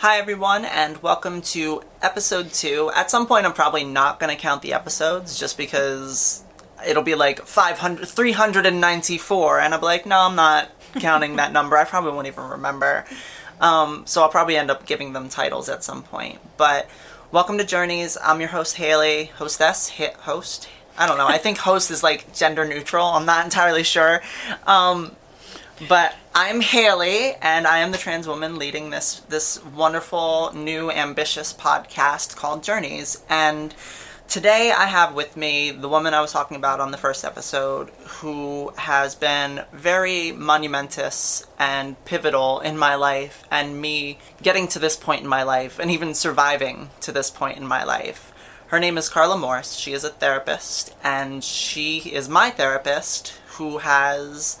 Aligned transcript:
Hi, 0.00 0.18
everyone, 0.18 0.64
and 0.64 1.02
welcome 1.02 1.42
to 1.42 1.82
episode 2.02 2.52
two. 2.52 2.88
At 2.94 3.10
some 3.10 3.26
point, 3.26 3.46
I'm 3.46 3.52
probably 3.52 3.82
not 3.82 4.20
going 4.20 4.32
to 4.32 4.40
count 4.40 4.62
the 4.62 4.72
episodes 4.72 5.36
just 5.36 5.58
because 5.58 6.44
it'll 6.86 7.02
be 7.02 7.16
like 7.16 7.44
500, 7.44 8.06
394, 8.06 9.58
and 9.58 9.74
I'll 9.74 9.80
be 9.80 9.86
like, 9.86 10.06
no, 10.06 10.20
I'm 10.20 10.36
not 10.36 10.70
counting 11.00 11.34
that 11.34 11.52
number. 11.52 11.76
I 11.76 11.82
probably 11.82 12.12
won't 12.12 12.28
even 12.28 12.44
remember. 12.44 13.06
Um, 13.60 14.04
so 14.06 14.22
I'll 14.22 14.28
probably 14.28 14.56
end 14.56 14.70
up 14.70 14.86
giving 14.86 15.14
them 15.14 15.28
titles 15.28 15.68
at 15.68 15.82
some 15.82 16.04
point. 16.04 16.38
But 16.56 16.88
welcome 17.32 17.58
to 17.58 17.64
Journeys. 17.64 18.16
I'm 18.22 18.38
your 18.38 18.50
host, 18.50 18.76
Haley. 18.76 19.32
Hostess? 19.34 19.88
Hit 19.88 20.14
host? 20.14 20.68
I 20.96 21.08
don't 21.08 21.18
know. 21.18 21.26
I 21.26 21.38
think 21.38 21.58
host 21.58 21.90
is 21.90 22.04
like 22.04 22.32
gender 22.32 22.64
neutral. 22.64 23.04
I'm 23.04 23.26
not 23.26 23.44
entirely 23.44 23.82
sure. 23.82 24.22
Um, 24.64 25.16
but 25.86 26.16
I'm 26.34 26.60
Haley, 26.60 27.34
and 27.40 27.66
I 27.66 27.78
am 27.78 27.92
the 27.92 27.98
trans 27.98 28.26
woman 28.26 28.58
leading 28.58 28.90
this 28.90 29.20
this 29.28 29.62
wonderful, 29.64 30.50
new, 30.54 30.90
ambitious 30.90 31.52
podcast 31.52 32.34
called 32.34 32.64
Journeys. 32.64 33.22
And 33.28 33.74
today 34.26 34.72
I 34.76 34.86
have 34.86 35.14
with 35.14 35.36
me 35.36 35.70
the 35.70 35.88
woman 35.88 36.14
I 36.14 36.20
was 36.20 36.32
talking 36.32 36.56
about 36.56 36.80
on 36.80 36.90
the 36.90 36.96
first 36.96 37.24
episode, 37.24 37.90
who 38.06 38.72
has 38.76 39.14
been 39.14 39.64
very 39.72 40.32
monumentous 40.32 41.46
and 41.58 42.02
pivotal 42.04 42.58
in 42.60 42.76
my 42.76 42.96
life, 42.96 43.44
and 43.50 43.80
me 43.80 44.18
getting 44.42 44.66
to 44.68 44.80
this 44.80 44.96
point 44.96 45.22
in 45.22 45.28
my 45.28 45.44
life, 45.44 45.78
and 45.78 45.90
even 45.90 46.12
surviving 46.14 46.90
to 47.02 47.12
this 47.12 47.30
point 47.30 47.56
in 47.56 47.66
my 47.66 47.84
life. 47.84 48.32
Her 48.68 48.80
name 48.80 48.98
is 48.98 49.08
Carla 49.08 49.38
Morse. 49.38 49.74
She 49.74 49.92
is 49.92 50.02
a 50.02 50.10
therapist, 50.10 50.94
and 51.04 51.44
she 51.44 51.98
is 51.98 52.28
my 52.28 52.50
therapist 52.50 53.38
who 53.58 53.78
has 53.78 54.58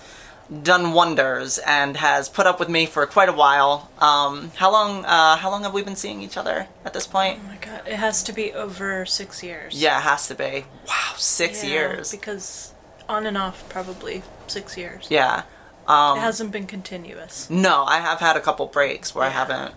done 0.62 0.92
wonders 0.92 1.58
and 1.58 1.96
has 1.98 2.28
put 2.28 2.46
up 2.46 2.58
with 2.58 2.68
me 2.68 2.86
for 2.86 3.06
quite 3.06 3.28
a 3.28 3.32
while. 3.32 3.90
Um, 3.98 4.50
how 4.56 4.72
long? 4.72 5.04
Uh, 5.04 5.36
how 5.36 5.50
long 5.50 5.62
have 5.64 5.74
we 5.74 5.82
been 5.82 5.96
seeing 5.96 6.22
each 6.22 6.36
other 6.36 6.68
at 6.84 6.92
this 6.92 7.06
point? 7.06 7.40
Oh 7.44 7.48
my 7.48 7.56
god, 7.60 7.82
it 7.86 7.96
has 7.96 8.22
to 8.24 8.32
be 8.32 8.52
over 8.52 9.04
six 9.04 9.42
years. 9.42 9.80
Yeah, 9.80 9.98
it 9.98 10.02
has 10.02 10.28
to 10.28 10.34
be. 10.34 10.64
Wow, 10.86 11.12
six 11.16 11.62
Yeah, 11.62 11.70
years. 11.70 12.10
Because 12.10 12.72
on 13.08 13.26
and 13.26 13.36
off, 13.36 13.68
probably 13.68 14.22
six 14.46 14.76
years. 14.76 15.06
Yeah. 15.10 15.42
Um, 15.86 16.18
it 16.18 16.20
hasn't 16.20 16.52
been 16.52 16.66
continuous. 16.66 17.48
No, 17.48 17.84
I 17.84 18.00
have 18.00 18.20
had 18.20 18.36
a 18.36 18.40
couple 18.40 18.66
breaks 18.66 19.14
where 19.14 19.24
I 19.24 19.30
haven't 19.30 19.74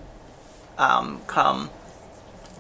um, 0.78 1.22
come 1.28 1.70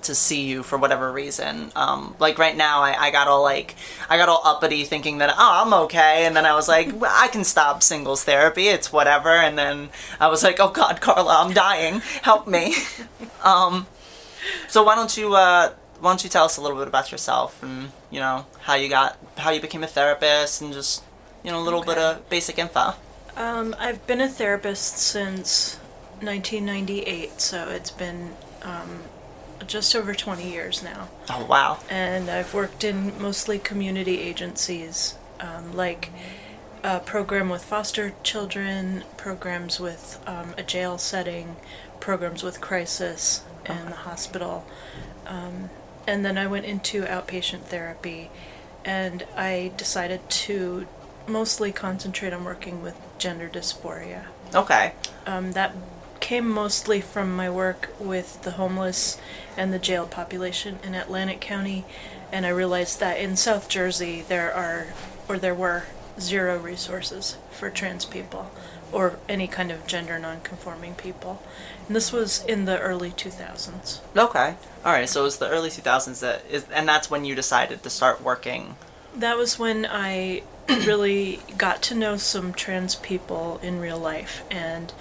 to 0.04 0.16
see 0.16 0.44
you 0.44 0.64
for 0.64 0.78
whatever 0.78 1.12
reason. 1.12 1.72
Um, 1.76 2.16
like 2.20 2.38
right 2.38 2.56
now, 2.56 2.82
I, 2.82 3.08
I 3.08 3.12
got 3.12 3.28
all 3.28 3.44
like 3.44 3.76
I 4.10 4.18
got 4.18 4.30
all 4.30 4.42
uppity 4.44 4.84
thinking 4.84 5.20
that 5.20 5.30
oh 5.32 5.64
I'm 5.66 5.74
okay, 5.86 6.26
and 6.26 6.36
then 6.36 6.46
I 6.46 6.54
was 6.54 6.68
like 6.68 7.00
well, 7.00 7.14
I 7.14 7.28
can 7.28 7.44
stop 7.44 7.84
singles 7.84 8.24
therapy. 8.24 8.68
It's 8.68 8.92
whatever. 8.92 9.30
And 9.30 9.58
then 9.58 9.90
I 10.20 10.28
was 10.28 10.44
like 10.44 10.60
oh 10.60 10.70
God, 10.70 11.02
Carla, 11.02 11.44
I'm 11.44 11.54
dying. 11.54 12.02
Help 12.22 12.48
me. 12.48 12.76
um, 13.44 13.88
so 14.68 14.84
why 14.84 14.96
don't 14.96 15.16
you 15.18 15.36
uh, 15.36 15.74
why 16.00 16.10
don't 16.10 16.24
you 16.24 16.30
tell 16.30 16.46
us 16.46 16.58
a 16.58 16.62
little 16.62 16.78
bit 16.78 16.88
about 16.88 17.12
yourself 17.12 17.62
and 17.62 17.92
you 18.10 18.20
know 18.20 18.46
how 18.62 18.76
you 18.76 18.90
got 18.90 19.18
how 19.38 19.52
you 19.52 19.62
became 19.62 19.84
a 19.84 19.88
therapist 19.88 20.62
and 20.62 20.74
just 20.74 21.04
you 21.44 21.52
know 21.52 21.60
a 21.60 21.64
little 21.64 21.84
bit 21.84 21.98
of 21.98 22.28
basic 22.30 22.58
info. 22.58 22.94
Um, 23.38 23.76
I've 23.80 24.06
been 24.08 24.20
a 24.20 24.28
therapist 24.28 24.98
since 24.98 25.78
1998, 26.20 27.40
so 27.40 27.70
it's 27.70 27.92
been 27.92 28.34
um, 28.62 29.02
just 29.67 29.95
over 29.95 30.14
20 30.14 30.50
years 30.50 30.84
now. 30.84 31.09
Oh 31.30 31.45
wow. 31.45 31.80
and 31.90 32.30
I've 32.30 32.54
worked 32.54 32.84
in 32.84 33.20
mostly 33.22 33.59
community 33.59 34.20
agencies, 34.20 35.16
um, 35.40 35.76
like 35.76 36.09
a 36.84 37.00
program 37.00 37.50
with 37.50 37.64
foster 37.64 38.14
children, 38.23 39.04
programs 39.17 39.80
with 39.80 40.20
um, 40.26 40.54
a 40.58 40.64
jail 40.64 40.98
setting, 40.98 41.56
programs 42.00 42.44
with 42.44 42.59
crisis 42.62 43.44
in 43.66 43.86
the 43.86 43.95
hospital, 43.95 44.66
um, 45.28 45.70
and 46.08 46.26
then 46.26 46.38
I 46.38 46.48
went 46.48 46.66
into 46.66 47.04
outpatient 47.04 47.61
therapy, 47.64 48.32
and 48.83 49.23
I 49.36 49.72
decided 49.78 50.28
to 50.30 50.88
mostly 51.28 51.72
concentrate 51.72 52.33
on 52.33 52.43
working 52.43 52.82
with 52.82 52.95
gender 53.17 53.48
dysphoria. 53.48 54.26
Okay. 54.54 54.93
Um, 55.26 55.52
that 55.54 55.76
came 56.31 56.49
mostly 56.49 57.02
from 57.02 57.36
my 57.36 57.49
work 57.49 57.89
with 57.99 58.42
the 58.43 58.52
homeless 58.52 59.19
and 59.58 59.73
the 59.73 59.77
jail 59.77 60.08
population 60.08 60.80
in 60.81 60.95
Atlantic 60.95 61.42
County, 61.42 61.83
and 62.31 62.45
I 62.45 62.49
realized 62.49 63.02
that 63.02 63.19
in 63.19 63.36
South 63.36 63.67
Jersey 63.67 64.23
there 64.25 64.53
are, 64.53 64.93
or 65.27 65.37
there 65.37 65.53
were, 65.53 65.87
zero 66.17 66.58
resources 66.58 67.36
for 67.52 67.69
trans 67.69 68.05
people 68.05 68.49
or 68.93 69.19
any 69.27 69.45
kind 69.45 69.71
of 69.71 69.86
gender 69.86 70.17
nonconforming 70.17 70.93
people. 70.93 71.43
And 71.87 71.97
this 71.97 72.14
was 72.14 72.45
in 72.45 72.63
the 72.63 72.80
early 72.80 73.11
2000s. 73.11 73.99
Okay. 74.15 74.55
All 74.86 74.93
right. 74.93 75.09
So 75.09 75.21
it 75.21 75.23
was 75.23 75.37
the 75.37 75.49
early 75.49 75.69
2000s 75.69 76.21
that 76.21 76.45
is, 76.49 76.65
and 76.69 76.87
that's 76.87 77.11
when 77.11 77.25
you 77.25 77.36
decided 77.36 77.83
to 77.83 77.89
start 77.89 78.21
working. 78.21 78.77
That 79.13 79.37
was 79.37 79.59
when 79.59 79.86
I 79.86 80.43
really 80.69 81.42
got 81.58 81.81
to 81.83 81.95
know 81.95 82.15
some 82.15 82.53
trans 82.53 82.95
people 82.95 83.59
in 83.61 83.81
real 83.81 83.99
life, 83.99 84.43
and 84.49 84.93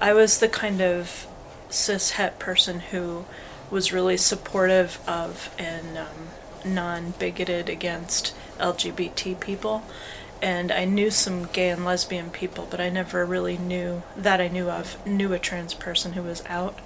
I 0.00 0.14
was 0.14 0.38
the 0.38 0.48
kind 0.48 0.80
of 0.80 1.26
cis 1.68 2.12
het 2.12 2.38
person 2.38 2.80
who 2.80 3.26
was 3.70 3.92
really 3.92 4.16
supportive 4.16 4.98
of 5.06 5.54
and 5.58 5.98
um, 5.98 6.28
non 6.64 7.12
bigoted 7.18 7.68
against 7.68 8.34
LGBT 8.58 9.38
people. 9.40 9.84
And 10.42 10.72
I 10.72 10.86
knew 10.86 11.10
some 11.10 11.46
gay 11.52 11.68
and 11.68 11.84
lesbian 11.84 12.30
people, 12.30 12.66
but 12.70 12.80
I 12.80 12.88
never 12.88 13.26
really 13.26 13.58
knew 13.58 14.02
that 14.16 14.40
I 14.40 14.48
knew 14.48 14.70
of 14.70 15.04
knew 15.06 15.34
a 15.34 15.38
trans 15.38 15.74
person 15.74 16.14
who 16.14 16.22
was 16.22 16.42
out, 16.46 16.78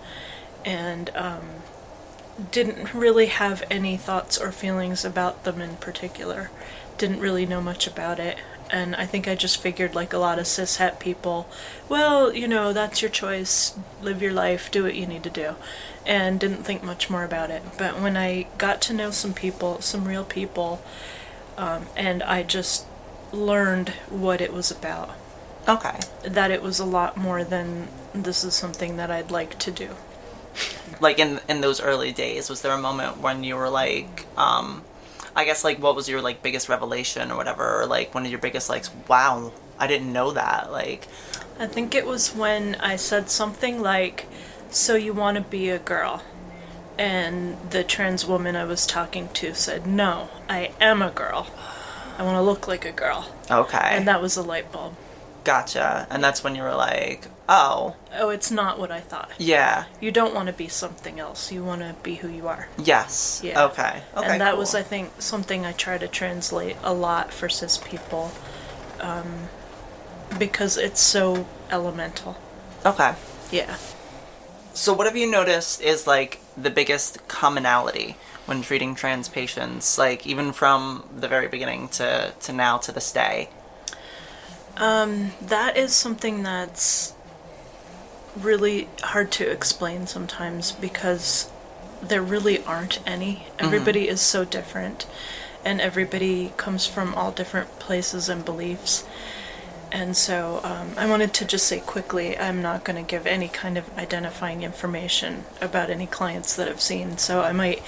and 0.64 1.10
um, 1.14 1.62
didn't 2.50 2.92
really 2.92 3.26
have 3.26 3.62
any 3.70 3.96
thoughts 3.96 4.38
or 4.38 4.50
feelings 4.50 5.04
about 5.04 5.44
them 5.44 5.60
in 5.60 5.76
particular. 5.76 6.50
Didn't 6.98 7.20
really 7.20 7.46
know 7.46 7.60
much 7.60 7.86
about 7.86 8.18
it. 8.18 8.38
And 8.70 8.96
I 8.96 9.06
think 9.06 9.28
I 9.28 9.34
just 9.34 9.58
figured, 9.60 9.94
like 9.94 10.12
a 10.12 10.18
lot 10.18 10.38
of 10.38 10.46
cis 10.46 10.76
het 10.76 10.98
people, 10.98 11.46
well, 11.88 12.32
you 12.32 12.48
know, 12.48 12.72
that's 12.72 13.02
your 13.02 13.10
choice. 13.10 13.74
Live 14.02 14.22
your 14.22 14.32
life, 14.32 14.70
do 14.70 14.82
what 14.84 14.94
you 14.94 15.06
need 15.06 15.22
to 15.24 15.30
do. 15.30 15.54
And 16.06 16.40
didn't 16.40 16.64
think 16.64 16.82
much 16.82 17.08
more 17.08 17.24
about 17.24 17.50
it. 17.50 17.62
But 17.78 18.00
when 18.00 18.16
I 18.16 18.46
got 18.58 18.80
to 18.82 18.92
know 18.92 19.10
some 19.10 19.32
people, 19.34 19.80
some 19.80 20.06
real 20.06 20.24
people, 20.24 20.82
um, 21.56 21.86
and 21.96 22.22
I 22.22 22.42
just 22.42 22.86
learned 23.32 23.90
what 24.10 24.40
it 24.40 24.52
was 24.52 24.70
about, 24.70 25.10
Okay. 25.68 25.98
that 26.22 26.50
it 26.50 26.62
was 26.62 26.78
a 26.78 26.84
lot 26.84 27.16
more 27.16 27.42
than 27.44 27.88
this 28.14 28.44
is 28.44 28.54
something 28.54 28.96
that 28.96 29.10
I'd 29.10 29.30
like 29.30 29.58
to 29.60 29.70
do. 29.70 29.90
Like 31.00 31.18
in 31.18 31.40
in 31.48 31.60
those 31.62 31.80
early 31.80 32.12
days, 32.12 32.48
was 32.48 32.62
there 32.62 32.72
a 32.72 32.78
moment 32.78 33.18
when 33.18 33.42
you 33.44 33.56
were 33.56 33.68
like, 33.70 34.26
um, 34.36 34.84
I 35.36 35.44
guess 35.44 35.64
like 35.64 35.78
what 35.80 35.96
was 35.96 36.08
your 36.08 36.20
like 36.22 36.42
biggest 36.42 36.68
revelation 36.68 37.30
or 37.30 37.36
whatever, 37.36 37.80
or 37.82 37.86
like 37.86 38.14
one 38.14 38.24
of 38.24 38.30
your 38.30 38.40
biggest 38.40 38.68
like, 38.68 38.84
wow, 39.08 39.52
I 39.78 39.86
didn't 39.86 40.12
know 40.12 40.30
that. 40.32 40.70
Like, 40.70 41.08
I 41.58 41.66
think 41.66 41.94
it 41.94 42.06
was 42.06 42.34
when 42.34 42.76
I 42.76 42.96
said 42.96 43.30
something 43.30 43.80
like, 43.82 44.26
So 44.70 44.94
you 44.94 45.12
want 45.12 45.36
to 45.36 45.42
be 45.42 45.68
a 45.70 45.78
girl? 45.78 46.22
And 46.96 47.56
the 47.70 47.82
trans 47.82 48.24
woman 48.24 48.54
I 48.54 48.64
was 48.64 48.86
talking 48.86 49.28
to 49.34 49.54
said, 49.54 49.86
No, 49.86 50.28
I 50.48 50.72
am 50.80 51.02
a 51.02 51.10
girl. 51.10 51.48
I 52.16 52.22
want 52.22 52.36
to 52.36 52.42
look 52.42 52.68
like 52.68 52.84
a 52.84 52.92
girl. 52.92 53.28
okay, 53.50 53.88
And 53.90 54.06
that 54.06 54.22
was 54.22 54.36
a 54.36 54.42
light 54.42 54.70
bulb. 54.70 54.94
Gotcha. 55.44 56.06
And 56.10 56.22
that's 56.24 56.42
when 56.42 56.54
you 56.56 56.62
were 56.62 56.74
like, 56.74 57.28
oh, 57.48 57.94
Oh, 58.18 58.30
it's 58.30 58.50
not 58.50 58.78
what 58.78 58.90
I 58.90 59.00
thought. 59.00 59.30
yeah, 59.38 59.84
You 60.00 60.10
don't 60.10 60.34
want 60.34 60.46
to 60.46 60.52
be 60.52 60.68
something 60.68 61.20
else. 61.20 61.52
You 61.52 61.62
want 61.64 61.82
to 61.82 61.94
be 62.02 62.16
who 62.16 62.28
you 62.28 62.48
are. 62.48 62.68
yes, 62.78 63.40
Yeah. 63.44 63.64
okay, 63.66 64.02
okay. 64.16 64.26
and 64.26 64.40
that 64.40 64.52
cool. 64.52 64.60
was, 64.60 64.74
I 64.74 64.82
think, 64.82 65.20
something 65.20 65.64
I 65.66 65.72
try 65.72 65.98
to 65.98 66.08
translate 66.08 66.76
a 66.82 66.92
lot 66.94 67.32
for 67.32 67.48
cis 67.48 67.76
people 67.78 68.32
um, 69.00 69.48
because 70.38 70.76
it's 70.76 71.00
so 71.00 71.46
elemental. 71.70 72.36
okay. 72.84 73.14
Yeah. 73.50 73.76
So, 74.72 74.92
what 74.92 75.06
have 75.06 75.16
you 75.16 75.30
noticed 75.30 75.80
is 75.80 76.06
like 76.06 76.40
the 76.56 76.70
biggest 76.70 77.28
commonality 77.28 78.16
when 78.46 78.62
treating 78.62 78.94
trans 78.96 79.28
patients, 79.28 79.98
like 79.98 80.26
even 80.26 80.52
from 80.52 81.04
the 81.16 81.28
very 81.28 81.46
beginning 81.46 81.88
to, 81.88 82.32
to 82.40 82.52
now 82.52 82.78
to 82.78 82.90
this 82.92 83.12
day? 83.12 83.50
That 84.76 85.76
is 85.76 85.94
something 85.94 86.42
that's 86.42 87.14
really 88.36 88.88
hard 89.02 89.30
to 89.32 89.50
explain 89.50 90.06
sometimes 90.06 90.72
because 90.72 91.50
there 92.02 92.22
really 92.22 92.62
aren't 92.64 93.00
any. 93.06 93.46
Everybody 93.58 94.08
is 94.08 94.20
so 94.20 94.44
different, 94.44 95.06
and 95.64 95.80
everybody 95.80 96.52
comes 96.56 96.86
from 96.86 97.14
all 97.14 97.30
different 97.30 97.78
places 97.78 98.28
and 98.28 98.44
beliefs. 98.44 99.04
And 99.92 100.16
so 100.16 100.60
um, 100.64 100.90
I 100.96 101.08
wanted 101.08 101.32
to 101.34 101.44
just 101.44 101.66
say 101.66 101.78
quickly 101.78 102.36
I'm 102.36 102.60
not 102.60 102.82
going 102.82 102.96
to 103.02 103.08
give 103.08 103.26
any 103.28 103.46
kind 103.46 103.78
of 103.78 103.96
identifying 103.96 104.64
information 104.64 105.44
about 105.60 105.88
any 105.88 106.06
clients 106.06 106.56
that 106.56 106.68
I've 106.68 106.80
seen. 106.80 107.16
So 107.16 107.42
I 107.42 107.52
might 107.52 107.80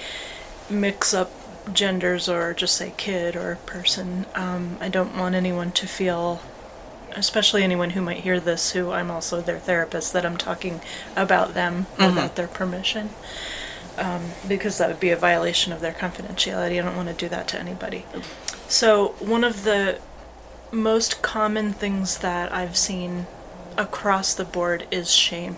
mix 0.69 1.13
up 1.13 1.31
genders 1.73 2.29
or 2.29 2.53
just 2.53 2.77
say 2.77 2.93
kid 2.95 3.35
or 3.35 3.57
person. 3.65 4.25
Um, 4.35 4.77
I 4.79 4.87
don't 4.87 5.17
want 5.17 5.35
anyone 5.35 5.71
to 5.73 5.85
feel 5.85 6.41
especially 7.15 7.63
anyone 7.63 7.91
who 7.91 8.01
might 8.01 8.17
hear 8.21 8.39
this 8.39 8.71
who 8.71 8.91
I'm 8.91 9.09
also 9.11 9.41
their 9.41 9.59
therapist, 9.59 10.13
that 10.13 10.25
I'm 10.25 10.37
talking 10.37 10.81
about 11.15 11.53
them 11.53 11.87
without 11.97 12.35
their 12.35 12.47
permission. 12.47 13.09
Um, 13.97 14.31
because 14.47 14.77
that 14.77 14.89
would 14.89 14.99
be 14.99 15.09
a 15.09 15.15
violation 15.15 15.73
of 15.73 15.81
their 15.81 15.91
confidentiality. 15.93 16.79
I 16.79 16.85
don't 16.85 16.95
want 16.95 17.09
to 17.09 17.15
do 17.15 17.27
that 17.29 17.47
to 17.49 17.59
anybody. 17.59 18.05
So, 18.67 19.15
one 19.19 19.43
of 19.43 19.63
the 19.63 19.99
most 20.71 21.23
common 21.23 21.73
things 21.73 22.19
that 22.19 22.53
I've 22.53 22.77
seen 22.77 23.25
across 23.75 24.35
the 24.35 24.45
board 24.45 24.85
is 24.91 25.11
shame. 25.11 25.57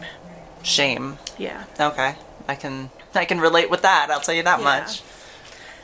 Shame. 0.63 1.17
Yeah. 1.37 1.65
Okay. 1.79 2.15
I 2.47 2.55
can 2.55 2.89
I 3.13 3.25
can 3.25 3.39
relate 3.39 3.69
with 3.69 3.81
that. 3.81 4.07
I'll 4.09 4.19
tell 4.21 4.35
you 4.35 4.43
that 4.43 4.59
Yeah. 4.59 4.65
much. 4.65 5.01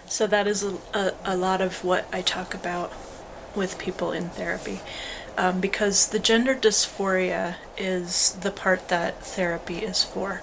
So 0.07 0.27
that 0.27 0.47
is 0.47 0.63
a, 0.63 0.77
a, 0.93 1.13
a 1.25 1.37
lot 1.37 1.61
of 1.61 1.83
what 1.83 2.07
I 2.13 2.21
talk 2.21 2.53
about 2.53 2.93
with 3.55 3.77
people 3.79 4.11
in 4.11 4.29
therapy. 4.29 4.81
Um, 5.37 5.59
because 5.59 6.07
the 6.07 6.19
gender 6.19 6.55
dysphoria 6.55 7.55
is 7.77 8.37
the 8.41 8.51
part 8.51 8.87
that 8.87 9.21
therapy 9.21 9.79
is 9.79 10.01
for, 10.01 10.41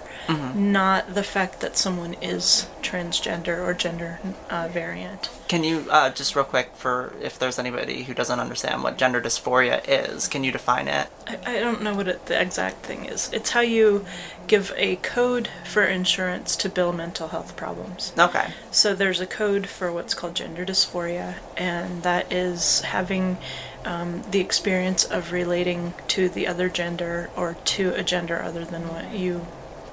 not 0.55 1.15
the 1.15 1.23
fact 1.23 1.61
that 1.61 1.77
someone 1.77 2.13
is 2.21 2.67
transgender 2.83 3.65
or 3.65 3.73
gender 3.73 4.19
uh, 4.51 4.67
variant. 4.71 5.29
Can 5.47 5.63
you 5.63 5.85
uh, 5.89 6.11
just 6.11 6.35
real 6.35 6.45
quick 6.45 6.75
for 6.75 7.13
if 7.21 7.39
there's 7.39 7.57
anybody 7.57 8.03
who 8.03 8.13
doesn't 8.13 8.39
understand 8.39 8.83
what 8.83 8.97
gender 8.97 9.19
dysphoria 9.19 9.81
is, 9.87 10.27
can 10.27 10.43
you 10.43 10.51
define 10.51 10.87
it? 10.87 11.07
I, 11.27 11.39
I 11.55 11.59
don't 11.59 11.81
know 11.81 11.95
what 11.95 12.07
it, 12.07 12.27
the 12.27 12.39
exact 12.39 12.85
thing 12.85 13.05
is. 13.05 13.31
It's 13.33 13.51
how 13.51 13.61
you 13.61 14.05
give 14.45 14.73
a 14.77 14.97
code 14.97 15.49
for 15.65 15.83
insurance 15.83 16.55
to 16.57 16.69
bill 16.69 16.93
mental 16.93 17.29
health 17.29 17.55
problems. 17.55 18.13
Okay. 18.17 18.51
So 18.69 18.93
there's 18.93 19.21
a 19.21 19.27
code 19.27 19.67
for 19.67 19.91
what's 19.91 20.13
called 20.13 20.35
gender 20.35 20.65
dysphoria, 20.65 21.35
and 21.57 22.03
that 22.03 22.31
is 22.31 22.81
having 22.81 23.37
um, 23.85 24.23
the 24.31 24.39
experience 24.39 25.03
of 25.03 25.31
relating 25.31 25.93
to 26.09 26.29
the 26.29 26.47
other 26.47 26.69
gender 26.69 27.29
or 27.35 27.55
to 27.65 27.93
a 27.95 28.03
gender 28.03 28.41
other 28.41 28.63
than 28.65 28.87
what 28.87 29.11
you 29.13 29.45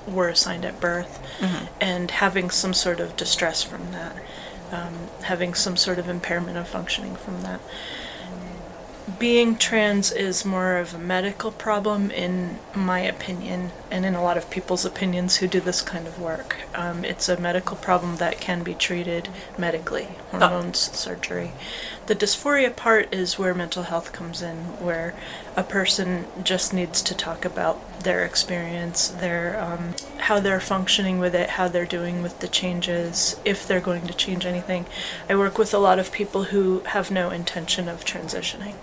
were 0.06 0.28
assigned 0.28 0.64
at 0.64 0.80
birth, 0.80 1.20
and 1.80 2.10
having 2.10 2.50
some 2.50 2.72
sort 2.74 3.00
of 3.00 3.16
distress 3.16 3.62
from 3.62 3.92
that, 3.92 4.16
um, 4.72 4.94
having 5.22 5.54
some 5.54 5.76
sort 5.76 5.98
of 5.98 6.08
impairment 6.08 6.56
of 6.56 6.66
functioning 6.68 7.16
from 7.16 7.42
that. 7.42 7.60
Being 9.20 9.56
trans 9.56 10.12
is 10.12 10.46
more 10.46 10.78
of 10.78 10.94
a 10.94 10.98
medical 10.98 11.52
problem, 11.52 12.10
in 12.10 12.58
my 12.74 13.00
opinion, 13.00 13.70
and 13.90 14.06
in 14.06 14.14
a 14.14 14.22
lot 14.22 14.38
of 14.38 14.48
people's 14.48 14.86
opinions 14.86 15.36
who 15.36 15.46
do 15.46 15.60
this 15.60 15.82
kind 15.82 16.06
of 16.06 16.18
work. 16.18 16.56
Um, 16.74 17.04
it's 17.04 17.28
a 17.28 17.38
medical 17.38 17.76
problem 17.76 18.16
that 18.16 18.40
can 18.40 18.62
be 18.62 18.72
treated 18.72 19.28
medically, 19.58 20.08
hormones, 20.30 20.78
surgery. 20.78 21.52
The 22.06 22.16
dysphoria 22.16 22.74
part 22.74 23.12
is 23.12 23.38
where 23.38 23.52
mental 23.52 23.82
health 23.82 24.10
comes 24.14 24.40
in, 24.40 24.56
where 24.80 25.12
a 25.54 25.64
person 25.64 26.24
just 26.42 26.72
needs 26.72 27.02
to 27.02 27.14
talk 27.14 27.44
about 27.44 28.04
their 28.04 28.24
experience, 28.24 29.08
their 29.08 29.60
um, 29.60 29.96
how 30.16 30.40
they're 30.40 30.60
functioning 30.60 31.18
with 31.18 31.34
it, 31.34 31.50
how 31.50 31.68
they're 31.68 31.84
doing 31.84 32.22
with 32.22 32.38
the 32.38 32.48
changes, 32.48 33.38
if 33.44 33.68
they're 33.68 33.80
going 33.80 34.06
to 34.06 34.14
change 34.14 34.46
anything. 34.46 34.86
I 35.28 35.36
work 35.36 35.58
with 35.58 35.74
a 35.74 35.78
lot 35.78 35.98
of 35.98 36.10
people 36.10 36.44
who 36.44 36.80
have 36.86 37.10
no 37.10 37.28
intention 37.28 37.86
of 37.86 38.06
transitioning. 38.06 38.76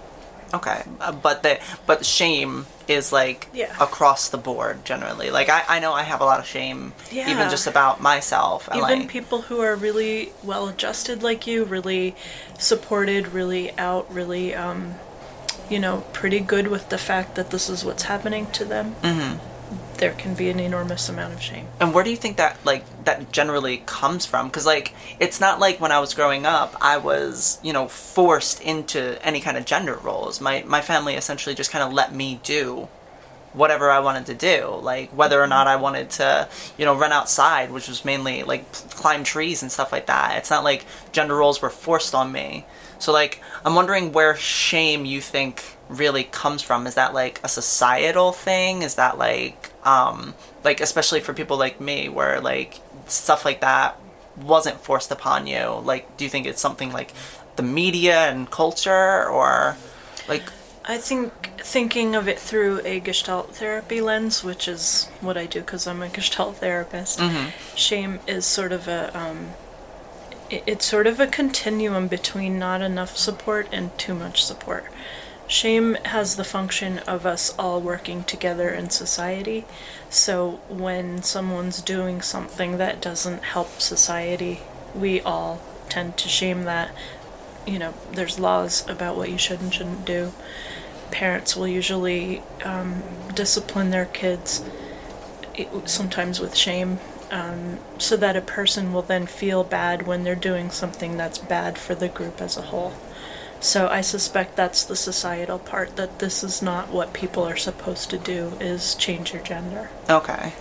Okay. 0.54 0.84
Uh, 1.02 1.12
but 1.12 1.44
the 1.44 1.60
but 1.86 2.06
shame 2.06 2.66
is 2.88 3.12
like 3.12 3.48
Yeah. 3.54 3.74
across 3.82 4.30
the 4.30 4.38
board 4.38 4.86
generally. 4.86 5.30
Like 5.30 5.50
I, 5.50 5.64
I 5.68 5.80
know 5.80 5.92
I 5.94 6.04
have 6.04 6.22
a 6.22 6.26
lot 6.26 6.40
of 6.40 6.46
shame 6.46 6.94
Yeah. 7.12 7.30
even 7.30 7.50
just 7.50 7.68
about 7.68 8.02
myself. 8.02 8.68
and, 8.70 8.78
Even 8.78 9.00
like, 9.00 9.10
people 9.10 9.42
who 9.44 9.60
are 9.62 9.76
really 9.76 10.32
well 10.44 10.68
adjusted 10.70 11.22
like 11.22 11.46
you, 11.48 11.66
really 11.66 12.16
supported, 12.58 13.30
really 13.34 13.78
out, 13.78 14.12
really, 14.14 14.56
um, 14.56 14.96
you 15.70 15.80
know, 15.80 16.06
pretty 16.14 16.40
good 16.40 16.68
with 16.68 16.88
the 16.90 16.98
fact 16.98 17.36
that 17.36 17.52
this 17.52 17.70
is 17.70 17.84
what's 17.84 18.04
happening 18.04 18.48
to 18.52 18.64
them. 18.64 18.96
Mm-hmm. 19.04 19.38
There 19.98 20.14
can 20.14 20.36
be 20.36 20.50
an 20.50 20.60
enormous 20.60 21.10
amount 21.10 21.34
of 21.34 21.42
shame. 21.42 21.68
And 21.80 21.94
where 21.94 22.04
do 22.04 22.12
you 22.12 22.16
think 22.16 22.38
that 22.38 22.64
like 22.64 22.84
that 23.06 23.32
generally 23.32 23.78
comes 23.86 24.26
from? 24.26 24.48
Because 24.48 24.66
like 24.66 24.94
it's 25.20 25.40
not 25.40 25.60
like 25.60 25.82
when 25.82 25.92
I 25.92 26.00
was 26.00 26.14
growing 26.14 26.46
up, 26.46 26.76
I 26.80 26.98
was 26.98 27.60
you 27.64 27.74
know 27.74 27.88
forced 27.88 28.62
into 28.62 29.24
any 29.26 29.42
kind 29.42 29.58
of 29.58 29.66
gender 29.66 29.96
roles. 29.96 30.40
My 30.40 30.64
my 30.68 30.82
family 30.82 31.16
essentially 31.16 31.56
just 31.56 31.72
kind 31.72 31.84
of 31.84 31.94
let 31.94 32.14
me 32.14 32.40
do 32.44 32.88
whatever 33.54 33.90
I 33.90 34.00
wanted 34.00 34.28
to 34.28 34.36
do. 34.36 34.80
Like 34.82 35.10
whether 35.10 35.42
or 35.42 35.48
not 35.48 35.68
I 35.68 35.78
wanted 35.78 36.12
to 36.12 36.48
you 36.78 36.86
know 36.86 36.96
run 36.96 37.12
outside, 37.12 37.72
which 37.72 37.88
was 37.88 38.06
mainly 38.06 38.44
like 38.44 38.72
climb 38.72 39.24
trees 39.24 39.62
and 39.62 39.72
stuff 39.72 39.92
like 39.92 40.06
that. 40.06 40.38
It's 40.38 40.52
not 40.52 40.64
like 40.64 40.86
gender 41.12 41.36
roles 41.36 41.62
were 41.62 41.70
forced 41.70 42.14
on 42.14 42.32
me. 42.32 42.66
So 43.00 43.12
like 43.12 43.42
I'm 43.66 43.74
wondering 43.74 44.12
where 44.12 44.36
shame 44.36 45.06
you 45.06 45.22
think 45.22 45.77
really 45.90 46.24
comes 46.24 46.62
from. 46.62 46.88
Is 46.88 46.96
that 46.96 47.14
like 47.14 47.40
a 47.44 47.48
societal 47.50 48.32
thing? 48.32 48.82
Is 48.82 48.96
that 48.96 49.18
like 49.18 49.72
um 49.86 50.34
like 50.64 50.82
especially 50.82 51.20
for 51.20 51.34
people 51.34 51.58
like 51.58 51.80
me 51.80 52.10
where 52.10 52.42
like 52.42 52.80
stuff 53.08 53.46
like 53.46 53.62
that 53.62 54.00
wasn't 54.36 54.80
forced 54.80 55.12
upon 55.12 55.48
you? 55.48 55.82
Like 55.84 56.18
do 56.18 56.24
you 56.24 56.30
think 56.30 56.46
it's 56.46 56.62
something 56.62 56.92
like 56.92 57.14
the 57.56 57.64
media 57.64 58.30
and 58.30 58.50
culture 58.50 59.26
or 59.28 59.78
like 60.28 60.44
I 60.90 60.98
think 60.98 61.34
thinking 61.60 62.16
of 62.16 62.30
it 62.30 62.40
through 62.40 62.80
a 62.86 63.02
Gestalt 63.02 63.54
therapy 63.56 64.00
lens, 64.00 64.42
which 64.42 64.70
is 64.70 65.10
what 65.20 65.38
I 65.38 65.46
do 65.46 65.60
because 65.60 65.86
I'm 65.86 66.02
a 66.02 66.08
Gestalt 66.18 66.58
therapist, 66.58 67.20
shame 67.76 68.20
is 68.26 68.46
sort 68.46 68.72
of 68.72 68.88
a 68.88 69.18
um, 69.18 69.50
it's 70.50 70.86
sort 70.86 71.08
of 71.08 71.20
a 71.20 71.28
continuum 71.28 72.08
between 72.08 72.58
not 72.58 72.82
enough 72.82 73.18
support 73.18 73.68
and 73.72 73.98
too 73.98 74.14
much 74.14 74.44
support. 74.46 74.86
Shame 75.48 75.96
has 76.04 76.36
the 76.36 76.44
function 76.44 77.00
of 77.00 77.26
us 77.26 77.56
all 77.58 77.80
working 77.80 78.26
together 78.26 78.70
in 78.70 78.90
society. 78.90 79.66
So 80.10 80.60
when 80.68 81.24
someone's 81.24 81.82
doing 81.82 82.22
something 82.22 82.78
that 82.78 83.02
doesn't 83.02 83.44
help 83.44 83.80
society, 83.80 84.60
we 84.94 85.22
all 85.22 85.62
tend 85.88 86.18
to 86.18 86.28
shame 86.28 86.64
that. 86.64 86.92
You 87.66 87.80
know, 87.80 87.94
there's 88.12 88.40
laws 88.40 88.88
about 88.90 89.16
what 89.16 89.30
you 89.30 89.38
should 89.38 89.62
and 89.62 89.74
shouldn't 89.74 90.06
do. 90.06 90.34
Parents 91.12 91.56
will 91.56 91.68
usually 91.68 92.42
um, 92.66 93.02
discipline 93.34 93.90
their 93.90 94.06
kids, 94.06 94.64
sometimes 95.86 96.42
with 96.42 96.56
shame, 96.56 97.00
um, 97.32 97.80
so 97.98 98.18
that 98.18 98.36
a 98.36 98.42
person 98.42 98.92
will 98.92 99.02
then 99.02 99.26
feel 99.26 99.64
bad 99.64 100.06
when 100.06 100.24
they're 100.24 100.36
doing 100.36 100.70
something 100.72 101.16
that's 101.16 101.38
bad 101.38 101.78
for 101.78 101.96
the 101.96 102.10
group 102.10 102.42
as 102.42 102.58
a 102.58 102.64
whole. 102.64 102.94
So 103.68 103.90
I 103.90 104.00
suspect 104.00 104.56
that's 104.56 104.86
the 104.86 104.96
societal 104.96 105.60
part 105.60 105.98
that 105.98 106.20
this 106.20 106.42
is 106.42 106.62
not 106.62 106.88
what 106.88 107.12
people 107.12 107.44
are 107.44 107.58
supposed 107.58 108.10
to 108.12 108.18
do 108.18 108.54
is 108.62 108.96
change 108.96 109.34
your 109.34 109.44
gender. 109.44 109.90
okay. 110.10 110.54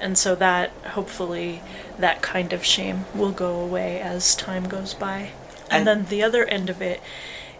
And 0.00 0.16
so 0.18 0.34
that 0.36 0.70
hopefully 0.96 1.60
that 1.98 2.22
kind 2.22 2.52
of 2.54 2.64
shame 2.64 3.04
will 3.14 3.32
go 3.32 3.60
away 3.60 4.00
as 4.00 4.34
time 4.34 4.64
goes 4.66 4.94
by. 4.94 5.30
And- 5.70 5.86
And, 5.86 5.86
then 5.86 6.06
the 6.08 6.22
other 6.22 6.44
end 6.46 6.70
of 6.70 6.80
it 6.80 7.00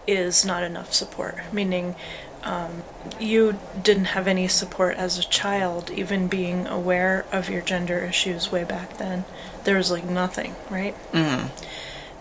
is 0.06 0.42
not 0.44 0.62
enough 0.62 0.92
support, 0.94 1.36
meaning 1.52 1.94
um, 2.42 2.82
you 3.20 3.58
didn't 3.82 4.06
have 4.16 4.26
any 4.26 4.48
support 4.48 4.96
as 4.96 5.18
a 5.18 5.22
child, 5.22 5.90
even 5.90 6.28
being 6.28 6.66
aware 6.66 7.24
of 7.30 7.48
your 7.50 7.62
gender 7.62 7.98
issues 7.98 8.50
way 8.50 8.64
back 8.64 8.96
then. 8.98 9.24
There 9.64 9.76
was 9.76 9.90
like 9.90 10.04
nothing, 10.04 10.54
right? 10.70 10.94
Mm-hmm. 11.12 11.46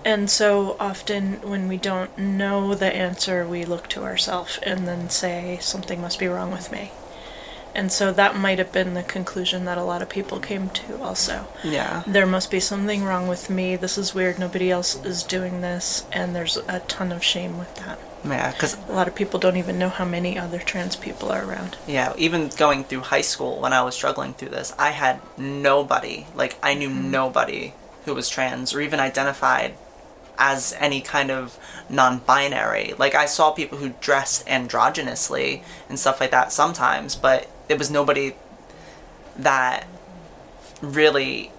And 0.05 0.29
so 0.29 0.75
often 0.79 1.41
when 1.41 1.67
we 1.67 1.77
don't 1.77 2.17
know 2.17 2.75
the 2.75 2.93
answer, 2.93 3.48
we 3.48 3.63
look 3.63 3.88
to 3.89 4.03
ourselves 4.03 4.60
and 4.63 4.88
then 4.88 5.10
say, 5.10 5.57
something 5.62 6.01
must 6.01 6.19
be 6.19 6.27
wrong 6.27 6.51
with 6.51 6.72
me. 6.72 6.91
And 7.75 7.91
so 7.91 8.12
that 8.13 8.36
might 8.36 8.60
have 8.60 8.72
been 8.72 8.93
the 8.93 9.01
conclusion 9.01 9.65
that 9.65 9.79
a 9.79 9.83
lot 9.83 10.01
of 10.03 10.10
people 10.10 10.39
came 10.39 10.69
to 10.69 11.01
also. 11.01 11.48
Yeah. 11.63 12.03
There 12.05 12.27
must 12.27 12.51
be 12.51 12.60
something 12.60 13.03
wrong 13.03 13.27
with 13.27 13.50
me. 13.50 13.75
This 13.75 13.98
is 13.98 14.13
weird. 14.13 14.38
Nobody 14.38 14.69
else 14.69 15.03
is 15.03 15.24
doing 15.24 15.62
this. 15.62 16.05
And 16.12 16.36
there's 16.36 16.57
a 16.57 16.81
ton 16.81 17.12
of 17.12 17.24
shame 17.24 17.57
with 17.57 17.74
that. 17.77 17.98
Yeah, 18.24 18.51
because 18.51 18.77
A 18.88 18.93
lot 18.93 19.07
of 19.07 19.15
people 19.15 19.39
don't 19.39 19.57
even 19.57 19.79
know 19.79 19.89
how 19.89 20.05
many 20.05 20.38
other 20.38 20.60
trans 20.60 20.95
people 20.95 21.29
are 21.29 21.43
around. 21.43 21.77
Yeah, 21.88 22.13
even 22.17 22.50
going 22.50 22.83
through 22.83 23.01
high 23.01 23.22
school 23.22 23.60
when 23.60 23.74
I 23.74 23.81
was 23.81 23.95
struggling 23.95 24.33
through 24.33 24.50
this, 24.50 24.74
I 24.77 24.91
had 24.91 25.19
nobody, 25.38 26.27
like, 26.36 26.57
I 26.62 26.74
knew 26.74 26.89
mm-hmm. 26.89 27.12
nobody 27.12 27.74
who 28.05 28.13
was 28.13 28.29
trans 28.29 28.74
or 28.74 28.81
even 28.81 29.00
identified 29.00 29.74
as 30.37 30.75
any 30.79 31.01
kind 31.01 31.31
of 31.31 31.57
non 31.89 32.19
binary. 32.19 32.93
Like, 32.97 33.15
I 33.15 33.25
saw 33.25 33.51
people 33.51 33.77
who 33.77 33.93
dressed 34.01 34.45
androgynously 34.47 35.63
and 35.89 35.99
stuff 35.99 36.19
like 36.19 36.31
that 36.31 36.51
sometimes, 36.51 37.15
but 37.15 37.49
it 37.69 37.77
was 37.77 37.89
nobody 37.89 38.35
that 39.37 39.87
really 40.81 41.51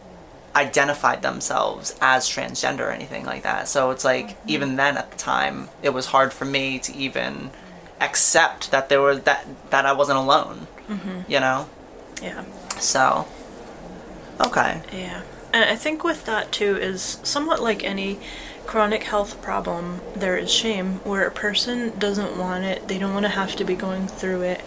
identified 0.54 1.23
themselves 1.23 1.97
as 2.00 2.28
transgender 2.28 2.81
or 2.81 2.90
anything 2.90 3.25
like 3.25 3.43
that. 3.43 3.66
So 3.66 3.90
it's 3.90 4.04
like 4.04 4.28
mm-hmm. 4.28 4.50
even 4.50 4.76
then 4.76 4.97
at 4.97 5.11
the 5.11 5.16
time 5.16 5.69
it 5.83 5.90
was 5.90 6.07
hard 6.07 6.33
for 6.33 6.45
me 6.45 6.78
to 6.78 6.95
even 6.95 7.50
accept 8.00 8.71
that 8.71 8.88
there 8.88 9.00
was 9.00 9.23
that 9.23 9.47
that 9.71 9.85
I 9.85 9.93
wasn't 9.93 10.19
alone. 10.19 10.69
Mm-hmm. 10.88 11.23
You 11.26 11.40
know? 11.40 11.69
Yeah. 12.23 12.45
So 12.78 13.26
Okay. 14.40 14.83
Yeah. 14.93 15.23
And 15.52 15.64
I 15.64 15.76
think 15.76 16.02
with 16.02 16.25
that 16.26 16.52
too 16.52 16.76
is 16.76 17.19
somewhat 17.23 17.62
like 17.62 17.85
any 17.85 18.19
chronic 18.66 19.04
health 19.04 19.40
problem, 19.42 20.00
there 20.14 20.37
is 20.37 20.50
shame 20.50 21.00
where 21.04 21.26
a 21.26 21.30
person 21.30 21.97
doesn't 21.99 22.37
want 22.37 22.64
it, 22.64 22.88
they 22.88 22.99
don't 22.99 23.14
want 23.14 23.25
to 23.25 23.30
have 23.30 23.56
to 23.56 23.64
be 23.64 23.75
going 23.75 24.06
through 24.06 24.42
it. 24.42 24.62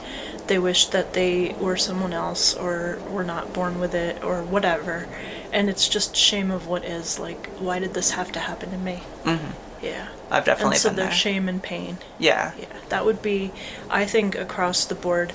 They 0.48 0.60
wish 0.60 0.88
that 0.88 1.14
they 1.14 1.56
were 1.60 1.76
someone 1.76 2.14
else 2.14 2.56
or 2.56 3.00
were 3.10 3.24
not 3.24 3.54
born 3.54 3.80
with 3.80 3.94
it 3.94 4.24
or 4.24 4.44
whatever. 4.44 5.08
And 5.52 5.70
it's 5.70 5.90
just 5.90 6.16
shame 6.16 6.52
of 6.52 6.68
what 6.68 6.86
is. 6.86 7.20
Like, 7.20 7.48
why 7.60 7.80
did 7.80 7.94
this 7.94 8.12
have 8.12 8.32
to 8.34 8.40
happen 8.40 8.72
to 8.72 8.78
me? 8.78 9.04
Mm-hmm. 9.24 9.52
Yeah. 9.84 10.08
I've 10.32 10.46
definitely 10.46 10.76
and 10.76 10.82
so 10.82 10.90
there's 10.90 11.10
there. 11.10 11.12
shame 11.12 11.50
and 11.50 11.62
pain. 11.62 11.98
Yeah. 12.18 12.54
Yeah, 12.58 12.66
that 12.90 13.06
would 13.06 13.22
be, 13.22 13.52
I 13.90 14.06
think, 14.06 14.36
across 14.36 14.86
the 14.86 14.96
board. 14.96 15.34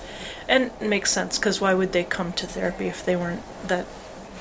And 0.49 0.71
it 0.81 0.88
makes 0.88 1.11
sense 1.11 1.38
because 1.38 1.61
why 1.61 1.75
would 1.75 1.92
they 1.92 2.04
come 2.04 2.33
to 2.35 2.47
therapy 2.47 2.87
if 2.87 3.04
they 3.04 3.16
weren't 3.16 3.42
that 3.69 3.87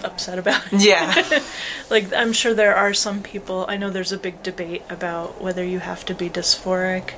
upset 0.03 0.39
about 0.39 0.72
it? 0.72 0.81
Yeah. 0.81 1.41
like, 1.89 2.12
I'm 2.13 2.34
sure 2.34 2.53
there 2.53 2.75
are 2.75 2.93
some 2.93 3.22
people, 3.22 3.65
I 3.67 3.77
know 3.77 3.89
there's 3.89 4.12
a 4.12 4.17
big 4.17 4.41
debate 4.43 4.84
about 4.89 5.41
whether 5.41 5.63
you 5.63 5.79
have 5.79 6.05
to 6.05 6.13
be 6.13 6.29
dysphoric 6.29 7.13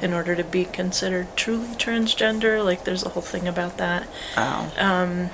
in 0.00 0.12
order 0.12 0.36
to 0.36 0.44
be 0.44 0.64
considered 0.64 1.36
truly 1.36 1.68
transgender. 1.76 2.64
Like, 2.64 2.84
there's 2.84 3.04
a 3.04 3.10
whole 3.10 3.22
thing 3.22 3.48
about 3.48 3.78
that. 3.78 4.06
oh. 4.36 5.30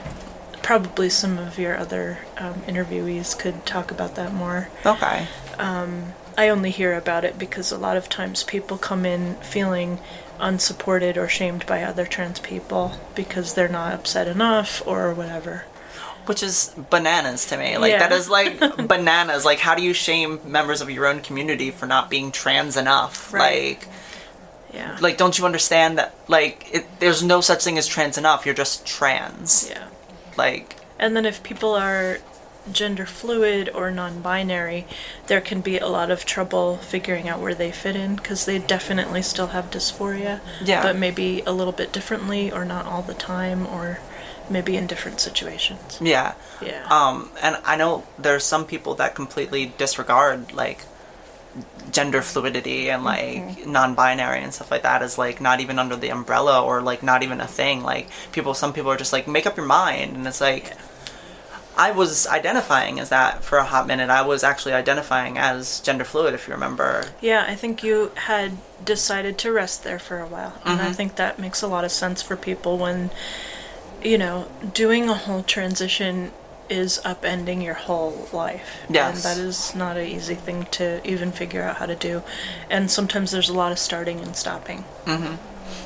Probably 0.62 1.10
some 1.10 1.36
of 1.36 1.58
your 1.58 1.76
other 1.76 2.20
um, 2.38 2.54
interviewees 2.62 3.38
could 3.38 3.66
talk 3.66 3.90
about 3.90 4.14
that 4.14 4.32
more. 4.32 4.70
Okay. 4.86 5.26
Um, 5.58 6.14
I 6.38 6.48
only 6.48 6.70
hear 6.70 6.94
about 6.94 7.24
it 7.24 7.38
because 7.38 7.70
a 7.70 7.76
lot 7.76 7.98
of 7.98 8.08
times 8.08 8.42
people 8.42 8.78
come 8.78 9.04
in 9.04 9.34
feeling 9.36 9.98
unsupported 10.40 11.16
or 11.16 11.28
shamed 11.28 11.64
by 11.66 11.82
other 11.82 12.06
trans 12.06 12.40
people 12.40 12.98
because 13.14 13.54
they're 13.54 13.68
not 13.68 13.92
upset 13.92 14.26
enough 14.26 14.82
or 14.86 15.14
whatever. 15.14 15.64
Which 16.26 16.42
is 16.42 16.72
bananas 16.90 17.46
to 17.46 17.56
me. 17.56 17.76
Like 17.78 17.92
Yeah. 17.92 17.98
that 18.00 18.12
is 18.12 18.28
like 18.30 18.58
bananas. 18.88 19.44
Like 19.44 19.58
how 19.58 19.74
do 19.74 19.82
you 19.82 19.92
shame 19.92 20.40
members 20.44 20.80
of 20.80 20.90
your 20.90 21.06
own 21.06 21.20
community 21.20 21.70
for 21.70 21.86
not 21.86 22.08
being 22.10 22.32
trans 22.32 22.76
enough? 22.76 23.32
Right. 23.32 23.78
Like 23.78 23.88
Yeah. 24.72 24.96
like 25.00 25.16
don't 25.18 25.38
you 25.38 25.44
understand 25.46 25.98
that 25.98 26.14
like 26.28 26.68
it, 26.72 26.86
there's 27.00 27.22
no 27.22 27.40
such 27.40 27.62
thing 27.64 27.78
as 27.78 27.86
trans 27.86 28.16
enough. 28.18 28.44
You're 28.46 28.54
just 28.54 28.86
trans. 28.86 29.68
yeah. 29.70 29.88
Like 30.36 30.76
And 30.98 31.14
then 31.16 31.26
if 31.26 31.42
people 31.42 31.74
are 31.74 32.18
gender 32.72 33.04
fluid 33.04 33.68
or 33.74 33.90
non-binary, 33.90 34.86
there 35.26 35.42
can 35.42 35.60
be 35.60 35.76
a 35.78 35.86
lot 35.86 36.10
of 36.10 36.24
trouble 36.24 36.78
figuring 36.78 37.28
out 37.28 37.38
where 37.38 37.54
they 37.54 37.70
fit 37.70 37.94
in 37.94 38.16
because 38.16 38.46
they 38.46 38.58
definitely 38.58 39.20
still 39.20 39.48
have 39.48 39.70
dysphoria, 39.70 40.40
Yeah. 40.62 40.82
but 40.82 40.96
maybe 40.96 41.42
a 41.44 41.52
little 41.52 41.74
bit 41.74 41.92
differently 41.92 42.50
or 42.50 42.64
not 42.64 42.86
all 42.86 43.02
the 43.02 43.12
time 43.12 43.66
or 43.66 43.98
maybe 44.50 44.76
in 44.76 44.86
different 44.86 45.20
situations. 45.20 45.98
yeah. 46.00 46.34
Yeah. 46.60 46.86
Um, 46.88 47.30
and 47.42 47.56
I 47.64 47.76
know 47.76 48.04
there's 48.18 48.44
some 48.44 48.64
people 48.64 48.94
that 48.94 49.14
completely 49.14 49.72
disregard 49.76 50.52
like 50.52 50.84
gender 51.90 52.22
fluidity 52.22 52.90
and 52.90 53.04
like 53.04 53.66
non-binary 53.66 54.40
and 54.40 54.52
stuff 54.52 54.70
like 54.70 54.82
that 54.82 55.02
is 55.02 55.18
like 55.18 55.40
not 55.40 55.60
even 55.60 55.78
under 55.78 55.94
the 55.94 56.08
umbrella 56.08 56.62
or 56.62 56.80
like 56.80 57.02
not 57.02 57.22
even 57.22 57.40
a 57.40 57.46
thing. 57.46 57.82
Like 57.82 58.08
people, 58.32 58.54
some 58.54 58.72
people 58.72 58.90
are 58.90 58.96
just 58.96 59.12
like 59.12 59.28
make 59.28 59.46
up 59.46 59.56
your 59.56 59.66
mind, 59.66 60.16
and 60.16 60.26
it's 60.26 60.40
like 60.40 60.72
I 61.76 61.90
was 61.90 62.26
identifying 62.26 63.00
as 63.00 63.08
that 63.08 63.42
for 63.42 63.58
a 63.58 63.64
hot 63.64 63.86
minute. 63.86 64.08
I 64.08 64.22
was 64.22 64.44
actually 64.44 64.74
identifying 64.74 65.38
as 65.38 65.80
gender 65.80 66.04
fluid, 66.04 66.34
if 66.34 66.46
you 66.46 66.54
remember. 66.54 67.04
Yeah, 67.20 67.44
I 67.48 67.56
think 67.56 67.82
you 67.82 68.12
had 68.14 68.58
decided 68.84 69.38
to 69.38 69.52
rest 69.52 69.82
there 69.82 69.98
for 69.98 70.20
a 70.20 70.26
while. 70.26 70.60
And 70.64 70.80
I 70.80 70.92
think 70.92 71.16
that 71.16 71.38
makes 71.38 71.62
a 71.62 71.66
lot 71.66 71.84
of 71.84 71.90
sense 71.90 72.22
for 72.22 72.36
people 72.36 72.78
when, 72.78 73.10
you 74.04 74.18
know, 74.18 74.46
doing 74.72 75.08
a 75.08 75.14
whole 75.14 75.42
transition 75.42 76.32
is 76.68 77.00
upending 77.04 77.62
your 77.62 77.74
whole 77.74 78.28
life. 78.32 78.84
Yes. 78.88 79.14
And 79.14 79.24
that 79.24 79.42
is 79.42 79.74
not 79.74 79.96
an 79.96 80.06
easy 80.06 80.34
thing 80.34 80.66
to 80.72 81.06
even 81.06 81.32
figure 81.32 81.62
out 81.62 81.76
how 81.76 81.86
to 81.86 81.94
do. 81.96 82.22
And 82.70 82.90
sometimes 82.90 83.30
there's 83.32 83.48
a 83.48 83.54
lot 83.54 83.72
of 83.72 83.78
starting 83.78 84.20
and 84.20 84.34
stopping. 84.36 84.84
Mm-hmm. 85.04 85.34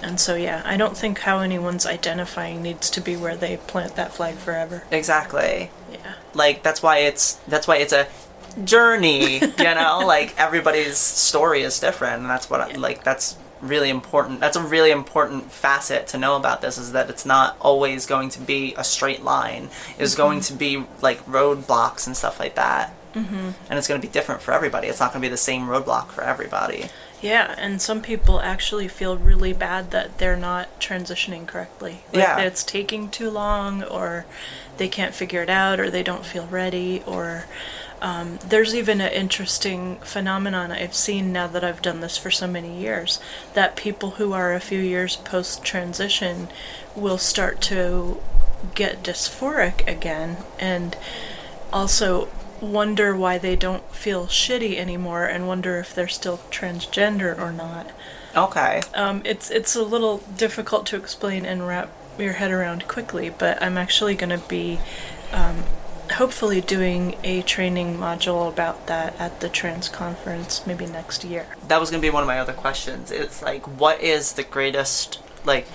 And 0.05 0.21
so, 0.21 0.37
yeah, 0.37 0.63
I 0.65 0.77
don't 0.77 0.97
think 0.97 1.21
how 1.21 1.41
anyone's 1.41 1.85
identifying 1.87 2.63
needs 2.63 2.91
to 2.91 3.01
be 3.01 3.17
where 3.17 3.37
they 3.37 3.57
plant 3.57 3.97
that 3.97 4.13
flag 4.13 4.37
forever. 4.37 4.85
Exactly. 4.91 5.71
Yeah. 5.91 6.15
like 6.35 6.63
that's 6.63 6.83
why 6.83 6.99
it's 6.99 7.35
that's 7.49 7.67
why 7.67 7.77
it's 7.79 7.95
a 7.95 8.07
journey 8.63 9.39
you 9.39 9.49
know 9.59 10.03
like 10.07 10.39
everybody's 10.39 10.99
story 10.99 11.63
is 11.63 11.81
different 11.81 12.21
and 12.21 12.31
that's 12.31 12.51
what 12.51 12.61
I, 12.61 12.73
like 12.77 13.05
that's 13.05 13.37
really 13.61 13.91
important 13.91 14.41
that's 14.41 14.57
a 14.57 14.63
really 14.63 14.91
important 14.91 15.51
facet 15.51 16.07
to 16.07 16.19
know 16.19 16.37
about 16.37 16.61
this 16.61 16.79
is 16.79 16.93
that 16.93 17.11
it's 17.11 17.27
not 17.27 17.57
always 17.61 18.07
going 18.07 18.29
to 18.29 18.41
be 18.41 18.75
a 18.77 18.85
straight 18.85 19.23
line 19.23 19.69
it's 19.99 20.15
going 20.15 20.41
to 20.41 20.53
be 20.53 20.85
like 21.03 21.25
roadblocks 21.27 22.07
and 22.07 22.17
stuff 22.17 22.39
like 22.39 22.55
that 22.55 22.95
mm-hmm. 23.15 23.51
and 23.69 23.79
it's 23.79 23.89
going 23.89 24.01
to 24.01 24.07
be 24.07 24.13
different 24.13 24.41
for 24.41 24.53
everybody 24.53 24.89
it's 24.89 25.01
not 25.01 25.13
going 25.13 25.21
to 25.21 25.27
be 25.27 25.31
the 25.31 25.37
same 25.37 25.63
roadblock 25.67 26.09
for 26.09 26.23
everybody 26.23 26.87
Yeah, 27.21 27.53
and 27.59 27.83
some 27.83 28.01
people 28.01 28.39
actually 28.41 28.87
feel 28.87 29.17
really 29.17 29.53
bad 29.53 29.91
that 29.91 30.19
they're 30.19 30.37
not 30.37 30.79
transitioning 30.79 31.49
correctly. 31.49 32.03
Like 32.13 32.23
Yeah. 32.23 32.39
it's 32.39 32.63
taking 32.63 33.11
too 33.11 33.29
long, 33.29 33.83
or 33.83 34.25
they 34.77 34.87
can't 34.89 35.13
figure 35.15 35.43
it 35.43 35.51
out, 35.51 35.81
or 35.81 35.91
they 35.91 36.05
don't 36.05 36.25
feel 36.25 36.47
ready, 36.47 37.03
or 37.07 37.47
um, 38.01 38.39
there's 38.47 38.75
even 38.75 39.01
an 39.01 39.13
interesting 39.13 39.97
phenomenon 39.97 40.71
I've 40.71 40.95
seen 40.95 41.33
now 41.33 41.47
that 41.49 41.65
I've 41.65 41.83
done 41.83 42.01
this 42.01 42.17
for 42.17 42.31
so 42.31 42.47
many 42.47 42.81
years 42.81 43.21
that 43.55 43.77
people 43.77 44.13
who 44.13 44.33
are 44.33 44.55
a 44.55 44.61
few 44.61 44.81
years 44.81 45.17
post 45.17 45.65
transition 45.65 46.49
will 46.95 47.19
start 47.19 47.61
to 47.63 48.21
get 48.75 49.03
dysphoric 49.03 49.87
again 49.87 50.39
and 50.59 50.97
also 51.73 52.29
wonder 52.61 53.17
why 53.17 53.39
they 53.39 53.55
don't 53.55 53.95
feel 53.95 54.27
shitty 54.27 54.77
anymore 54.77 55.25
and 55.25 55.47
wonder 55.47 55.79
if 55.79 55.95
they're 55.95 56.09
still 56.09 56.39
transgender 56.51 57.39
or 57.39 57.53
not. 57.53 57.91
okay 58.37 58.81
Um, 58.95 59.23
it's 59.25 59.51
it's 59.51 59.77
a 59.77 59.83
little 59.83 60.19
difficult 60.37 60.87
to 60.87 60.97
explain 60.97 61.45
and 61.45 61.67
wrap 61.67 61.91
your 62.19 62.35
head 62.35 62.51
around 62.51 62.89
quickly, 62.89 63.31
but 63.31 63.63
I'm 63.63 63.79
actually 63.79 64.15
going 64.15 64.31
to 64.31 64.49
be 64.49 64.81
um, 65.33 65.65
hopefully 66.13 66.61
doing 66.61 67.17
a 67.23 67.43
training 67.43 67.97
module 67.97 68.49
about 68.49 68.87
that 68.87 69.19
at 69.21 69.41
the 69.41 69.49
trans 69.49 69.89
conference 69.89 70.67
maybe 70.67 70.87
next 70.87 71.25
year. 71.25 71.47
that 71.69 71.81
was 71.81 71.91
going 71.91 72.01
to 72.01 72.07
be 72.07 72.11
one 72.11 72.23
of 72.23 72.27
my 72.27 72.39
other 72.39 72.53
questions. 72.53 73.11
It's 73.11 73.43
like 73.43 73.63
what 73.79 74.01
is 74.01 74.35
the 74.35 74.43
greatest 74.43 75.21
like 75.45 75.67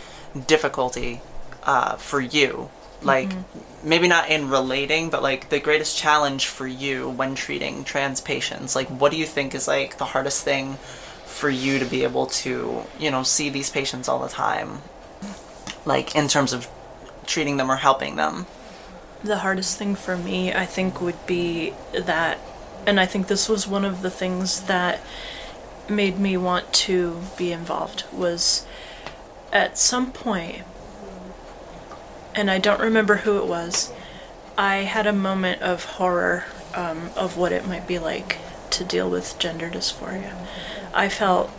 difficulty 0.47 1.21
uh, 1.63 1.95
for 1.95 2.19
you? 2.19 2.69
Like 3.01 3.31
maybe 3.83 4.07
not 4.07 4.29
in 4.29 4.49
relating 4.49 5.09
but 5.09 5.21
like 5.21 5.49
the 5.49 5.59
greatest 5.59 5.97
challenge 5.97 6.47
for 6.47 6.65
you 6.65 7.09
when 7.09 7.35
treating 7.35 7.83
trans 7.83 8.21
patients. 8.21 8.75
Like 8.75 8.87
what 8.87 9.11
do 9.11 9.17
you 9.17 9.25
think 9.25 9.53
is 9.53 9.67
like 9.67 9.97
the 9.97 10.05
hardest 10.05 10.43
thing 10.43 10.75
for 11.25 11.49
you 11.49 11.79
to 11.79 11.85
be 11.85 12.03
able 12.03 12.27
to 12.27 12.83
you 12.99 13.11
know 13.11 13.23
see 13.23 13.49
these 13.49 13.69
patients 13.69 14.07
all 14.07 14.19
the 14.19 14.29
time? 14.29 14.81
Like 15.85 16.15
in 16.15 16.27
terms 16.29 16.53
of 16.53 16.69
treating 17.25 17.57
them 17.57 17.69
or 17.69 17.77
helping 17.77 18.15
them 18.15 18.45
The 19.23 19.39
hardest 19.39 19.77
thing 19.77 19.95
for 19.95 20.17
me, 20.17 20.53
I 20.53 20.65
think, 20.65 20.99
would 20.99 21.25
be 21.25 21.73
that, 21.97 22.39
and 22.85 22.99
I 22.99 23.05
think 23.05 23.27
this 23.27 23.47
was 23.47 23.67
one 23.67 23.85
of 23.85 24.01
the 24.01 24.09
things 24.09 24.61
that 24.63 24.99
made 25.87 26.19
me 26.19 26.35
want 26.35 26.73
to 26.73 27.21
be 27.37 27.51
involved, 27.51 28.03
was 28.11 28.65
at 29.51 29.77
some 29.77 30.11
point, 30.11 30.63
and 32.35 32.51
I 32.51 32.57
don't 32.57 32.81
remember 32.81 33.17
who 33.17 33.37
it 33.37 33.47
was, 33.47 33.93
I 34.57 34.77
had 34.77 35.07
a 35.07 35.13
moment 35.13 35.61
of 35.61 35.85
horror 35.85 36.45
um, 36.75 37.11
of 37.15 37.37
what 37.37 37.51
it 37.51 37.67
might 37.67 37.87
be 37.87 37.99
like 37.99 38.37
to 38.71 38.83
deal 38.83 39.09
with 39.09 39.37
gender 39.39 39.69
dysphoria. 39.69 40.33
I 40.93 41.09
felt, 41.09 41.49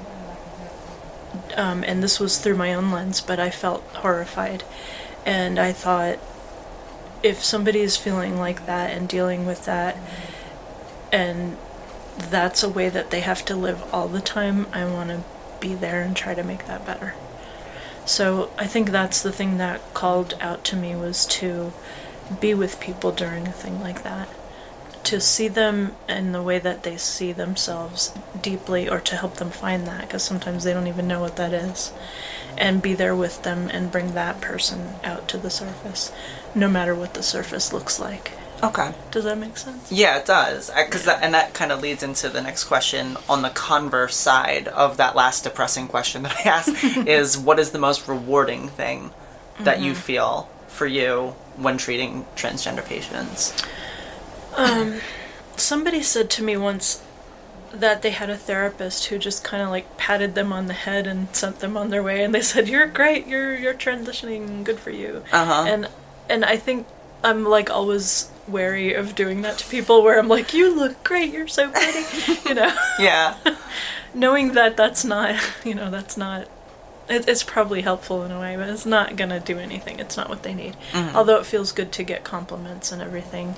um, 1.56 1.82
and 1.84 2.02
this 2.02 2.20
was 2.20 2.38
through 2.38 2.56
my 2.56 2.74
own 2.74 2.90
lens, 2.90 3.20
but 3.20 3.40
I 3.40 3.50
felt 3.50 3.82
horrified. 3.94 4.64
And 5.24 5.58
I 5.58 5.72
thought, 5.72 6.18
if 7.24 7.42
somebody 7.42 7.80
is 7.80 7.96
feeling 7.96 8.38
like 8.38 8.66
that 8.66 8.90
and 8.90 9.08
dealing 9.08 9.46
with 9.46 9.64
that, 9.64 9.96
and 11.10 11.56
that's 12.16 12.62
a 12.62 12.68
way 12.68 12.88
that 12.90 13.10
they 13.10 13.20
have 13.20 13.44
to 13.46 13.56
live 13.56 13.82
all 13.92 14.06
the 14.06 14.20
time, 14.20 14.66
I 14.72 14.84
want 14.84 15.08
to 15.08 15.24
be 15.58 15.74
there 15.74 16.02
and 16.02 16.14
try 16.14 16.34
to 16.34 16.44
make 16.44 16.66
that 16.66 16.86
better. 16.86 17.14
So 18.04 18.50
I 18.58 18.66
think 18.66 18.90
that's 18.90 19.22
the 19.22 19.32
thing 19.32 19.56
that 19.56 19.94
called 19.94 20.34
out 20.38 20.62
to 20.64 20.76
me 20.76 20.94
was 20.94 21.24
to 21.26 21.72
be 22.40 22.52
with 22.52 22.78
people 22.78 23.10
during 23.10 23.48
a 23.48 23.52
thing 23.52 23.80
like 23.80 24.02
that. 24.02 24.28
To 25.04 25.20
see 25.20 25.48
them 25.48 25.94
in 26.08 26.32
the 26.32 26.42
way 26.42 26.58
that 26.58 26.82
they 26.82 26.96
see 26.98 27.32
themselves 27.32 28.12
deeply, 28.40 28.88
or 28.88 29.00
to 29.00 29.16
help 29.16 29.36
them 29.36 29.50
find 29.50 29.86
that, 29.86 30.02
because 30.02 30.22
sometimes 30.22 30.64
they 30.64 30.74
don't 30.74 30.86
even 30.86 31.08
know 31.08 31.20
what 31.20 31.36
that 31.36 31.52
is. 31.52 31.92
And 32.56 32.82
be 32.82 32.94
there 32.94 33.16
with 33.16 33.42
them 33.42 33.68
and 33.70 33.92
bring 33.92 34.12
that 34.12 34.40
person 34.40 34.94
out 35.02 35.26
to 35.28 35.38
the 35.38 35.50
surface, 35.50 36.12
no 36.54 36.68
matter 36.68 36.94
what 36.94 37.14
the 37.14 37.22
surface 37.22 37.72
looks 37.72 37.98
like. 37.98 38.32
okay 38.62 38.92
Does 39.10 39.24
that 39.24 39.38
make 39.38 39.56
sense? 39.56 39.90
Yeah, 39.90 40.18
it 40.18 40.26
does. 40.26 40.70
Because 40.70 41.04
that, 41.04 41.22
and 41.22 41.34
that 41.34 41.52
kind 41.54 41.72
of 41.72 41.80
leads 41.82 42.02
into 42.02 42.28
the 42.28 42.40
next 42.42 42.64
question 42.64 43.16
on 43.28 43.42
the 43.42 43.50
converse 43.50 44.16
side 44.16 44.68
of 44.68 44.96
that 44.96 45.14
last 45.16 45.44
depressing 45.44 45.88
question 45.88 46.22
that 46.22 46.36
I 46.44 46.48
asked 46.48 46.84
is 47.08 47.36
what 47.36 47.58
is 47.58 47.70
the 47.72 47.78
most 47.78 48.06
rewarding 48.08 48.68
thing 48.68 49.10
that 49.60 49.80
you 49.80 49.94
feel 49.94 50.48
for 50.68 50.86
you 50.86 51.34
when 51.56 51.76
treating 51.78 52.24
transgender 52.36 52.84
patients? 52.84 53.52
Somebody 55.56 56.02
said 56.02 56.30
to 56.30 56.42
me 56.42 56.56
once 56.56 57.02
that 57.72 58.02
they 58.02 58.10
had 58.10 58.30
a 58.30 58.36
therapist 58.36 59.06
who 59.06 59.18
just 59.18 59.42
kind 59.44 59.62
of 59.62 59.68
like 59.68 59.96
patted 59.96 60.34
them 60.34 60.52
on 60.52 60.66
the 60.66 60.74
head 60.74 61.06
and 61.06 61.34
sent 61.34 61.58
them 61.60 61.76
on 61.76 61.90
their 61.90 62.02
way 62.02 62.22
and 62.22 62.32
they 62.34 62.40
said 62.40 62.68
you're 62.68 62.86
great 62.86 63.26
you're 63.26 63.56
you're 63.56 63.74
transitioning 63.74 64.62
good 64.62 64.78
for 64.78 64.90
you 64.90 65.24
Uh-huh. 65.32 65.64
and 65.66 65.88
and 66.28 66.44
i 66.44 66.56
think 66.56 66.86
i'm 67.22 67.44
like 67.44 67.70
always 67.70 68.30
wary 68.46 68.92
of 68.92 69.14
doing 69.14 69.42
that 69.42 69.56
to 69.58 69.66
people 69.68 70.02
where 70.02 70.18
i'm 70.18 70.28
like 70.28 70.52
you 70.52 70.74
look 70.74 71.02
great 71.04 71.32
you're 71.32 71.48
so 71.48 71.70
pretty 71.70 72.48
you 72.48 72.54
know? 72.54 72.74
Yeah. 72.98 73.36
knowing 74.14 74.52
that 74.52 74.76
that's 74.76 75.04
not 75.04 75.34
you 75.64 75.74
know 75.74 75.90
that's 75.90 76.16
not 76.16 76.46
it, 77.08 77.28
it's 77.28 77.42
probably 77.42 77.82
helpful 77.82 78.22
in 78.22 78.30
a 78.30 78.38
way 78.40 78.56
but 78.56 78.68
it's 78.68 78.86
not 78.86 79.16
gonna 79.16 79.40
do 79.40 79.58
anything. 79.58 79.98
It's 79.98 80.16
not 80.16 80.28
what 80.30 80.42
they 80.42 80.54
need. 80.54 80.74
Although 81.14 81.36
it 81.38 81.44
feels 81.44 81.70
good 81.72 81.92
to 81.92 82.02
get 82.02 82.24
compliments 82.24 82.92
and 82.92 83.02
everything. 83.02 83.56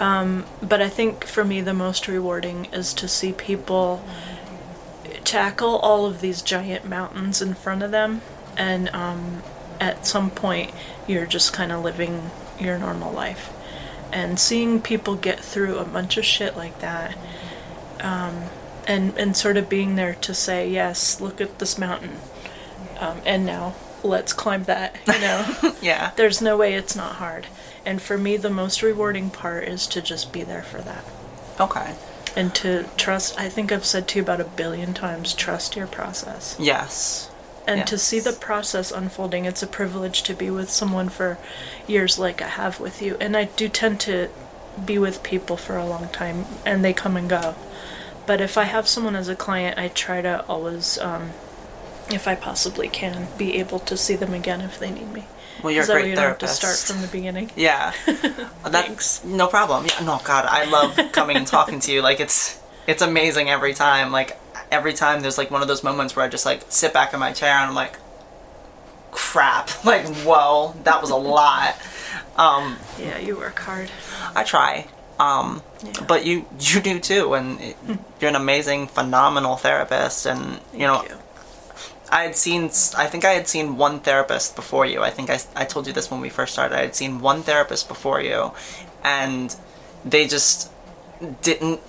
Um, 0.00 0.46
but 0.60 0.80
i 0.82 0.88
think 0.88 1.24
for 1.24 1.44
me 1.44 1.60
the 1.60 1.74
most 1.74 2.08
rewarding 2.08 2.64
is 2.72 2.92
to 2.94 3.06
see 3.06 3.32
people 3.32 4.02
tackle 5.24 5.76
all 5.78 6.06
of 6.06 6.20
these 6.20 6.42
giant 6.42 6.84
mountains 6.84 7.40
in 7.42 7.54
front 7.54 7.82
of 7.82 7.90
them 7.90 8.22
and 8.56 8.88
um, 8.90 9.42
at 9.82 10.06
some 10.06 10.30
point 10.30 10.70
you're 11.08 11.26
just 11.26 11.52
kind 11.52 11.72
of 11.72 11.82
living 11.82 12.30
your 12.60 12.78
normal 12.78 13.12
life 13.12 13.50
and 14.12 14.38
seeing 14.38 14.80
people 14.80 15.16
get 15.16 15.40
through 15.40 15.76
a 15.78 15.84
bunch 15.84 16.16
of 16.16 16.24
shit 16.24 16.56
like 16.56 16.78
that 16.80 17.16
um, 18.00 18.44
and 18.86 19.16
and 19.18 19.36
sort 19.36 19.56
of 19.56 19.68
being 19.68 19.96
there 19.96 20.14
to 20.14 20.32
say 20.34 20.68
yes 20.70 21.20
look 21.20 21.40
at 21.40 21.58
this 21.58 21.76
mountain 21.78 22.16
um, 23.00 23.20
and 23.26 23.44
now 23.44 23.74
let's 24.04 24.32
climb 24.32 24.64
that 24.64 24.94
you 25.06 25.20
know 25.20 25.74
Yeah. 25.82 26.12
there's 26.16 26.40
no 26.40 26.56
way 26.56 26.74
it's 26.74 26.94
not 26.96 27.16
hard 27.16 27.46
and 27.84 28.00
for 28.00 28.16
me 28.18 28.36
the 28.36 28.50
most 28.50 28.82
rewarding 28.82 29.30
part 29.30 29.64
is 29.64 29.86
to 29.88 30.00
just 30.02 30.32
be 30.32 30.42
there 30.44 30.62
for 30.62 30.80
that 30.82 31.04
Okay. 31.60 31.94
and 32.36 32.54
to 32.56 32.84
trust 32.96 33.38
i 33.38 33.48
think 33.48 33.72
i've 33.72 33.84
said 33.84 34.06
to 34.08 34.18
you 34.18 34.22
about 34.22 34.40
a 34.40 34.44
billion 34.44 34.94
times 34.94 35.34
trust 35.34 35.74
your 35.76 35.86
process 35.88 36.56
Yes. 36.60 37.28
And 37.66 37.86
to 37.86 37.96
see 37.96 38.18
the 38.20 38.32
process 38.32 38.90
unfolding 38.90 39.44
it's 39.44 39.62
a 39.62 39.66
privilege 39.66 40.22
to 40.22 40.34
be 40.34 40.50
with 40.50 40.68
someone 40.70 41.08
for 41.08 41.38
years 41.86 42.18
like 42.18 42.42
i 42.42 42.48
have 42.48 42.80
with 42.80 43.00
you 43.00 43.16
and 43.20 43.36
i 43.36 43.44
do 43.44 43.68
tend 43.68 44.00
to 44.00 44.28
be 44.84 44.98
with 44.98 45.22
people 45.22 45.56
for 45.56 45.76
a 45.76 45.86
long 45.86 46.08
time 46.08 46.44
and 46.66 46.84
they 46.84 46.92
come 46.92 47.16
and 47.16 47.28
go 47.30 47.54
but 48.26 48.40
if 48.40 48.58
i 48.58 48.64
have 48.64 48.88
someone 48.88 49.14
as 49.14 49.28
a 49.28 49.36
client 49.36 49.78
i 49.78 49.86
try 49.88 50.20
to 50.22 50.44
always 50.46 50.98
um, 50.98 51.30
if 52.10 52.26
i 52.26 52.34
possibly 52.34 52.88
can 52.88 53.28
be 53.38 53.56
able 53.58 53.78
to 53.78 53.96
see 53.96 54.16
them 54.16 54.34
again 54.34 54.60
if 54.60 54.78
they 54.78 54.90
need 54.90 55.12
me 55.12 55.24
Well, 55.62 55.72
you're 55.72 55.80
a 55.80 55.82
Is 55.82 55.88
that 55.88 55.94
way 55.94 56.00
great 56.02 56.10
you 56.10 56.16
don't 56.16 56.24
have 56.26 56.38
to 56.38 56.46
therapist. 56.46 56.82
start 56.82 56.96
from 56.96 57.02
the 57.02 57.08
beginning 57.08 57.50
Yeah. 57.54 57.90
Thanks. 58.64 59.22
no 59.24 59.46
problem. 59.46 59.86
Yeah, 59.86 60.04
no, 60.04 60.20
God, 60.24 60.46
I 60.48 60.64
love 60.64 60.98
coming 61.12 61.36
and 61.36 61.46
talking 61.46 61.78
to 61.80 61.92
you. 61.92 62.02
Like 62.02 62.18
it's 62.20 62.58
it's 62.86 63.02
amazing 63.02 63.48
every 63.48 63.74
time. 63.74 64.10
Like 64.10 64.36
every 64.72 64.92
time 64.94 65.20
there's 65.20 65.38
like 65.38 65.50
one 65.50 65.62
of 65.62 65.68
those 65.68 65.84
moments 65.84 66.16
where 66.16 66.24
I 66.24 66.28
just 66.28 66.46
like 66.46 66.62
sit 66.68 66.92
back 66.92 67.12
in 67.14 67.20
my 67.20 67.32
chair 67.32 67.50
and 67.50 67.68
I'm 67.68 67.74
like, 67.74 67.96
crap. 69.10 69.70
Like 69.84 70.06
whoa, 70.24 70.74
that 70.84 71.00
was 71.00 71.10
a 71.10 71.16
lot. 71.36 71.76
Um, 72.36 72.78
yeah 72.98 73.18
you 73.18 73.36
work 73.36 73.58
hard 73.58 73.90
I 74.34 74.42
try. 74.44 74.86
Um, 75.20 75.62
Yeah. 75.84 75.92
but 76.08 76.24
you 76.24 76.46
you 76.58 76.80
do 76.80 76.98
too, 76.98 77.34
and 77.34 77.60
it, 77.60 77.76
you're 78.20 78.30
an 78.30 78.36
amazing, 78.36 78.86
phenomenal 78.88 79.56
therapist. 79.56 80.26
And 80.26 80.60
you 80.72 80.86
know, 80.86 81.02
you. 81.04 81.16
I 82.10 82.24
had 82.24 82.36
seen, 82.36 82.64
I 82.96 83.06
think 83.06 83.24
I 83.24 83.32
had 83.32 83.46
seen 83.48 83.76
one 83.76 84.00
therapist 84.00 84.56
before 84.56 84.84
you. 84.86 85.02
I 85.02 85.10
think 85.10 85.30
I, 85.30 85.38
I 85.54 85.64
told 85.64 85.86
you 85.86 85.92
this 85.92 86.10
when 86.10 86.20
we 86.20 86.28
first 86.28 86.52
started. 86.54 86.76
I 86.76 86.82
had 86.82 86.94
seen 86.96 87.20
one 87.20 87.42
therapist 87.42 87.88
before 87.88 88.20
you, 88.20 88.52
and 89.04 89.54
they 90.04 90.26
just 90.26 90.70
didn't 91.42 91.80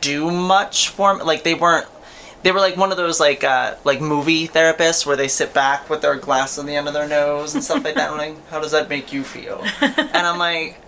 do 0.00 0.30
much 0.30 0.88
for 0.88 1.16
me. 1.16 1.22
Like 1.24 1.42
they 1.42 1.54
weren't, 1.54 1.86
they 2.46 2.52
were 2.52 2.60
like 2.60 2.76
one 2.76 2.92
of 2.92 2.96
those 2.96 3.18
like 3.18 3.42
uh, 3.42 3.74
like 3.82 4.00
movie 4.00 4.46
therapists 4.46 5.04
where 5.04 5.16
they 5.16 5.26
sit 5.26 5.52
back 5.52 5.90
with 5.90 6.00
their 6.00 6.14
glass 6.14 6.58
on 6.58 6.66
the 6.66 6.76
end 6.76 6.86
of 6.86 6.94
their 6.94 7.08
nose 7.08 7.54
and 7.54 7.64
stuff 7.64 7.82
like 7.82 7.96
that. 7.96 8.10
I'm 8.10 8.18
like, 8.18 8.48
how 8.48 8.60
does 8.60 8.70
that 8.70 8.88
make 8.88 9.12
you 9.12 9.24
feel? 9.24 9.64
And 9.80 10.16
I'm 10.16 10.38
like, 10.38 10.80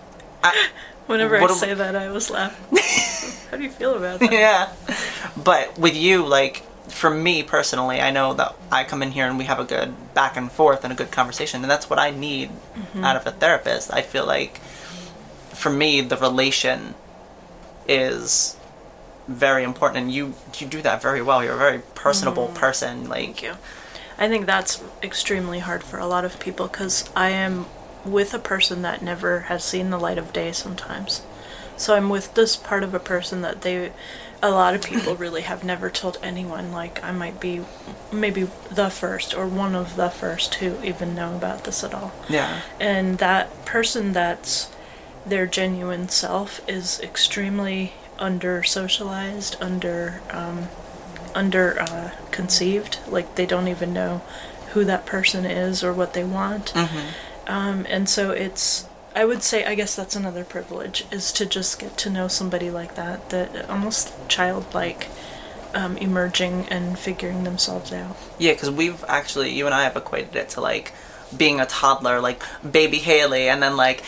I, 0.45 0.69
whenever 1.09 1.37
i 1.37 1.47
say 1.49 1.75
that 1.75 1.97
i 1.97 2.07
always 2.07 2.31
laugh 2.31 2.55
how 3.51 3.57
do 3.57 3.63
you 3.63 3.71
feel 3.71 3.97
about 3.97 4.21
that 4.21 4.31
yeah. 4.31 4.73
But 5.43 5.79
with 5.79 5.97
you, 5.97 6.27
like, 6.27 6.63
for 6.91 7.11
me 7.11 7.43
personally, 7.43 8.01
I 8.01 8.11
know 8.11 8.35
that 8.35 8.55
I 8.71 8.85
come 8.85 9.03
in 9.03 9.13
here 9.13 9.27
and 9.27 9.39
we 9.39 9.45
have 9.45 9.59
a 9.59 9.65
good 9.65 9.95
back 10.15 10.37
and 10.37 10.51
forth 10.51 10.85
and 10.85 10.93
a 10.93 10.97
good 10.97 11.11
conversation, 11.11 11.63
and 11.63 11.71
that's 11.71 11.89
what 11.89 11.99
I 11.99 12.11
need 12.11 12.51
out 12.97 13.17
of 13.17 13.27
a 13.27 13.31
therapist. 13.31 13.93
I 13.93 14.03
feel 14.03 14.27
like, 14.27 14.59
for 15.55 15.71
me, 15.71 16.01
the 16.01 16.17
relation 16.17 16.95
is 17.87 18.58
very 19.29 19.63
important, 19.63 20.05
and 20.05 20.13
you 20.13 20.35
you 20.59 20.67
do 20.67 20.83
that 20.83 21.01
very 21.03 21.23
well. 21.23 21.45
You're 21.45 21.55
a 21.55 21.59
very 21.59 21.83
personable 21.95 22.49
mm. 22.49 22.55
person. 22.55 23.09
Like, 23.09 23.25
Thank 23.25 23.43
you. 23.43 23.55
I 24.19 24.29
think 24.29 24.47
that's 24.47 24.83
extremely 25.03 25.61
hard 25.61 25.85
for 25.85 25.99
a 25.99 26.07
lot 26.07 26.25
of 26.25 26.41
people 26.41 26.67
because 26.67 27.09
I 27.15 27.31
am 27.31 27.67
with 28.05 28.35
a 28.35 28.39
person 28.39 28.83
that 28.83 29.01
never 29.01 29.41
has 29.41 29.63
seen 29.63 29.91
the 29.91 29.99
light 29.99 30.19
of 30.19 30.33
day 30.33 30.51
sometimes. 30.51 31.23
So 31.77 31.95
I'm 31.95 32.09
with 32.09 32.35
this 32.35 32.57
part 32.57 32.83
of 32.83 32.93
a 32.93 32.99
person 32.99 33.43
that 33.43 33.63
they, 33.63 33.93
a 34.43 34.51
lot 34.51 34.75
of 34.75 34.83
people 34.83 35.15
really 35.17 35.43
have 35.43 35.63
never 35.63 35.89
told 35.89 36.19
anyone. 36.21 36.73
Like, 36.73 37.03
I 37.05 37.13
might 37.13 37.39
be 37.39 37.65
maybe 38.13 38.49
the 38.71 38.91
first 38.91 39.35
or 39.35 39.47
one 39.47 39.77
of 39.77 39.95
the 39.95 40.11
first 40.11 40.55
to 40.55 40.85
even 40.85 41.15
know 41.15 41.37
about 41.37 41.63
this 41.63 41.85
at 41.85 41.95
all. 41.95 42.13
yeah, 42.29 42.63
And 42.81 43.19
that 43.19 43.65
person 43.65 44.13
that's 44.13 44.69
their 45.25 45.47
genuine 45.47 46.09
self 46.09 46.61
is 46.69 46.99
extremely 47.01 47.93
under 48.19 48.63
socialized, 48.63 49.57
under 49.61 50.21
um, 50.31 50.69
under 51.35 51.81
uh, 51.81 52.11
conceived. 52.31 52.99
Like 53.09 53.35
they 53.37 53.47
don't 53.47 53.69
even 53.69 53.93
know 53.93 54.23
who 54.73 54.85
that 54.85 55.07
person 55.07 55.45
is 55.45 55.83
or 55.83 55.93
what 55.93 56.13
they 56.15 56.25
want. 56.25 56.75
Um, 57.47 57.87
and 57.89 58.09
so 58.09 58.31
it's 58.33 58.87
I 59.15 59.25
would 59.25 59.43
say 59.43 59.65
I 59.65 59.75
guess 59.75 59.97
that's 59.97 60.15
another 60.17 60.45
privilege 60.45 61.05
is 61.11 61.33
to 61.33 61.47
just 61.47 61.79
get 61.79 61.97
to 61.99 62.11
know 62.11 62.29
somebody 62.29 62.71
like 62.71 62.95
that 62.95 63.31
that 63.31 63.69
almost 63.71 64.13
childlike 64.29 65.09
um, 65.75 65.97
emerging 65.99 66.67
and 66.71 66.99
figuring 66.99 67.45
themselves 67.45 67.93
out. 67.93 68.17
yeah. 68.39 68.53
Because 68.53 68.71
we've 68.71 69.05
actually, 69.07 69.51
you 69.51 69.67
and 69.67 69.75
I 69.75 69.85
have 69.85 69.97
equated 69.97 70.35
it 70.37 70.49
to 70.51 70.61
like 70.61 70.93
being 71.37 71.61
a 71.61 71.67
toddler, 71.67 72.21
like 72.21 72.43
baby 72.69 72.99
Haley, 72.99 73.49
and 73.49 73.63
then 73.63 73.77
like 73.77 74.03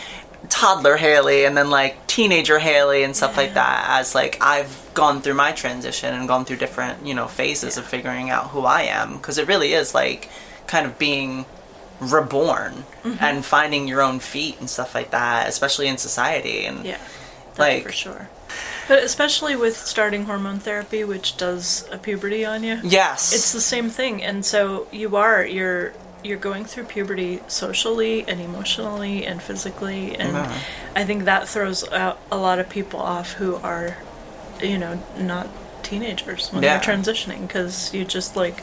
toddler 0.51 0.97
Haley, 0.97 1.45
and 1.45 1.57
then 1.57 1.69
like 1.71 2.05
teenager 2.07 2.59
Haley, 2.59 3.03
and 3.03 3.15
stuff 3.15 3.37
like 3.37 3.53
that. 3.55 3.85
As 3.99 4.13
like 4.13 4.37
I've 4.41 4.89
gone 4.93 5.21
through 5.21 5.33
my 5.35 5.51
transition 5.53 6.13
and 6.13 6.27
gone 6.27 6.45
through 6.45 6.57
different, 6.57 7.05
you 7.07 7.13
know, 7.15 7.27
phases 7.27 7.77
of 7.77 7.85
figuring 7.85 8.29
out 8.29 8.49
who 8.51 8.61
I 8.65 8.83
am, 8.83 9.13
because 9.17 9.37
it 9.37 9.47
really 9.47 9.73
is 9.73 9.95
like 9.95 10.29
kind 10.67 10.85
of 10.85 10.99
being 10.99 11.45
reborn 11.99 12.83
Mm-hmm. 13.03 13.23
and 13.23 13.43
finding 13.43 13.87
your 13.87 13.99
own 14.03 14.19
feet 14.19 14.59
and 14.59 14.69
stuff 14.69 14.93
like 14.93 15.09
that, 15.09 15.49
especially 15.49 15.87
in 15.87 15.97
society. 15.97 16.65
And 16.65 16.85
Yeah, 16.85 16.99
Like- 17.57 17.81
for 17.83 17.91
sure. 17.91 18.29
But 18.87 19.01
especially 19.03 19.55
with 19.55 19.75
starting 19.77 20.25
hormone 20.25 20.59
therapy, 20.59 21.03
which 21.03 21.35
does 21.37 21.87
a 21.91 21.97
puberty 21.97 22.45
on 22.45 22.63
you, 22.63 22.79
yes, 22.83 23.33
it's 23.33 23.53
the 23.53 23.61
same 23.61 23.89
thing. 23.89 24.21
And 24.21 24.45
so 24.45 24.87
you 24.91 25.15
are 25.15 25.43
you're 25.45 25.93
you're 26.23 26.37
going 26.37 26.65
through 26.65 26.83
puberty 26.85 27.39
socially 27.47 28.23
and 28.27 28.39
emotionally 28.41 29.25
and 29.25 29.41
physically, 29.41 30.15
and 30.17 30.33
Yeah. 30.33 30.59
I 30.95 31.03
think 31.05 31.25
that 31.25 31.47
throws 31.47 31.87
out 31.91 32.19
a 32.31 32.37
lot 32.37 32.59
of 32.59 32.69
people 32.69 32.99
off 32.99 33.33
who 33.33 33.55
are, 33.57 33.97
you 34.61 34.77
know, 34.77 35.01
not 35.17 35.47
teenagers 35.83 36.51
when 36.53 36.63
Yeah. 36.63 36.77
they're 36.77 36.95
transitioning 36.95 37.47
because 37.47 37.93
you 37.93 38.05
just 38.05 38.35
like, 38.35 38.59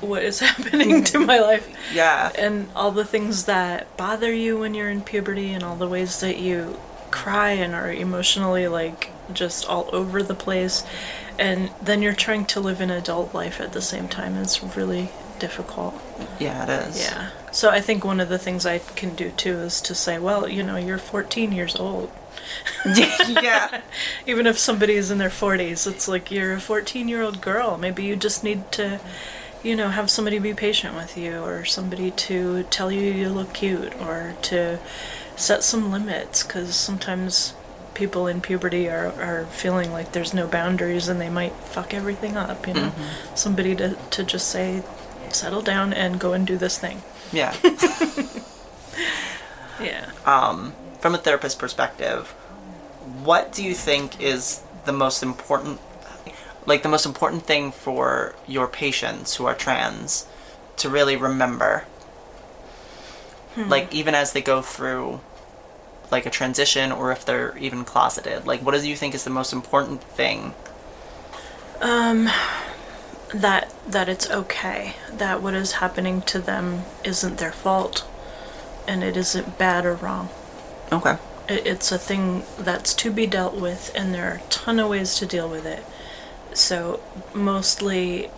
what 0.00 0.22
is 0.22 0.40
happening 0.48 1.04
to 1.12 1.18
my 1.18 1.38
life? 1.38 1.68
yeah, 1.92 2.30
and 2.38 2.68
all 2.74 2.90
the 2.90 3.04
things 3.04 3.44
that 3.44 3.94
bother 3.96 4.32
you 4.32 4.58
when 4.58 4.74
you're 4.74 4.90
in 4.90 5.02
puberty 5.02 5.52
and 5.52 5.62
all 5.62 5.76
the 5.76 5.88
ways 5.88 6.20
that 6.20 6.38
you 6.38 6.78
cry 7.10 7.50
and 7.50 7.74
are 7.74 7.92
emotionally 7.92 8.66
like 8.66 9.10
just 9.32 9.64
all 9.68 9.88
over 9.92 10.20
the 10.22 10.34
place 10.34 10.82
and 11.38 11.70
then 11.80 12.02
you're 12.02 12.12
trying 12.12 12.44
to 12.44 12.58
live 12.60 12.80
an 12.80 12.90
adult 12.90 13.32
life 13.32 13.60
at 13.60 13.72
the 13.72 13.80
same 13.80 14.08
time 14.08 14.34
it's 14.36 14.60
really 14.76 15.08
difficult. 15.38 15.94
Yeah, 16.38 16.64
it 16.64 16.88
is. 16.88 17.00
yeah. 17.00 17.30
So 17.52 17.70
i 17.70 17.80
think 17.80 18.04
one 18.04 18.18
of 18.20 18.28
the 18.28 18.38
things 18.38 18.66
i 18.66 18.78
can 18.80 19.14
do 19.14 19.30
too 19.30 19.58
is 19.58 19.80
to 19.82 19.94
say 19.94 20.18
well 20.18 20.48
you 20.48 20.62
know 20.64 20.76
you're 20.76 20.98
14 20.98 21.52
years 21.52 21.76
old. 21.76 22.10
Yeah, 22.84 23.80
even 24.26 24.46
if 24.46 24.58
somebody 24.58 24.94
is 24.94 25.10
in 25.10 25.18
their 25.18 25.30
40s 25.30 25.86
it's 25.86 26.06
like 26.08 26.30
you're 26.30 26.52
a 26.54 26.60
14 26.60 27.08
year 27.08 27.22
old 27.22 27.40
girl. 27.40 27.78
Maybe 27.78 28.04
you 28.04 28.16
just 28.16 28.44
need 28.44 28.70
to 28.72 29.00
you 29.62 29.74
know 29.76 29.88
have 29.88 30.10
somebody 30.10 30.38
be 30.38 30.52
patient 30.52 30.94
with 30.94 31.16
you 31.16 31.42
or 31.42 31.64
somebody 31.64 32.10
to 32.10 32.64
tell 32.64 32.90
you 32.92 33.10
you 33.10 33.30
look 33.30 33.54
cute 33.54 33.94
or 34.00 34.34
to 34.42 34.78
set 35.36 35.64
some 35.64 35.90
limits 35.90 36.42
because 36.42 36.74
sometimes 36.76 37.54
people 37.94 38.26
in 38.26 38.40
puberty 38.40 38.88
are, 38.90 39.12
are 39.20 39.46
feeling 39.46 39.90
like 39.92 40.12
there's 40.12 40.34
no 40.34 40.46
boundaries 40.46 41.08
and 41.08 41.20
they 41.20 41.30
might 41.30 41.52
fuck 41.54 41.94
everything 41.94 42.36
up 42.36 42.66
you 42.66 42.74
know. 42.74 42.90
Mm-hmm. 42.90 43.34
Somebody 43.36 43.74
to, 43.76 43.96
to 44.10 44.22
just 44.24 44.48
say 44.48 44.82
settle 45.34 45.62
down 45.62 45.92
and 45.92 46.18
go 46.18 46.32
and 46.32 46.46
do 46.46 46.56
this 46.56 46.78
thing 46.78 47.02
yeah. 47.32 47.54
yeah 49.80 50.10
um, 50.24 50.72
from 51.04 51.14
a 51.14 51.18
therapist 51.18 51.58
perspective, 51.58 52.28
what 53.22 53.52
do 53.52 53.62
you 53.62 53.74
think 53.74 54.22
is 54.22 54.62
the 54.86 54.92
most 54.92 55.22
important? 55.22 55.78
like 56.66 56.82
the 56.82 56.88
most 56.88 57.04
important 57.04 57.42
thing 57.42 57.70
for 57.70 58.34
your 58.46 58.66
patients 58.66 59.34
who 59.34 59.44
are 59.44 59.54
trans 59.54 60.26
to 60.78 60.88
really 60.88 61.14
remember? 61.14 61.84
Like 63.68 63.94
even 63.94 64.14
as 64.14 64.32
they 64.32 64.40
go 64.40 64.62
through 64.62 65.20
like 66.10 66.24
a 66.24 66.30
transition 66.30 66.90
or 66.90 67.12
if 67.12 67.26
they're 67.26 67.54
even 67.58 67.84
closeted. 67.84 68.46
Like 68.46 68.62
what 68.62 68.74
do 68.74 68.88
you 68.88 68.96
think 68.96 69.14
is 69.14 69.24
the 69.24 69.30
most 69.30 69.52
important 69.52 70.02
thing? 70.02 70.54
That 73.34 73.74
that 73.86 74.08
it's 74.08 74.30
okay 74.30 74.94
that 75.12 75.42
what 75.42 75.54
is 75.54 75.72
happening 75.72 76.22
to 76.22 76.38
them 76.38 76.82
isn't 77.02 77.38
their 77.38 77.52
fault 77.52 78.06
and 78.86 79.02
it 79.02 79.16
isn't 79.16 79.58
bad 79.58 79.84
or 79.84 79.94
wrong. 79.94 80.28
Okay. 80.92 81.16
it, 81.48 81.66
it's 81.66 81.90
a 81.90 81.98
thing 81.98 82.44
that's 82.58 82.94
to 82.94 83.10
be 83.10 83.26
dealt 83.26 83.54
with 83.54 83.90
and 83.94 84.14
there 84.14 84.30
are 84.30 84.36
a 84.36 84.48
ton 84.50 84.78
of 84.78 84.88
ways 84.88 85.16
to 85.16 85.26
deal 85.26 85.48
with 85.48 85.66
it. 85.66 85.84
So 86.56 87.00
mostly 87.34 88.30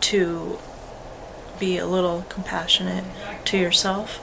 to 0.00 0.58
be 1.60 1.78
a 1.78 1.86
little 1.86 2.26
compassionate 2.28 3.04
to 3.44 3.56
yourself 3.56 4.20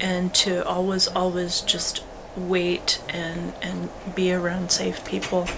and 0.00 0.34
to 0.34 0.66
always 0.66 1.06
always 1.06 1.60
just 1.60 2.02
wait 2.36 3.00
and 3.08 3.54
and 3.62 3.88
be 4.14 4.32
around 4.32 4.70
safe 4.70 5.04
people 5.04 5.48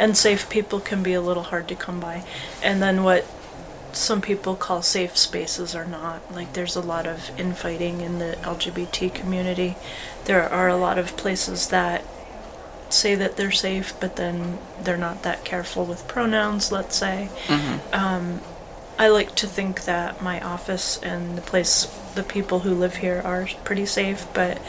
and 0.00 0.16
safe 0.16 0.48
people 0.48 0.80
can 0.80 1.02
be 1.02 1.12
a 1.12 1.20
little 1.20 1.44
hard 1.44 1.68
to 1.68 1.74
come 1.74 2.00
by. 2.00 2.24
And 2.62 2.82
then 2.82 3.04
what 3.04 3.26
some 3.92 4.22
people 4.22 4.56
call 4.56 4.80
safe 4.80 5.16
spaces 5.16 5.74
are 5.74 5.84
not. 5.84 6.32
Like 6.32 6.54
there's 6.54 6.74
a 6.74 6.80
lot 6.80 7.06
of 7.06 7.30
infighting 7.38 8.00
in 8.00 8.18
the 8.18 8.38
lgbt 8.40 9.14
community. 9.14 9.76
There 10.24 10.48
are 10.48 10.68
a 10.68 10.76
lot 10.76 10.98
of 10.98 11.18
places 11.18 11.68
that 11.68 12.02
say 12.88 13.14
that 13.14 13.36
they're 13.36 13.52
safe 13.52 13.94
but 14.00 14.16
then 14.16 14.58
they're 14.82 14.96
not 14.96 15.22
that 15.22 15.44
careful 15.44 15.84
with 15.84 16.08
pronouns 16.08 16.72
let's 16.72 16.96
say. 16.96 17.28
Um, 17.92 18.40
i 18.98 19.06
like 19.06 19.34
to 19.36 19.46
think 19.46 19.84
that 19.84 20.20
my 20.20 20.40
office 20.40 20.98
and 21.02 21.38
the 21.38 21.42
place 21.42 21.84
the 22.16 22.24
people 22.24 22.60
who 22.60 22.74
live 22.74 22.96
here 22.96 23.22
are 23.24 23.46
pretty 23.64 23.86
safe 23.86 24.26
but 24.34 24.60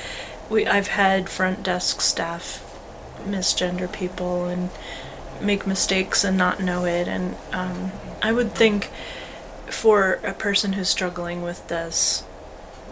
we 0.49 0.67
i've 0.67 0.87
had 0.89 1.27
front 1.27 1.63
desk 1.63 1.99
staff 1.99 2.63
misgender 3.25 3.91
people 3.91 4.45
and 4.45 4.69
make 5.43 5.65
mistakes 5.67 6.23
and 6.23 6.37
not 6.37 6.59
know 6.59 6.85
it 6.85 7.07
and 7.07 7.35
um, 7.51 7.91
i 8.21 8.31
would 8.31 8.53
think 8.53 8.89
for 9.67 10.19
a 10.23 10.33
person 10.33 10.73
who's 10.73 10.89
struggling 10.89 11.41
with 11.41 11.67
this 11.67 12.23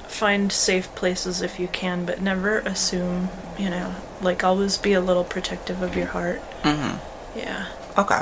find 0.08 0.52
safe 0.52 0.94
places 0.96 1.42
if 1.42 1.60
you 1.60 1.68
can 1.68 2.06
but 2.06 2.22
never 2.22 2.60
assume 2.60 3.30
you 3.58 3.70
know 3.70 3.94
like 4.22 4.44
always 4.44 4.78
be 4.78 4.94
a 4.94 5.02
little 5.02 5.24
protective 5.24 5.82
of 5.82 5.96
your 5.96 6.08
heart 6.08 6.42
Mm-hmm. 6.64 7.38
yeah 7.38 7.68
Okay. 7.98 8.22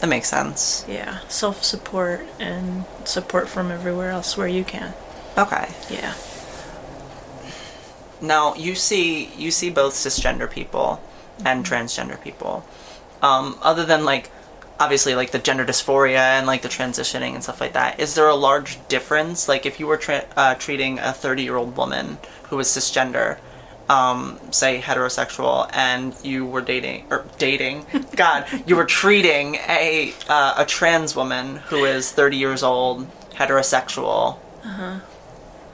That 0.00 0.08
makes 0.08 0.28
sense. 0.28 0.84
yeah 0.88 1.18
self-support 1.28 2.20
and 2.38 2.84
support 3.04 3.48
from 3.48 3.70
everywhere 3.70 4.10
else 4.10 4.36
where 4.36 4.48
you 4.48 4.64
can 4.64 4.94
Okay. 5.36 5.68
yeah 5.90 6.14
Now 8.20 8.54
you 8.54 8.74
see 8.74 9.26
you 9.36 9.50
see 9.50 9.70
both 9.70 9.94
cisgender 9.94 10.50
people 10.50 11.00
and 11.44 11.64
transgender 11.64 12.20
people. 12.20 12.64
Um, 13.22 13.58
other 13.62 13.84
than 13.84 14.04
like 14.04 14.30
obviously 14.80 15.14
like 15.14 15.32
the 15.32 15.38
gender 15.38 15.64
dysphoria 15.64 16.18
and 16.38 16.46
like 16.46 16.62
the 16.62 16.68
transitioning 16.68 17.34
and 17.34 17.42
stuff 17.42 17.60
like 17.60 17.72
that, 17.72 17.98
is 17.98 18.14
there 18.14 18.28
a 18.28 18.34
large 18.34 18.78
difference? 18.88 19.48
Like 19.48 19.66
if 19.66 19.80
you 19.80 19.86
were 19.86 19.96
tra- 19.96 20.26
uh, 20.36 20.54
treating 20.54 20.98
a 20.98 21.12
thirty 21.12 21.42
year 21.42 21.56
old 21.56 21.76
woman 21.76 22.18
who 22.44 22.56
was 22.56 22.68
cisgender, 22.68 23.38
um, 23.88 24.38
say 24.50 24.80
heterosexual, 24.80 25.68
and 25.72 26.14
you 26.22 26.46
were 26.46 26.60
dating 26.60 27.06
or 27.10 27.24
dating, 27.38 27.86
God, 28.16 28.46
you 28.66 28.76
were 28.76 28.84
treating 28.84 29.56
a 29.56 30.12
uh, 30.28 30.54
a 30.58 30.64
trans 30.64 31.16
woman 31.16 31.56
who 31.56 31.84
is 31.84 32.12
thirty 32.12 32.36
years 32.36 32.62
old, 32.62 33.06
heterosexual 33.34 34.38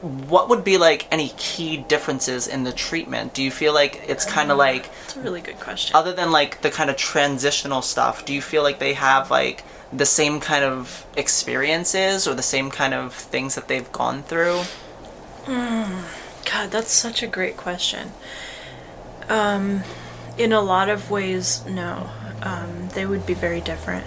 what 0.05 0.49
would 0.49 0.65
be 0.65 0.77
like 0.77 1.07
any 1.11 1.33
key 1.37 1.79
differences 1.79 2.47
in 2.47 2.65
the 2.65 2.73
treatment? 2.73 3.35
Do 3.35 3.43
you 3.43 3.51
feel 3.51 3.73
like 3.73 4.03
it's 4.07 4.25
kind 4.25 4.51
of 4.51 4.59
like 4.59 4.91
it's 5.05 5.17
a 5.17 5.21
really 5.21 5.41
good 5.41 5.59
question 5.61 5.97
other 5.97 6.13
than 6.13 6.31
like 6.31 6.63
the 6.63 6.71
kind 6.71 6.91
of 6.91 6.97
transitional 6.97 7.83
stuff, 7.83 8.25
do 8.25 8.35
you 8.35 8.43
feel 8.43 8.63
like 8.63 8.79
they 8.79 8.95
have 8.95 9.31
like 9.31 9.65
the 9.93 10.07
same 10.07 10.41
kind 10.41 10.65
of 10.65 11.07
experiences 11.17 12.27
or 12.27 12.35
the 12.35 12.43
same 12.43 12.71
kind 12.71 12.93
of 12.93 13.15
things 13.15 13.55
that 13.55 13.69
they've 13.69 13.91
gone 13.93 14.23
through? 14.25 14.63
God, 15.47 16.71
that's 16.71 16.93
such 16.93 17.23
a 17.23 17.27
great 17.27 17.57
question. 17.57 18.13
Um, 19.29 19.83
in 20.37 20.53
a 20.53 20.61
lot 20.61 20.89
of 20.89 21.11
ways, 21.11 21.65
no. 21.67 22.11
Um, 22.43 22.89
they 22.95 23.07
would 23.07 23.27
be 23.27 23.35
very 23.35 23.61
different. 23.61 24.07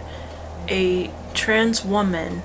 A 0.70 1.10
trans 1.34 1.84
woman, 1.84 2.44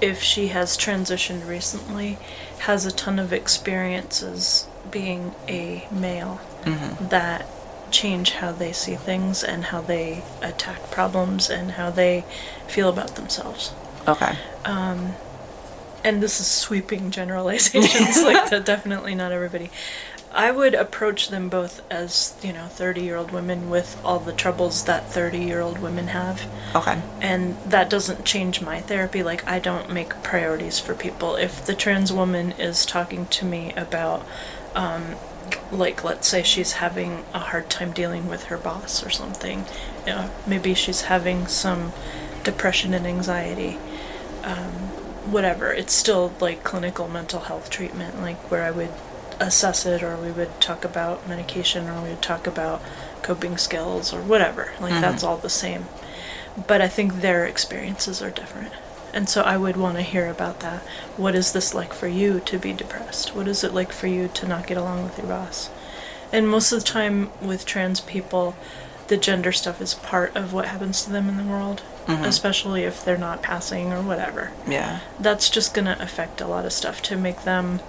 if 0.00 0.22
she 0.22 0.48
has 0.48 0.76
transitioned 0.76 1.46
recently, 1.46 2.18
has 2.64 2.86
a 2.86 2.92
ton 2.92 3.18
of 3.18 3.32
experiences 3.32 4.66
being 4.90 5.34
a 5.48 5.86
male 5.90 6.40
that 7.00 7.46
change 7.90 8.32
how 8.32 8.50
they 8.52 8.72
see 8.72 8.94
things 8.94 9.44
and 9.44 9.66
how 9.66 9.80
they 9.80 10.22
attack 10.42 10.90
problems 10.90 11.50
and 11.50 11.72
how 11.72 11.90
they 11.90 12.24
feel 12.66 12.88
about 12.88 13.16
themselves. 13.16 13.72
Okay. 14.08 14.36
Um, 14.64 15.14
and 16.02 16.22
this 16.22 16.40
is 16.40 16.46
sweeping 16.46 17.10
generalizations 17.10 18.22
like 18.22 18.50
that 18.50 18.64
definitely 18.66 19.14
not 19.14 19.32
everybody 19.32 19.70
i 20.34 20.50
would 20.50 20.74
approach 20.74 21.28
them 21.28 21.48
both 21.48 21.80
as 21.90 22.36
you 22.42 22.52
know 22.52 22.66
30 22.66 23.02
year 23.02 23.16
old 23.16 23.30
women 23.30 23.70
with 23.70 24.00
all 24.04 24.18
the 24.18 24.32
troubles 24.32 24.84
that 24.84 25.10
30 25.10 25.38
year 25.38 25.60
old 25.60 25.78
women 25.78 26.08
have. 26.08 26.46
Okay. 26.74 27.00
and 27.20 27.56
that 27.64 27.88
doesn't 27.88 28.24
change 28.24 28.60
my 28.60 28.80
therapy. 28.80 29.22
Like 29.22 29.46
i 29.46 29.58
don't 29.58 29.90
make 29.92 30.22
priorities 30.22 30.78
for 30.78 30.94
people. 30.94 31.36
If 31.36 31.64
the 31.64 31.74
trans 31.74 32.12
woman 32.12 32.52
is 32.52 32.84
talking 32.84 33.26
to 33.26 33.44
me 33.44 33.72
about 33.76 34.26
um, 34.74 35.14
like 35.70 36.02
let's 36.02 36.26
say 36.26 36.42
she's 36.42 36.72
having 36.72 37.24
a 37.32 37.38
hard 37.38 37.70
time 37.70 37.92
dealing 37.92 38.28
with 38.28 38.44
her 38.44 38.58
boss 38.58 39.04
or 39.04 39.10
something 39.10 39.64
you 40.06 40.12
know, 40.12 40.30
maybe 40.46 40.74
she's 40.74 41.02
having 41.02 41.46
some 41.46 41.92
depression 42.42 42.92
and 42.94 43.06
anxiety 43.06 43.78
um, 44.42 44.72
whatever. 45.30 45.72
It's 45.72 45.94
still 45.94 46.32
like 46.40 46.64
clinical 46.64 47.08
mental 47.08 47.40
health 47.40 47.70
treatment 47.70 48.20
like 48.20 48.38
where 48.50 48.62
i 48.64 48.70
would 48.70 48.90
assess 49.40 49.86
it 49.86 50.02
or 50.02 50.16
we 50.16 50.30
would 50.30 50.60
talk 50.60 50.84
about 50.84 51.28
medication 51.28 51.88
or 51.88 52.02
we 52.02 52.10
would 52.10 52.22
talk 52.22 52.46
about 52.46 52.80
coping 53.22 53.56
skills 53.56 54.12
or 54.12 54.20
whatever 54.20 54.72
like 54.80 54.92
mm-hmm. 54.92 55.00
that's 55.00 55.24
all 55.24 55.36
the 55.36 55.48
same 55.48 55.86
but 56.66 56.80
I 56.80 56.88
think 56.88 57.20
their 57.20 57.44
experiences 57.46 58.22
are 58.22 58.30
different. 58.30 58.72
And 59.12 59.28
so 59.28 59.42
I 59.42 59.56
would 59.56 59.76
want 59.76 59.96
to 59.96 60.02
hear 60.02 60.28
about 60.28 60.60
that. 60.60 60.82
What 61.16 61.34
is 61.34 61.52
this 61.52 61.74
like 61.74 61.92
for 61.92 62.08
you 62.08 62.40
to 62.40 62.58
be 62.58 62.72
depressed? 62.72 63.34
What 63.34 63.46
is 63.46 63.62
it 63.62 63.74
like 63.74 63.92
for 63.92 64.06
you 64.06 64.28
to 64.28 64.46
not 64.46 64.66
get 64.66 64.76
along 64.76 65.04
with 65.04 65.18
your 65.18 65.28
boss? 65.28 65.70
And 66.32 66.48
most 66.48 66.72
of 66.72 66.80
the 66.80 66.84
time 66.84 67.30
with 67.40 67.64
trans 67.64 68.00
people, 68.00 68.56
the 69.06 69.16
gender 69.16 69.52
stuff 69.52 69.80
is 69.80 69.94
part 69.94 70.34
of 70.34 70.52
what 70.52 70.66
happens 70.66 71.04
to 71.04 71.10
them 71.10 71.28
in 71.28 71.36
the 71.36 71.44
world, 71.44 71.82
mm-hmm. 72.06 72.24
especially 72.24 72.82
if 72.82 73.04
they're 73.04 73.16
not 73.16 73.42
passing 73.42 73.92
or 73.92 74.02
whatever. 74.02 74.50
Yeah. 74.66 75.00
That's 75.20 75.48
just 75.48 75.74
going 75.74 75.84
to 75.84 76.02
affect 76.02 76.40
a 76.40 76.48
lot 76.48 76.64
of 76.64 76.72
stuff 76.72 77.00
to 77.02 77.16
make 77.16 77.42
them 77.42 77.80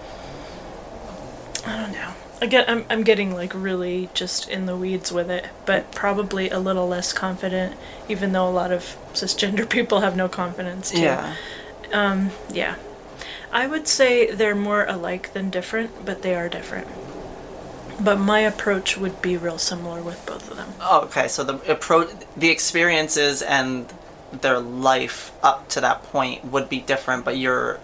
I 1.65 1.82
don't 1.82 1.91
know. 1.91 2.13
Again, 2.41 2.65
I'm 2.67 2.86
I'm 2.89 3.04
getting 3.04 3.34
like 3.34 3.54
really 3.56 4.10
just 4.13 4.49
in 4.49 4.65
the 4.65 4.75
weeds 4.75 5.12
with 5.12 5.30
it, 5.30 5.47
but 5.65 5.91
probably 5.93 6.49
a 6.49 6.60
little 6.60 6.88
less 6.88 7.13
confident, 7.13 7.78
even 8.10 8.34
though 8.34 8.47
a 8.47 8.51
lot 8.51 8.71
of 8.71 8.97
cisgender 9.13 9.67
people 9.78 10.01
have 10.01 10.15
no 10.15 10.28
confidence 10.28 10.91
too. 10.91 11.01
Yeah. 11.01 11.36
Yeah. 12.51 12.75
I 13.51 13.67
would 13.67 13.88
say 13.88 14.30
they're 14.32 14.56
more 14.56 14.86
alike 14.86 15.32
than 15.34 15.49
different, 15.49 16.06
but 16.06 16.21
they 16.23 16.36
are 16.36 16.49
different. 16.49 16.88
But 17.99 18.19
my 18.19 18.41
approach 18.41 18.97
would 18.97 19.21
be 19.21 19.38
real 19.38 19.58
similar 19.58 20.01
with 20.01 20.25
both 20.25 20.51
of 20.51 20.58
them. 20.58 20.73
Oh, 20.82 21.04
okay. 21.04 21.30
So 21.30 21.45
the 21.45 21.71
approach, 21.71 22.10
the 22.36 22.49
experiences 22.49 23.41
and 23.41 23.91
their 24.41 24.60
life 24.60 25.32
up 25.41 25.69
to 25.69 25.82
that 25.82 26.04
point 26.04 26.43
would 26.43 26.67
be 26.67 26.82
different, 26.82 27.23
but 27.23 27.38
your 27.38 27.80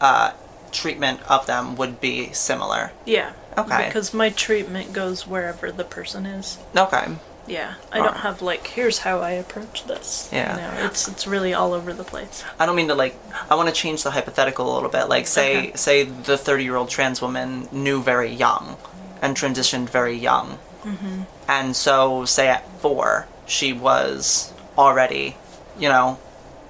uh, 0.00 0.32
treatment 0.76 1.20
of 1.30 1.46
them 1.46 1.76
would 1.76 2.00
be 2.00 2.32
similar. 2.32 2.92
Yeah. 3.04 3.32
Okay. 3.58 3.86
Because 3.86 4.12
my 4.12 4.30
treatment 4.30 4.92
goes 4.92 5.26
wherever 5.26 5.72
the 5.72 5.84
person 5.84 6.26
is. 6.26 6.58
Okay. 6.76 7.06
Yeah. 7.46 7.74
I 7.92 7.98
don't 7.98 8.18
have 8.18 8.42
like 8.42 8.66
here's 8.66 8.98
how 8.98 9.20
I 9.20 9.30
approach 9.32 9.86
this. 9.86 10.28
Yeah. 10.32 10.54
You 10.54 10.60
know, 10.62 10.86
it's 10.86 11.08
it's 11.08 11.26
really 11.26 11.54
all 11.54 11.72
over 11.72 11.92
the 11.92 12.04
place. 12.04 12.44
I 12.58 12.66
don't 12.66 12.76
mean 12.76 12.88
to 12.88 12.94
like. 12.94 13.16
I 13.50 13.54
want 13.54 13.68
to 13.68 13.74
change 13.74 14.02
the 14.02 14.10
hypothetical 14.10 14.70
a 14.70 14.74
little 14.74 14.90
bit. 14.90 15.08
Like, 15.08 15.26
say, 15.26 15.58
Okay. 15.58 15.72
say 15.76 16.02
the 16.02 16.36
thirty-year-old 16.36 16.90
trans 16.90 17.22
woman 17.22 17.68
knew 17.72 18.02
very 18.02 18.32
young, 18.32 18.76
and 19.22 19.36
transitioned 19.36 19.88
very 19.88 20.16
young, 20.16 20.58
mm-hmm. 20.82 21.22
and 21.48 21.76
so 21.76 22.24
say 22.24 22.48
at 22.48 22.68
four 22.80 23.26
she 23.46 23.72
was 23.72 24.52
already, 24.76 25.36
you 25.78 25.88
know, 25.88 26.18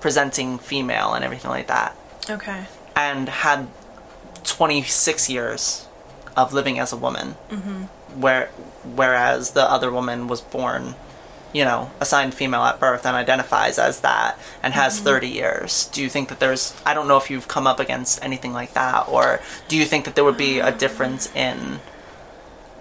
presenting 0.01 0.59
female 0.59 1.14
and 1.14 1.25
everything 1.25 1.51
like 1.51 1.69
that, 1.69 1.97
Okay. 2.29 2.64
and 2.95 3.29
had 3.31 3.66
twenty-six 4.47 5.29
years 5.29 5.87
of 6.37 6.53
living 6.53 6.79
as 6.79 6.93
a 6.93 6.97
woman, 6.97 7.35
mm-hmm. 7.51 7.83
where 8.21 8.49
whereas 8.95 9.53
the 9.53 9.63
other 9.63 9.91
woman 9.91 10.29
was 10.29 10.41
born, 10.41 10.95
you 11.53 11.65
know, 11.65 11.91
assigned 12.01 12.35
female 12.35 12.63
at 12.63 12.79
birth 12.79 13.07
and 13.07 13.17
identifies 13.17 13.79
as 13.79 14.01
that 14.01 14.39
and 14.63 14.75
has 14.75 14.97
Mm-hmm. 14.97 15.05
30 15.05 15.29
years. 15.29 15.87
Do 15.93 16.03
you 16.03 16.09
think 16.09 16.29
that 16.29 16.39
there's, 16.39 16.75
I 16.85 16.95
don't 16.95 17.09
know 17.09 17.17
if 17.17 17.31
you've 17.31 17.49
come 17.49 17.67
up 17.67 17.81
against 17.81 18.23
anything 18.23 18.53
like 18.53 18.75
that, 18.75 19.09
or 19.09 19.41
do 19.69 19.77
you 19.77 19.85
think 19.85 20.05
that 20.05 20.15
there 20.15 20.25
would 20.25 20.37
be 20.37 20.61
a 20.61 20.71
difference 20.71 21.35
in 21.35 21.81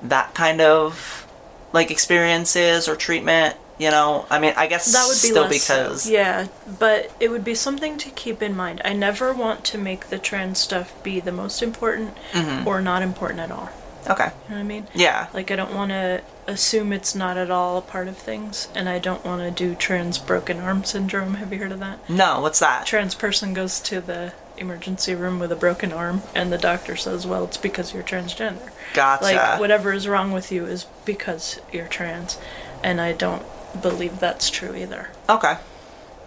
that 0.03 0.33
kind 0.33 0.61
of 0.61 1.25
like 1.73 1.89
experiences 1.91 2.87
or 2.87 2.95
treatment? 2.95 3.55
You 3.77 3.91
know, 3.91 4.25
I 4.29 4.39
mean, 4.39 4.53
I 4.55 4.67
guess 4.67 4.91
That 4.93 5.03
would 5.07 5.21
be 5.21 5.27
still 5.29 5.49
because, 5.49 6.03
so. 6.03 6.09
yeah, 6.11 6.47
but 6.79 7.11
it 7.19 7.29
would 7.29 7.43
be 7.43 7.55
something 7.55 7.97
to 7.97 8.09
keep 8.09 8.41
in 8.41 8.55
mind. 8.55 8.81
I 8.85 8.93
never 8.93 9.33
want 9.33 9.65
to 9.65 9.77
make 9.77 10.07
the 10.07 10.17
trans 10.17 10.59
stuff 10.59 10.93
be 11.03 11.19
the 11.19 11.33
most 11.33 11.61
important 11.61 12.15
Mm-hmm. 12.31 12.65
or 12.67 12.81
not 12.81 13.01
important 13.01 13.41
at 13.41 13.51
all. 13.51 13.69
okay. 14.09 14.31
You 14.45 14.51
know 14.51 14.55
what 14.55 14.59
I 14.59 14.63
mean? 14.63 14.87
Yeah. 14.93 15.27
Like 15.33 15.51
I 15.51 15.55
don't 15.57 15.73
want 15.75 15.91
to 15.91 16.21
assume 16.47 16.93
it's 16.93 17.15
not 17.15 17.35
at 17.37 17.49
all 17.51 17.77
a 17.77 17.81
part 17.81 18.07
of 18.07 18.17
things, 18.17 18.69
and 18.75 18.87
I 18.87 18.97
don't 18.99 19.25
want 19.25 19.41
to 19.41 19.51
do 19.51 19.75
trans 19.75 20.19
broken 20.19 20.59
arm 20.59 20.83
syndrome. 20.85 21.33
Have 21.35 21.51
you 21.51 21.59
heard 21.59 21.71
of 21.73 21.79
that? 21.79 22.07
No, 22.09 22.39
what's 22.39 22.59
that? 22.59 22.85
Trans 22.85 23.13
person 23.15 23.53
goes 23.53 23.81
to 23.81 23.99
the 23.99 24.31
emergency 24.57 25.13
room 25.15 25.37
with 25.39 25.51
a 25.51 25.55
broken 25.55 25.91
arm, 25.91 26.21
and 26.33 26.49
the 26.53 26.57
doctor 26.57 26.95
says, 26.95 27.27
"Well, 27.27 27.43
it's 27.43 27.57
because 27.57 27.93
you're 27.93 28.03
transgender. 28.03 28.69
Gotcha. 28.93 29.23
Like 29.23 29.59
whatever 29.59 29.91
is 29.91 30.07
wrong 30.07 30.31
with 30.31 30.49
you 30.51 30.65
is 30.65 30.85
because 31.03 31.59
you're 31.73 31.87
trans." 31.87 32.37
And 32.83 33.01
I 33.01 33.11
don't 33.13 33.43
believe 33.81 34.19
that's 34.19 34.49
true 34.49 34.75
either. 34.75 35.09
Okay. 35.29 35.57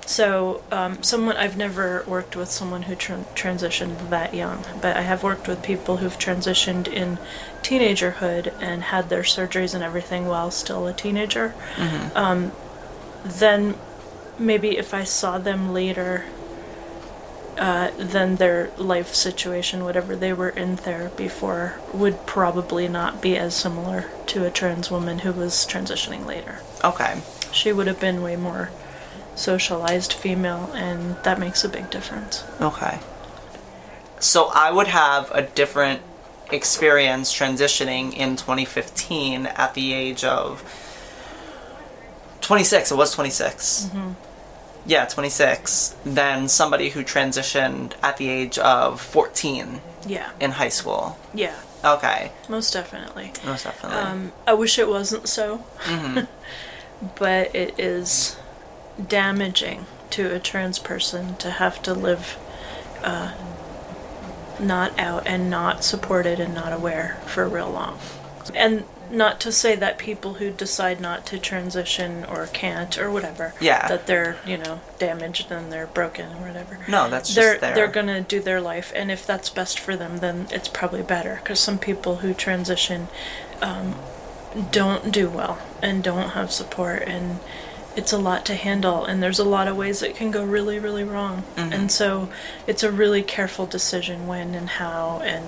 So, 0.06 0.62
um, 0.72 1.02
someone 1.02 1.36
I've 1.36 1.58
never 1.58 2.02
worked 2.06 2.34
with 2.34 2.50
someone 2.50 2.84
who 2.84 2.96
tran 2.96 3.24
transitioned 3.34 4.08
that 4.08 4.32
young, 4.32 4.64
but 4.80 4.96
I 4.96 5.02
have 5.02 5.22
worked 5.22 5.46
with 5.46 5.62
people 5.62 5.98
who've 5.98 6.18
transitioned 6.18 6.88
in 6.88 7.18
teenagerhood 7.62 8.54
and 8.58 8.84
had 8.84 9.10
their 9.10 9.22
surgeries 9.22 9.74
and 9.74 9.84
everything 9.84 10.26
while 10.26 10.50
still 10.50 10.86
a 10.86 10.94
teenager. 10.94 11.54
Um, 12.14 12.52
then 13.22 13.74
maybe 14.38 14.78
if 14.78 14.94
I 14.94 15.04
saw 15.04 15.36
them 15.36 15.74
later, 15.74 16.24
uh, 17.58 17.90
then 17.98 18.36
their 18.36 18.70
life 18.78 19.14
situation, 19.14 19.84
whatever 19.84 20.16
they 20.16 20.32
were 20.32 20.48
in 20.48 20.76
therapy 20.78 21.28
for, 21.28 21.80
would 21.92 22.24
probably 22.24 22.88
not 22.88 23.20
be 23.20 23.36
as 23.36 23.54
similar 23.54 24.06
to 24.28 24.46
a 24.46 24.50
trans 24.50 24.90
woman 24.90 25.18
who 25.18 25.32
was 25.32 25.66
transitioning 25.66 26.24
later 26.24 26.60
Okay. 26.84 27.20
She 27.52 27.72
would 27.72 27.86
have 27.86 28.00
been 28.00 28.22
way 28.22 28.36
more 28.36 28.70
socialized 29.34 30.12
female 30.12 30.70
and 30.74 31.16
that 31.24 31.38
makes 31.38 31.62
a 31.64 31.68
big 31.68 31.88
difference 31.90 32.44
Okay. 32.60 32.98
So 34.20 34.50
I 34.52 34.70
would 34.72 34.88
have 34.88 35.30
a 35.32 35.42
different 35.42 36.02
experience 36.50 37.32
transitioning 37.32 38.12
in 38.16 38.34
2015 38.36 39.46
at 39.46 39.74
the 39.74 39.92
age 39.92 40.24
of 40.24 40.62
26. 42.40 42.90
It 42.90 42.94
was 42.96 43.12
26. 43.14 43.90
Yeah, 44.86 45.04
26. 45.04 45.94
Than 46.04 46.48
somebody 46.48 46.88
who 46.90 47.04
transitioned 47.04 47.92
at 48.02 48.16
the 48.16 48.28
age 48.28 48.58
of 48.58 49.00
14 49.00 49.80
yeah 50.06 50.30
in 50.40 50.52
high 50.52 50.68
school. 50.70 51.18
yeah 51.34 51.54
Okay. 51.84 52.32
most 52.48 52.72
definitely 52.72 53.32
Most 53.44 53.64
definitely. 53.64 53.98
um, 53.98 54.32
i 54.46 54.54
wish 54.54 54.78
it 54.78 54.88
wasn't 54.88 55.28
so 55.28 55.62
but 57.18 57.54
it 57.54 57.78
is 57.78 58.36
damaging 59.06 59.86
to 60.10 60.34
a 60.34 60.38
trans 60.38 60.78
person 60.78 61.36
to 61.36 61.50
have 61.52 61.82
to 61.82 61.94
live 61.94 62.38
uh, 63.02 63.34
not 64.58 64.98
out 64.98 65.26
and 65.26 65.48
not 65.48 65.84
supported 65.84 66.40
and 66.40 66.54
not 66.54 66.72
aware 66.72 67.18
for 67.26 67.48
real 67.48 67.70
long 67.70 67.98
and 68.54 68.84
not 69.10 69.40
to 69.40 69.50
say 69.50 69.74
that 69.74 69.96
people 69.98 70.34
who 70.34 70.50
decide 70.50 71.00
not 71.00 71.24
to 71.24 71.38
transition 71.38 72.24
or 72.26 72.46
can't 72.48 72.98
or 72.98 73.10
whatever 73.10 73.54
Yeah. 73.60 73.86
that 73.88 74.06
they're 74.06 74.36
you 74.44 74.58
know 74.58 74.80
damaged 74.98 75.50
and 75.50 75.72
they're 75.72 75.86
broken 75.86 76.26
or 76.32 76.46
whatever 76.48 76.80
no, 76.88 77.08
that's 77.08 77.28
just 77.28 77.36
they're 77.36 77.58
there. 77.58 77.74
they're 77.74 77.88
gonna 77.88 78.20
do 78.20 78.40
their 78.40 78.60
life, 78.60 78.92
and 78.96 79.10
if 79.10 79.24
that's 79.26 79.48
best 79.48 79.78
for 79.78 79.96
them, 79.96 80.18
then 80.18 80.46
it's 80.50 80.68
probably 80.68 81.02
better. 81.02 81.38
Because 81.42 81.60
some 81.60 81.78
people 81.78 82.16
who 82.16 82.34
transition 82.34 83.08
um, 83.62 83.94
don't 84.70 85.12
do 85.12 85.28
well 85.30 85.58
and 85.82 86.02
don't 86.02 86.30
have 86.30 86.50
support, 86.52 87.02
and 87.02 87.40
it's 87.96 88.12
a 88.12 88.18
lot 88.18 88.44
to 88.46 88.54
handle. 88.54 89.04
And 89.04 89.22
there's 89.22 89.38
a 89.38 89.44
lot 89.44 89.66
of 89.66 89.76
ways 89.76 90.02
it 90.02 90.14
can 90.14 90.30
go 90.30 90.44
really, 90.44 90.78
really 90.78 91.02
wrong. 91.04 91.42
Mm-hmm. 91.56 91.72
And 91.72 91.90
so 91.92 92.28
it's 92.66 92.82
a 92.82 92.92
really 92.92 93.22
careful 93.22 93.66
decision 93.66 94.26
when 94.28 94.54
and 94.54 94.68
how 94.68 95.20
and 95.24 95.44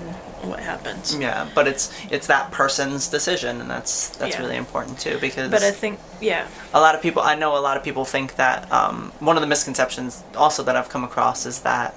what 0.49 0.59
happens. 0.59 1.15
yeah, 1.15 1.47
but 1.53 1.67
it's 1.67 1.93
it's 2.11 2.27
that 2.27 2.51
person's 2.51 3.07
decision, 3.07 3.61
and 3.61 3.69
that's 3.69 4.09
that's 4.17 4.35
Yeah. 4.35 4.41
really 4.41 4.57
important 4.57 4.99
too 4.99 5.17
because 5.19 5.51
But 5.51 5.61
I 5.63 5.71
think, 5.71 5.99
yeah, 6.19 6.47
a 6.73 6.79
lot 6.81 6.95
of 6.95 7.01
people 7.01 7.21
i 7.21 7.35
know 7.35 7.55
a 7.57 7.59
lot 7.61 7.77
of 7.77 7.83
people 7.83 8.05
think 8.05 8.35
that 8.37 8.69
um, 8.71 9.11
one 9.19 9.37
of 9.37 9.41
the 9.41 9.47
misconceptions 9.47 10.23
also 10.35 10.63
that 10.63 10.75
i've 10.75 10.89
come 10.89 11.03
across 11.03 11.45
is 11.45 11.61
that 11.61 11.93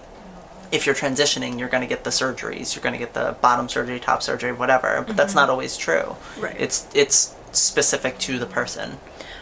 if 0.73 0.87
you're 0.87 0.95
transitioning 0.95 1.59
you're 1.59 1.69
going 1.69 1.83
to 1.83 1.87
get 1.87 2.05
the 2.05 2.11
surgeries 2.11 2.75
you're 2.75 2.83
going 2.83 2.93
to 2.93 2.99
get 2.99 3.15
the 3.15 3.37
bottom 3.41 3.69
surgery 3.69 3.99
top 4.01 4.23
surgery 4.23 4.53
whatever 4.53 5.03
but 5.07 5.17
that's 5.17 5.33
mm-hmm. 5.33 5.41
not 5.41 5.51
always 5.51 5.77
true 5.77 6.17
Right. 6.39 6.57
it's 6.59 6.87
it's 6.95 7.35
specific 7.53 8.19
to 8.19 8.39
the 8.39 8.47
person 8.47 8.99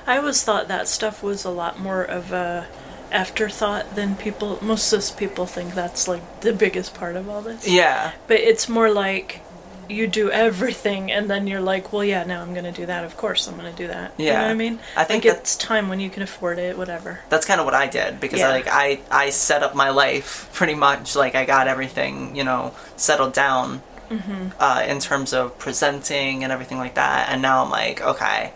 I 0.06 0.16
always 0.18 0.42
thought 0.42 0.68
that 0.68 0.88
stuff 0.88 1.22
was 1.22 1.44
a 1.44 1.50
lot 1.50 1.78
more 1.78 2.02
of 2.02 2.32
a 2.32 2.66
afterthought 3.12 3.94
than 3.94 4.16
people. 4.16 4.58
Most 4.62 4.88
cis 4.88 5.11
people 5.11 5.46
think 5.46 5.74
that's 5.74 6.08
like 6.08 6.40
the 6.40 6.52
biggest 6.52 6.94
part 6.94 7.14
of 7.14 7.28
all 7.28 7.42
this. 7.42 7.68
yeah 7.68 8.12
But 8.26 8.40
it's 8.40 8.68
more 8.68 8.90
like 8.90 9.41
you 9.88 10.07
do 10.07 10.31
everything 10.31 11.11
and 11.12 11.29
then 11.29 11.47
you're 11.47 11.61
like, 11.61 11.92
well, 11.92 12.05
yeah, 12.05 12.25
now 12.25 12.40
I'm 12.42 12.53
going 12.55 12.64
to 12.64 12.73
do 12.73 12.87
that. 12.87 13.05
Of 13.05 13.16
course 13.16 13.47
I'm 13.49 13.57
going 13.59 13.71
to 13.71 13.77
do 13.77 13.88
that. 13.88 14.12
You 14.18 14.27
know 14.27 14.33
Yeah. 14.33 14.42
what 14.42 14.51
I 14.51 14.55
mean? 14.55 14.79
I 14.97 15.05
think 15.05 15.25
like 15.25 15.35
it's 15.35 15.57
time 15.57 15.88
when 15.88 16.01
you 16.01 16.09
can 16.11 16.23
afford 16.23 16.59
it, 16.59 16.79
whatever. 16.79 17.21
that's 17.29 17.45
kind 17.47 17.61
of 17.61 17.66
what 17.66 17.75
i 17.75 17.87
did 17.87 18.21
because 18.21 18.38
Yeah. 18.40 18.49
like 18.51 18.66
i 18.68 19.01
i 19.11 19.31
set 19.31 19.62
up 19.62 19.75
my 19.75 19.90
life 19.90 20.49
pretty 20.53 20.75
much 20.75 21.14
like 21.16 21.35
i 21.35 21.45
got 21.45 21.66
everything 21.68 22.37
you 22.37 22.45
know 22.45 22.75
settled 22.97 23.33
down 23.33 23.83
Mm-hmm. 24.11 24.49
uh, 24.61 24.83
in 24.87 24.99
terms 25.01 25.33
of 25.33 25.59
presenting 25.59 26.45
and 26.45 26.53
everything 26.53 26.77
like 26.77 26.95
that 26.97 27.31
and 27.31 27.40
now 27.40 27.64
i'm 27.64 27.71
like 27.71 28.03
okay 28.03 28.53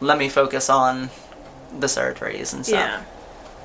let 0.00 0.18
me 0.18 0.28
focus 0.28 0.68
on 0.68 1.08
the 1.78 1.86
surgeries 1.86 2.52
and 2.52 2.66
stuff 2.66 3.02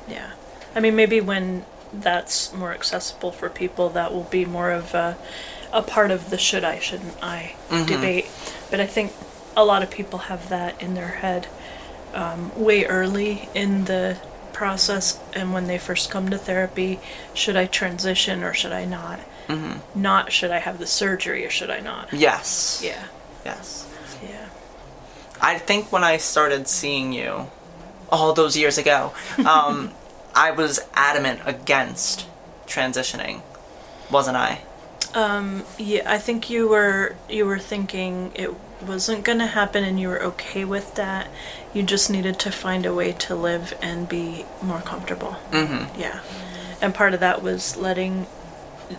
Yeah. 0.08 0.16
Yeah. 0.16 0.32
I 0.76 0.80
mean, 0.80 0.96
maybe 0.96 1.20
when 1.20 1.66
that's 1.92 2.54
more 2.54 2.72
accessible 2.72 3.32
for 3.32 3.50
people, 3.50 3.90
that 3.90 4.14
will 4.14 4.24
be 4.32 4.46
more 4.46 4.72
of 4.72 4.94
a, 4.94 5.18
a 5.72 5.82
part 5.82 6.12
of 6.12 6.30
the 6.30 6.38
should 6.38 6.64
I, 6.64 6.80
shouldn't 6.80 7.16
I 7.24 7.56
Mm-hmm. 7.70 7.86
debate. 7.86 8.26
But 8.72 8.80
I 8.80 8.86
think 8.88 9.14
a 9.56 9.64
lot 9.64 9.84
of 9.84 9.92
people 9.92 10.20
have 10.20 10.50
that 10.50 10.82
in 10.82 10.94
their 10.96 11.08
head 11.08 11.48
um, 12.14 12.52
way 12.60 12.86
early 12.86 13.48
in 13.54 13.86
the 13.86 14.18
process 14.54 15.20
and 15.34 15.54
when 15.54 15.68
they 15.68 15.78
first 15.78 16.10
come 16.10 16.30
to 16.30 16.38
therapy 16.38 17.00
should 17.34 17.56
I 17.56 17.66
transition 17.68 18.44
or 18.44 18.54
should 18.54 18.72
I 18.72 18.86
not? 18.86 19.20
Mm-hmm. 19.48 20.02
Not 20.02 20.32
should 20.32 20.52
I 20.52 20.58
have 20.60 20.80
the 20.80 20.88
surgery 20.88 21.46
or 21.46 21.50
should 21.50 21.70
I 21.70 21.80
not? 21.80 22.12
yes 22.12 22.82
Yeah. 22.84 23.06
yes 23.46 23.88
Yeah. 24.24 24.48
I 25.42 25.58
think 25.60 25.92
when 25.92 26.04
I 26.04 26.18
started 26.18 26.68
seeing 26.68 27.14
you 27.14 27.50
all 28.12 28.34
those 28.34 28.58
years 28.58 28.78
ago, 28.78 29.14
um, 29.46 29.92
I 30.36 30.52
was 30.52 30.80
adamant 30.94 31.42
against 31.46 32.26
transitioning, 32.68 33.42
wasn't 34.12 34.36
I? 34.38 34.62
Yeah, 35.14 36.04
I 36.06 36.18
think 36.18 36.50
you 36.50 36.68
were 36.70 37.16
you 37.30 37.46
were 37.46 37.60
thinking 37.60 38.32
it 38.36 38.52
wasn't 38.86 39.26
going 39.26 39.40
to 39.40 39.46
happen 39.48 39.84
and 39.84 40.00
you 40.00 40.08
were 40.08 40.22
okay 40.24 40.64
with 40.66 40.96
that. 40.96 41.28
You 41.74 41.84
just 41.84 42.10
needed 42.10 42.40
to 42.40 42.52
find 42.52 42.86
a 42.86 42.94
way 42.94 43.12
to 43.14 43.36
live 43.36 43.74
and 43.82 44.08
be 44.08 44.46
more 44.62 44.80
comfortable. 44.82 45.36
Mm-hmm. 45.52 46.00
Yeah. 46.00 46.22
And 46.82 46.96
part 46.96 47.14
of 47.14 47.20
that 47.20 47.42
was 47.44 47.76
letting 47.76 48.26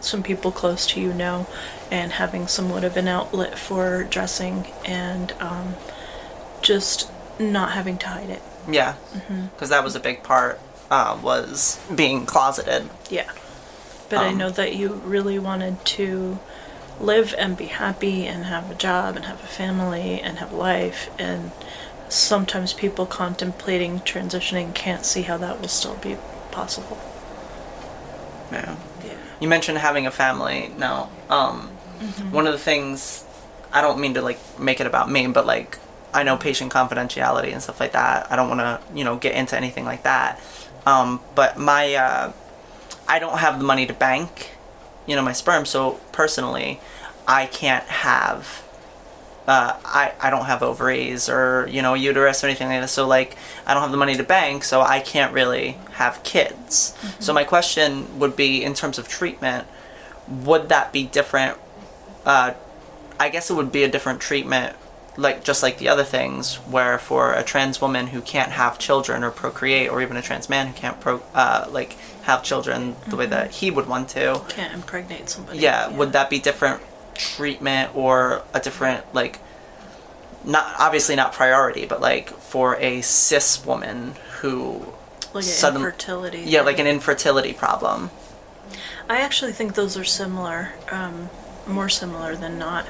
some 0.01 0.23
people 0.23 0.53
close 0.53 0.87
to 0.87 1.01
you 1.01 1.13
know 1.13 1.47
and 1.91 2.13
having 2.13 2.47
somewhat 2.47 2.85
of 2.85 2.97
an 2.97 3.09
outlet 3.09 3.59
for 3.59 4.05
dressing 4.05 4.67
and 4.85 5.33
um, 5.41 5.75
just 6.63 7.11
not 7.41 7.73
having 7.73 7.97
to 7.99 8.07
hide 8.09 8.31
it. 8.31 8.43
Yeah, 8.71 8.95
Mm-hmm. 9.15 9.47
because 9.47 9.71
that 9.71 9.83
was 9.83 9.97
a 9.97 10.01
big 10.01 10.23
part. 10.23 10.61
Uh, 10.91 11.17
was 11.23 11.81
being 11.95 12.27
closeted. 12.27 12.91
Yeah. 13.09 13.31
But 14.11 14.19
I 14.19 14.29
Um, 14.29 14.39
know 14.39 14.51
that 14.51 14.75
you 14.77 15.01
really 15.05 15.39
wanted 15.39 15.83
to 15.97 16.39
live 17.01 17.35
and 17.39 17.57
be 17.57 17.67
happy 17.67 18.27
and 18.27 18.45
have 18.47 18.71
a 18.71 18.75
job 18.75 19.17
and 19.17 19.25
have 19.25 19.43
a 19.43 19.47
family 19.47 20.21
and 20.21 20.39
have 20.39 20.53
life 20.53 21.09
and 21.19 21.53
sometimes 22.09 22.73
people 22.75 23.07
contemplating 23.07 24.01
transitioning 24.01 24.75
can't 24.75 25.07
see 25.07 25.23
how 25.23 25.39
that 25.39 25.61
will 25.61 25.69
still 25.69 25.95
be 25.95 26.17
possible. 26.51 26.99
Yeah. 28.53 28.77
Yeah. 29.05 29.13
You 29.41 29.49
mentioned 29.49 29.79
having 29.79 30.07
a 30.07 30.11
family. 30.11 30.73
Now, 30.77 31.11
um, 31.29 31.71
Mm-hmm. 32.01 32.31
one 32.33 32.47
of 32.47 32.55
the 32.55 32.59
things 32.59 33.25
I 33.75 33.83
don't 33.83 34.01
mean 34.01 34.15
to 34.15 34.23
like 34.23 34.39
make 34.59 34.81
it 34.81 34.87
about 34.87 35.11
me, 35.11 35.27
but 35.27 35.45
like 35.45 35.79
I 36.15 36.23
know 36.23 36.39
patient 36.39 36.73
confidentiality 36.73 37.53
and 37.53 37.63
stuff 37.63 37.79
like 37.79 37.93
that. 37.93 38.33
I 38.33 38.37
don't 38.37 38.49
want 38.49 38.61
to 38.61 38.81
you 38.95 39.05
know 39.05 39.17
get 39.17 39.35
into 39.35 39.55
anything 39.55 39.85
like 39.85 40.03
that. 40.05 40.41
Um, 40.87 41.21
but 41.35 41.59
my 41.59 41.95
uh, 41.95 42.33
I 43.11 43.19
don't 43.19 43.39
have 43.39 43.59
the 43.59 43.65
money 43.65 43.87
to 43.87 43.93
bank, 43.93 44.53
you 45.07 45.17
know, 45.17 45.23
my 45.23 45.33
sperm. 45.33 45.67
So 45.67 46.01
personally, 46.13 46.81
I 47.27 47.47
can't 47.47 47.85
have 47.85 48.63
uh, 49.49 49.77
I 49.85 50.13
I 50.21 50.31
don't 50.31 50.45
have 50.45 50.63
ovaries 50.63 51.29
or 51.29 51.67
you 51.69 51.83
know 51.83 51.95
uterus 51.95 52.45
or 52.45 52.47
anything 52.47 52.69
like 52.69 52.81
that. 52.83 52.89
So 52.89 53.09
like 53.09 53.37
I 53.67 53.75
don't 53.75 53.83
have 53.83 53.91
the 53.91 53.97
money 53.97 54.17
to 54.17 54.23
bank, 54.23 54.63
so 54.63 54.81
I 54.81 55.01
can't 55.01 55.33
really 55.35 55.77
have 55.93 56.23
kids. 56.23 56.97
So 57.19 57.33
my 57.33 57.43
question 57.43 58.21
would 58.21 58.37
be 58.37 58.63
in 58.63 58.75
terms 58.75 58.97
of 58.97 59.09
treatment, 59.09 59.67
would 60.29 60.69
that 60.69 60.93
be 60.93 61.05
different? 61.05 61.59
Uh, 62.25 62.55
I 63.19 63.29
guess 63.29 63.51
it 63.51 63.55
would 63.55 63.73
be 63.73 63.83
a 63.83 63.89
different 63.89 64.21
treatment, 64.21 64.77
like 65.17 65.43
just 65.43 65.65
like 65.65 65.79
the 65.79 65.89
other 65.89 66.05
things, 66.05 66.57
where 66.57 66.97
for 66.97 67.33
a 67.33 67.43
trans 67.43 67.81
woman 67.81 68.09
who 68.09 68.21
can't 68.21 68.53
have 68.53 68.79
children 68.79 69.25
or 69.25 69.33
procreate, 69.33 69.91
or 69.91 70.01
even 70.01 70.17
a 70.17 70.23
trans 70.23 70.49
man 70.49 70.69
who 70.69 70.75
can't 70.75 71.01
pro 71.01 71.23
uh, 71.35 71.67
like 71.69 71.97
have 72.31 72.43
children 72.43 72.97
the 73.09 73.17
way 73.17 73.27
that 73.27 73.51
he 73.51 73.71
would 73.71 73.87
want 73.89 74.09
to, 74.11 74.41
Can't 74.49 74.73
impregnate 74.75 75.29
somebody. 75.29 75.59
yeah, 75.59 75.89
would 75.89 76.13
that 76.13 76.31
be 76.31 76.39
different 76.39 76.81
treatment 77.15 77.95
or 77.95 78.43
a 78.55 78.61
different 78.61 79.05
like 79.15 79.39
not 80.45 80.65
obviously 80.79 81.15
not 81.17 81.33
priority 81.35 81.85
but 81.85 82.01
like 82.01 82.31
for 82.31 82.77
a 82.77 83.03
cis 83.03 83.65
woman 83.67 84.15
who 84.41 84.81
like 85.35 85.45
an 85.45 85.51
sudden- 85.51 85.83
infertility? 85.83 86.43
yeah 86.47 86.63
like 86.63 86.79
an 86.79 86.87
infertility 86.87 87.53
problem 87.53 88.11
I 89.09 89.19
actually 89.23 89.51
think 89.53 89.75
those 89.75 89.97
are 89.99 90.05
similar, 90.05 90.71
um, 90.93 91.29
more 91.67 91.89
similar 91.89 92.37
than 92.37 92.57
not. 92.61 92.87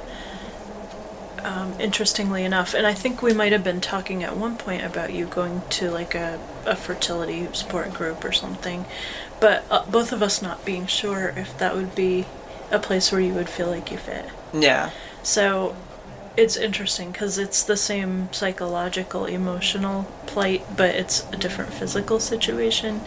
Um, 1.43 1.73
interestingly 1.81 2.45
enough, 2.45 2.75
and 2.75 2.87
I 2.87 2.93
think 2.93 3.23
we 3.23 3.33
might 3.33 3.53
have 3.53 3.65
been 3.65 3.81
talking 3.81 4.23
at 4.23 4.37
one 4.37 4.59
point 4.59 4.85
about 4.85 5.15
you 5.15 5.25
going 5.25 5.63
to 5.79 5.91
like 5.91 6.15
a, 6.15 6.39
a 6.67 6.77
fertility 6.77 7.49
support 7.55 7.95
group 7.95 8.23
or 8.23 8.33
something, 8.33 8.85
but 9.41 9.65
uh, 9.71 9.85
both 9.91 10.13
of 10.13 10.23
us 10.23 10.43
not 10.43 10.65
being 10.65 10.87
sure 10.87 11.33
if 11.37 11.57
that 11.59 11.75
would 11.75 11.95
be 11.95 12.27
a 12.71 12.79
place 12.79 13.11
where 13.11 13.21
you 13.21 13.35
would 13.35 13.49
feel 13.49 13.69
like 13.69 13.91
you 13.91 13.99
fit. 13.99 14.27
yeah 14.53 14.91
So 15.23 15.75
it's 16.37 16.57
interesting 16.57 17.11
because 17.11 17.39
it's 17.39 17.63
the 17.65 17.77
same 17.77 18.33
psychological, 18.33 19.27
emotional 19.27 20.05
plight, 20.27 20.63
but 20.77 20.95
it's 20.95 21.27
a 21.33 21.37
different 21.37 21.73
physical 21.73 22.21
situation. 22.21 23.01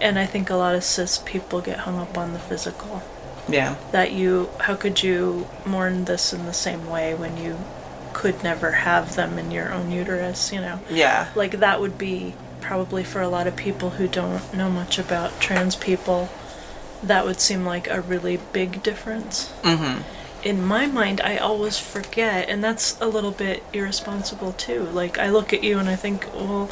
And 0.00 0.18
I 0.18 0.26
think 0.26 0.48
a 0.48 0.54
lot 0.54 0.74
of 0.76 0.84
cis 0.84 1.18
people 1.24 1.60
get 1.60 1.80
hung 1.80 1.98
up 1.98 2.16
on 2.16 2.32
the 2.32 2.38
physical. 2.38 3.02
yeah 3.48 3.74
That 3.92 4.12
you, 4.12 4.48
how 4.60 4.76
could 4.76 5.02
you 5.02 5.48
mourn 5.66 6.04
this 6.04 6.32
in 6.32 6.46
the 6.46 6.52
same 6.54 6.88
way 6.88 7.14
when 7.14 7.36
you 7.36 7.58
could 8.12 8.42
never 8.44 8.70
have 8.72 9.16
them 9.16 9.38
in 9.38 9.50
your 9.50 9.72
own 9.72 9.90
uterus, 9.90 10.52
you 10.52 10.60
know? 10.60 10.78
yeah 10.88 11.28
Like 11.34 11.58
that 11.58 11.80
would 11.80 11.98
be 11.98 12.34
probably 12.60 13.04
for 13.04 13.20
a 13.20 13.28
lot 13.28 13.46
of 13.46 13.56
people 13.56 13.90
who 13.90 14.08
don't 14.08 14.54
know 14.54 14.70
much 14.70 14.98
about 14.98 15.40
trans 15.40 15.76
people, 15.76 16.28
that 17.02 17.24
would 17.24 17.40
seem 17.40 17.64
like 17.64 17.88
a 17.88 18.00
really 18.00 18.38
big 18.52 18.82
difference 18.82 19.52
mm-hmm 19.62 20.02
in 20.42 20.64
my 20.64 20.86
mind, 20.86 21.20
I 21.20 21.36
always 21.38 21.78
forget, 21.78 22.48
and 22.48 22.62
that's 22.62 22.98
a 23.00 23.06
little 23.06 23.32
bit 23.32 23.62
irresponsible 23.72 24.52
too. 24.52 24.84
Like, 24.84 25.18
I 25.18 25.30
look 25.30 25.52
at 25.52 25.64
you 25.64 25.78
and 25.78 25.88
I 25.88 25.96
think, 25.96 26.32
well, 26.32 26.70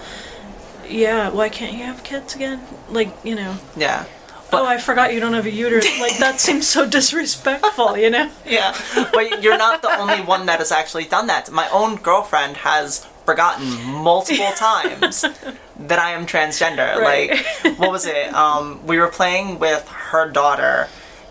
yeah, 0.89 1.31
why 1.31 1.49
can't 1.49 1.77
you 1.77 1.85
have 1.85 2.05
kids 2.05 2.37
again? 2.37 2.61
Like, 2.89 3.13
you 3.25 3.35
know, 3.35 3.57
yeah 3.77 4.05
oh, 4.53 4.67
I 4.67 4.79
forgot 4.79 5.13
you 5.13 5.21
don't 5.21 5.33
have 5.33 5.47
a 5.47 5.51
uterus. 5.51 5.87
Like, 6.01 6.19
that 6.19 6.41
seems 6.41 6.67
so 6.67 6.89
disrespectful, 6.89 7.97
you 7.97 8.11
know? 8.11 8.31
yeah 8.45 8.77
but 9.13 9.43
you're 9.43 9.59
not 9.59 9.83
the 9.83 9.99
only 9.99 10.21
one 10.21 10.47
that 10.47 10.59
has 10.59 10.73
actually 10.73 11.05
done 11.05 11.27
that 11.27 11.51
my 11.51 11.69
own 11.71 11.97
girlfriend 11.97 12.59
has 12.59 13.05
forgotten 13.25 13.67
multiple 13.85 14.53
times 14.53 15.25
that 15.79 15.99
i 15.99 16.11
am 16.13 16.27
transgender 16.27 16.97
Right. 16.97 17.31
like 17.65 17.79
what 17.79 17.91
was 17.91 18.07
it 18.07 18.33
um, 18.45 18.87
we 18.87 18.99
were 18.99 19.09
playing 19.09 19.59
with 19.59 19.87
her 19.89 20.29
daughter 20.31 20.89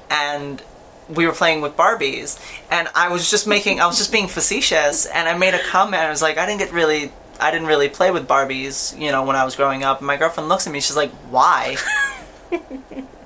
and 0.10 0.62
we 1.10 1.26
were 1.28 1.34
playing 1.34 1.62
with 1.62 1.76
barbies 1.78 2.40
and 2.72 2.88
i 2.96 3.08
was 3.10 3.30
just 3.30 3.48
making 3.48 3.80
i 3.80 3.86
was 3.88 3.98
just 3.98 4.12
being 4.12 4.28
facetious 4.28 5.06
and 5.08 5.28
i 5.28 5.38
made 5.38 5.54
a 5.54 5.64
comment 5.64 6.02
i 6.04 6.10
was 6.10 6.22
like 6.22 6.38
i 6.38 6.46
didn't 6.46 6.60
get 6.60 6.72
really 6.72 7.12
i 7.40 7.52
didn't 7.52 7.68
really 7.68 7.90
play 7.90 8.12
with 8.12 8.28
barbies 8.28 8.98
you 9.00 9.12
know 9.12 9.24
when 9.24 9.36
i 9.36 9.44
was 9.44 9.56
growing 9.56 9.84
up 9.84 10.00
and 10.00 10.08
my 10.08 10.18
girlfriend 10.18 10.48
looks 10.50 10.66
at 10.68 10.74
me 10.74 10.80
she's 10.80 10.96
like 10.96 11.12
why 11.30 11.76
and 12.52 12.64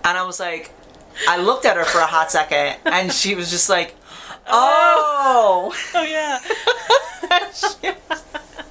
i 0.03 0.23
was 0.25 0.39
like 0.39 0.71
i 1.27 1.37
looked 1.37 1.65
at 1.65 1.75
her 1.77 1.85
for 1.85 1.99
a 1.99 2.05
hot 2.07 2.31
second 2.31 2.75
and 2.85 3.11
she 3.13 3.35
was 3.35 3.49
just 3.51 3.69
like 3.69 3.95
oh 4.47 5.73
Oh, 5.93 6.03
yeah. 6.03 6.39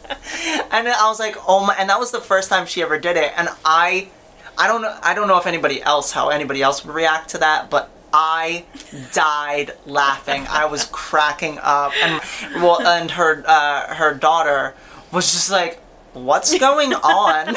and 0.70 0.88
I 0.88 1.08
was 1.08 1.18
like, 1.18 1.36
oh 1.46 1.64
my, 1.66 1.74
and 1.78 1.88
that 1.90 1.98
was 1.98 2.10
the 2.10 2.20
first 2.20 2.48
time 2.48 2.66
she 2.66 2.82
ever 2.82 2.98
did 2.98 3.16
it, 3.16 3.32
and 3.36 3.48
I, 3.64 4.08
I 4.56 4.66
don't 4.66 4.82
know, 4.82 4.96
I 5.02 5.14
don't 5.14 5.28
know 5.28 5.38
if 5.38 5.46
anybody 5.46 5.82
else, 5.82 6.12
how 6.12 6.28
anybody 6.30 6.62
else 6.62 6.84
would 6.84 6.94
react 6.94 7.30
to 7.30 7.38
that, 7.38 7.70
but 7.70 7.90
I 8.12 8.64
died 9.12 9.72
laughing. 9.86 10.46
I 10.48 10.66
was 10.66 10.84
cracking 10.92 11.58
up, 11.60 11.92
and 12.02 12.20
well, 12.62 12.86
and 12.86 13.10
her, 13.12 13.44
uh, 13.46 13.94
her 13.94 14.14
daughter 14.14 14.74
was 15.12 15.32
just 15.32 15.50
like, 15.50 15.80
what's 16.12 16.58
going 16.58 16.94
on? 16.94 17.56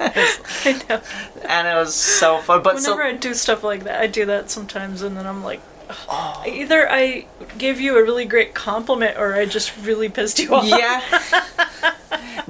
I 0.00 0.82
know. 0.88 1.00
and 1.48 1.68
it 1.68 1.74
was 1.74 1.94
so 1.94 2.38
fun, 2.38 2.62
but 2.62 2.74
Whenever 2.74 3.02
so 3.02 3.08
I 3.08 3.12
do 3.12 3.32
stuff 3.32 3.62
like 3.62 3.84
that, 3.84 4.00
I 4.00 4.06
do 4.06 4.26
that 4.26 4.50
sometimes, 4.50 5.02
and 5.02 5.16
then 5.16 5.26
I'm 5.26 5.44
like, 5.44 5.60
ugh. 5.88 6.46
either 6.48 6.90
I 6.90 7.26
gave 7.58 7.80
you 7.80 7.98
a 7.98 8.02
really 8.02 8.24
great 8.24 8.54
compliment 8.54 9.16
or 9.18 9.34
I 9.34 9.46
just 9.46 9.76
really 9.78 10.08
pissed 10.08 10.38
you 10.38 10.54
off. 10.54 10.64
yeah. 10.66 11.02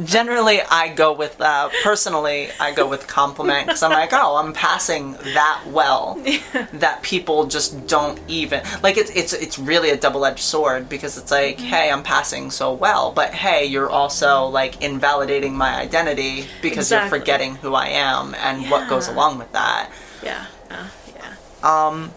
Generally, 0.03 0.61
I 0.63 0.89
go 0.89 1.13
with 1.13 1.41
uh, 1.41 1.69
personally. 1.85 2.49
I 2.59 2.73
go 2.73 2.89
with 2.89 3.07
compliment 3.07 3.67
because 3.67 3.83
I'm 3.83 3.93
like, 3.93 4.13
oh, 4.13 4.37
I'm 4.37 4.53
passing 4.53 5.13
that 5.13 5.63
well 5.69 6.21
that 6.73 7.01
people 7.03 7.47
just 7.47 7.87
don't 7.87 8.19
even 8.27 8.63
like. 8.83 8.97
It's 8.97 9.11
it's 9.11 9.33
it's 9.33 9.57
really 9.59 9.91
a 9.91 9.97
double 9.97 10.25
edged 10.25 10.41
sword 10.41 10.89
because 10.89 11.17
it's 11.17 11.31
like, 11.31 11.61
hey, 11.61 11.91
I'm 11.93 12.03
passing 12.03 12.51
so 12.51 12.73
well, 12.73 13.13
but 13.13 13.35
hey, 13.35 13.67
you're 13.67 13.91
also 13.91 14.47
like 14.47 14.83
invalidating 14.83 15.57
my 15.57 15.77
identity 15.77 16.47
because 16.61 16.87
Exactly. 16.91 17.11
you're 17.17 17.21
forgetting 17.21 17.55
who 17.57 17.75
I 17.75 17.89
am 17.89 18.35
and 18.35 18.69
what 18.71 18.89
goes 18.89 19.07
along 19.07 19.39
with 19.39 19.53
that. 19.53 19.91
Yeah. 20.25 20.47
Uh, 20.71 20.89
yeah. 21.15 21.29
Um, 21.63 22.11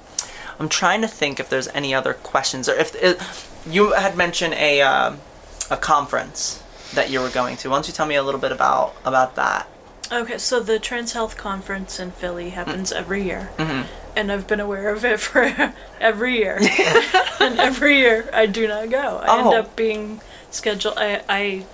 I'm 0.59 0.69
trying 0.69 1.01
to 1.01 1.07
think 1.07 1.39
if 1.39 1.49
there's 1.49 1.67
any 1.69 1.93
other 1.93 2.13
questions 2.13 2.67
or 2.67 2.73
if, 2.75 2.95
if 3.01 3.63
you 3.69 3.91
had 3.93 4.15
mentioned 4.17 4.53
a 4.55 4.81
um 4.81 5.19
a 5.69 5.77
conference 5.77 6.63
that 6.93 7.09
you 7.09 7.19
were 7.19 7.29
going 7.29 7.57
to. 7.57 7.69
Why 7.69 7.75
don't 7.75 7.87
you 7.87 7.93
tell 7.93 8.05
me 8.05 8.15
a 8.15 8.23
little 8.23 8.39
bit 8.39 8.51
about 8.51 8.95
about 9.05 9.35
that? 9.35 9.67
Okay, 10.11 10.37
so 10.37 10.61
the 10.61 10.79
Trans 10.79 11.11
Health 11.11 11.35
Conference 11.35 11.99
in 11.99 12.11
Philly 12.11 12.51
happens 12.51 12.93
every 12.93 13.23
year. 13.23 13.49
Mm-hmm. 13.57 13.81
And 14.15 14.31
I've 14.31 14.47
been 14.47 14.61
aware 14.61 14.89
of 14.93 15.03
it 15.03 15.19
for 15.27 15.73
every 15.99 16.37
year. 16.37 16.57
and 17.41 17.59
every 17.59 17.97
year 17.97 18.29
I 18.33 18.45
do 18.45 18.67
not 18.69 18.89
go. 18.89 19.17
I 19.21 19.25
Oh. 19.27 19.45
end 19.51 19.53
up 19.59 19.75
being 19.75 20.21
scheduled. 20.49 20.97
I, 20.97 21.21
I 21.27 21.65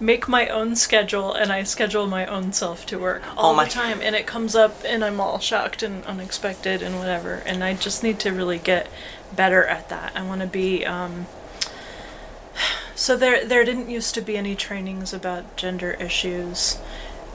make 0.00 0.28
my 0.28 0.48
own 0.48 0.76
schedule 0.76 1.32
and 1.32 1.52
I 1.52 1.62
schedule 1.64 2.06
my 2.06 2.26
own 2.26 2.52
self 2.52 2.86
to 2.86 2.98
work 2.98 3.22
all 3.36 3.58
Oh 3.58 3.64
the 3.64 3.70
time. 3.70 4.00
And 4.00 4.14
it 4.14 4.26
comes 4.26 4.54
up 4.54 4.82
and 4.84 5.04
I'm 5.04 5.20
all 5.20 5.38
shocked 5.38 5.82
and 5.82 6.04
unexpected 6.04 6.82
and 6.82 6.98
whatever. 6.98 7.42
And 7.46 7.64
I 7.64 7.74
just 7.74 8.02
need 8.02 8.18
to 8.20 8.30
really 8.30 8.58
get 8.58 8.88
better 9.34 9.64
at 9.64 9.88
that. 9.88 10.12
I 10.14 10.22
want 10.22 10.40
to 10.40 10.46
be. 10.46 10.84
Um, 10.84 11.26
so 12.94 13.16
there, 13.16 13.44
there 13.44 13.64
didn't 13.64 13.90
used 13.90 14.14
to 14.14 14.20
be 14.20 14.36
any 14.36 14.54
trainings 14.54 15.12
about 15.12 15.56
gender 15.56 15.92
issues, 15.92 16.78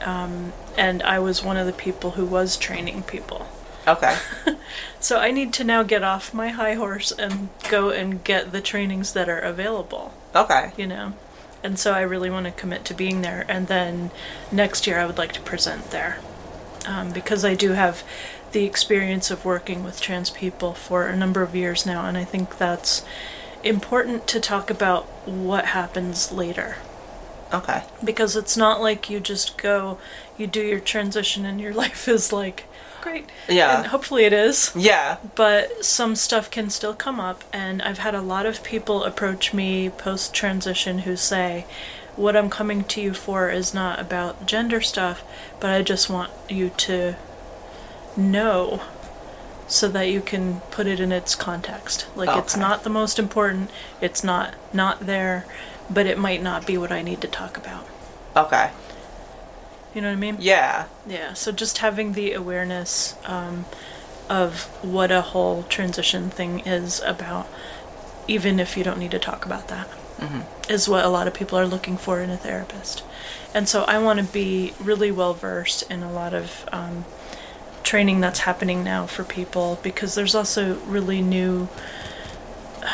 um, 0.02 0.52
and 0.76 1.02
I 1.02 1.18
was 1.18 1.42
one 1.42 1.56
of 1.56 1.66
the 1.66 1.72
people 1.72 2.12
who 2.12 2.26
was 2.26 2.56
training 2.56 3.02
people. 3.04 3.46
Okay. 3.86 4.16
So 5.04 5.18
I 5.18 5.32
need 5.32 5.52
to 5.54 5.64
now 5.64 5.82
get 5.82 6.02
off 6.02 6.32
my 6.32 6.48
high 6.48 6.72
horse 6.72 7.12
and 7.12 7.50
go 7.68 7.90
and 7.90 8.24
get 8.24 8.52
the 8.52 8.62
trainings 8.62 9.12
that 9.12 9.28
are 9.28 9.38
available. 9.38 10.14
Okay. 10.34 10.72
You 10.78 10.86
know, 10.86 11.12
and 11.64 11.78
so 11.78 11.92
I 11.92 12.02
really 12.02 12.30
want 12.30 12.46
to 12.46 12.52
commit 12.52 12.84
to 12.84 12.94
being 12.94 13.22
there. 13.22 13.44
And 13.48 13.66
then 13.66 14.12
next 14.52 14.86
year 14.86 15.00
I 15.00 15.06
would 15.06 15.18
like 15.18 15.32
to 15.32 15.40
present 15.40 15.90
there, 15.90 16.20
um, 16.86 17.10
because 17.12 17.44
I 17.44 17.54
do 17.54 17.72
have 17.72 18.04
the 18.52 18.64
experience 18.64 19.32
of 19.32 19.44
working 19.44 19.82
with 19.82 20.00
trans 20.00 20.30
people 20.30 20.74
for 20.74 21.06
a 21.08 21.16
number 21.16 21.42
of 21.42 21.56
years 21.56 21.84
now, 21.84 22.04
and 22.06 22.16
I 22.16 22.24
think 22.24 22.58
that's 22.58 23.04
important 23.64 24.28
to 24.28 24.38
talk 24.38 24.70
about 24.70 25.04
what 25.26 25.64
happens 25.66 26.30
later 26.30 26.76
Okay. 27.52 27.82
because 28.02 28.36
it's 28.36 28.56
not 28.56 28.80
like 28.80 29.08
you 29.08 29.20
just 29.20 29.56
go, 29.56 29.98
you 30.36 30.46
do 30.46 30.60
your 30.60 30.80
transition, 30.80 31.44
and 31.44 31.60
your 31.60 31.72
life 31.84 32.06
is 32.08 32.32
like 32.32 32.66
great. 33.04 33.28
Yeah. 33.48 33.78
And 33.78 33.86
hopefully 33.88 34.24
it 34.24 34.32
is. 34.32 34.72
Yeah. 34.74 35.18
But 35.34 35.84
some 35.84 36.16
stuff 36.16 36.50
can 36.50 36.70
still 36.70 36.94
come 36.94 37.20
up, 37.20 37.44
and 37.52 37.82
I've 37.82 37.98
had 37.98 38.14
a 38.14 38.22
lot 38.22 38.46
of 38.46 38.64
people 38.64 39.04
approach 39.04 39.52
me 39.52 39.90
post 39.90 40.34
transition 40.34 41.00
who 41.00 41.14
say, 41.14 41.66
What 42.16 42.34
I'm 42.34 42.50
coming 42.50 42.82
to 42.84 43.00
you 43.00 43.12
for 43.12 43.50
is 43.50 43.74
not 43.74 44.00
about 44.00 44.46
gender 44.46 44.80
stuff, 44.80 45.22
but 45.60 45.70
I 45.70 45.82
just 45.82 46.08
want 46.08 46.32
you 46.48 46.70
to 46.70 47.16
know 48.16 48.82
so 49.66 49.88
that 49.88 50.10
you 50.10 50.20
can 50.20 50.60
put 50.70 50.86
it 50.86 51.00
in 51.00 51.12
its 51.12 51.34
context. 51.34 52.06
Like 52.16 52.36
it's 52.36 52.56
not 52.56 52.84
the 52.84 52.90
most 52.90 53.18
important, 53.18 53.70
it's 54.00 54.22
not 54.22 54.54
not 54.72 55.06
there, 55.06 55.46
but 55.90 56.06
it 56.06 56.18
might 56.18 56.42
not 56.42 56.66
be 56.66 56.78
what 56.78 56.92
I 56.92 57.02
need 57.02 57.20
to 57.22 57.28
talk 57.28 57.56
about. 57.56 57.86
Okay. 58.36 58.70
You 59.94 60.00
know 60.00 60.08
what 60.08 60.16
I 60.16 60.20
mean? 60.20 60.36
Yeah. 60.40 60.86
Yeah, 61.06 61.34
so 61.34 61.52
just 61.52 61.78
having 61.78 62.12
the 62.12 62.32
awareness 62.32 63.16
um, 63.26 63.64
of 64.28 64.64
what 64.82 65.10
a 65.12 65.20
whole 65.20 65.62
transition 65.64 66.30
thing 66.30 66.60
is 66.60 67.00
about 67.00 67.46
even 68.26 68.58
if 68.58 68.76
you 68.76 68.82
don't 68.82 68.98
need 68.98 69.10
to 69.10 69.18
talk 69.18 69.44
about 69.44 69.68
that, 69.68 69.86
is 70.68 70.88
what 70.88 71.04
a 71.04 71.08
lot 71.08 71.28
of 71.28 71.34
people 71.34 71.58
are 71.58 71.66
looking 71.66 71.98
for 71.98 72.20
in 72.20 72.30
a 72.30 72.36
therapist. 72.38 73.04
And 73.52 73.68
so 73.68 73.82
I 73.84 73.98
want 73.98 74.18
to 74.18 74.24
be 74.24 74.72
really 74.80 75.10
well 75.12 75.34
versed 75.34 75.82
in 75.90 76.02
a 76.02 76.10
lot 76.10 76.32
of 76.32 76.66
um, 76.72 77.04
training 77.82 78.20
that's 78.20 78.40
happening 78.40 78.82
now 78.82 79.06
for 79.06 79.24
people 79.24 79.78
because 79.82 80.14
there's 80.14 80.34
also 80.34 80.76
really 80.86 81.20
new 81.20 81.68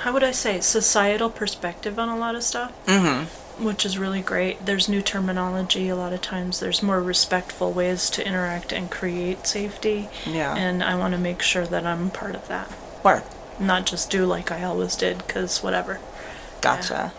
how 0.00 0.12
would 0.12 0.22
I 0.22 0.30
say 0.30 0.60
societal 0.60 1.28
perspective 1.28 1.98
on 1.98 2.08
a 2.08 2.16
lot 2.16 2.36
of 2.36 2.44
stuff 2.44 2.72
Mm-hmm. 2.86 3.26
Which 3.58 3.86
is 3.86 3.98
really 3.98 4.20
great 4.20 4.64
there's 4.66 4.88
new 4.88 5.00
terminology 5.02 5.88
a 5.88 5.96
lot 5.96 6.12
of 6.12 6.20
times 6.20 6.60
there's 6.60 6.82
more 6.82 7.00
respectful 7.02 7.72
ways 7.72 8.10
to 8.10 8.26
interact 8.26 8.72
and 8.72 8.90
create 8.90 9.46
safety 9.46 10.08
Yeah. 10.26 10.54
and 10.54 10.82
I 10.82 10.94
want 10.96 11.12
to 11.12 11.18
make 11.18 11.40
sure 11.42 11.66
that 11.66 11.86
I'm 11.86 12.10
part 12.10 12.34
of 12.34 12.46
that 12.48 12.70
Word. 13.02 13.22
not 13.58 13.86
just 13.86 14.10
do 14.10 14.26
like 14.26 14.50
I 14.50 14.62
always 14.64 14.94
did 14.96 15.26
cuz 15.28 15.62
whatever 15.62 15.98
Gotcha. 16.60 17.12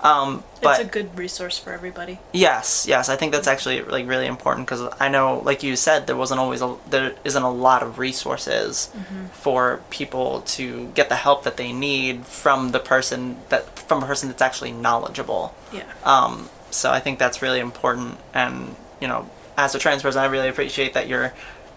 Um, 0.00 0.44
but 0.62 0.80
it's 0.80 0.88
a 0.88 0.92
good 0.92 1.18
resource 1.18 1.58
for 1.58 1.72
everybody 1.72 2.20
Yes, 2.32 2.86
yes, 2.88 3.08
I 3.08 3.16
think 3.16 3.32
that's 3.32 3.48
actually 3.48 3.82
like 3.82 4.06
really 4.06 4.26
important 4.26 4.66
because 4.66 4.92
I 5.00 5.08
know, 5.08 5.40
like 5.44 5.62
you 5.62 5.74
said, 5.76 6.06
there 6.06 6.16
wasn't 6.16 6.40
always 6.40 6.62
a 6.62 6.76
there 6.88 7.14
isn't 7.24 7.42
a 7.42 7.50
lot 7.50 7.82
of 7.82 7.98
resources 7.98 8.90
for 9.32 9.80
people 9.90 10.42
to 10.42 10.86
get 10.94 11.08
the 11.08 11.16
help 11.16 11.42
that 11.44 11.56
they 11.56 11.72
need 11.72 12.26
from 12.26 12.70
the 12.72 12.78
person 12.78 13.38
that 13.48 13.78
from 13.78 14.02
a 14.02 14.06
person 14.06 14.28
that's 14.28 14.42
actually 14.42 14.72
knowledgeable. 14.72 15.54
yeah 15.72 15.84
Um, 16.04 16.48
so 16.70 16.90
I 16.90 17.00
think 17.00 17.18
that's 17.18 17.42
really 17.42 17.60
important, 17.60 18.18
and 18.34 18.76
you 19.00 19.08
know, 19.08 19.28
as 19.56 19.74
a 19.74 19.78
trans 19.78 20.02
person, 20.02 20.20
I 20.20 20.26
really 20.26 20.48
appreciate 20.48 20.94
that 20.94 21.08
you're 21.08 21.32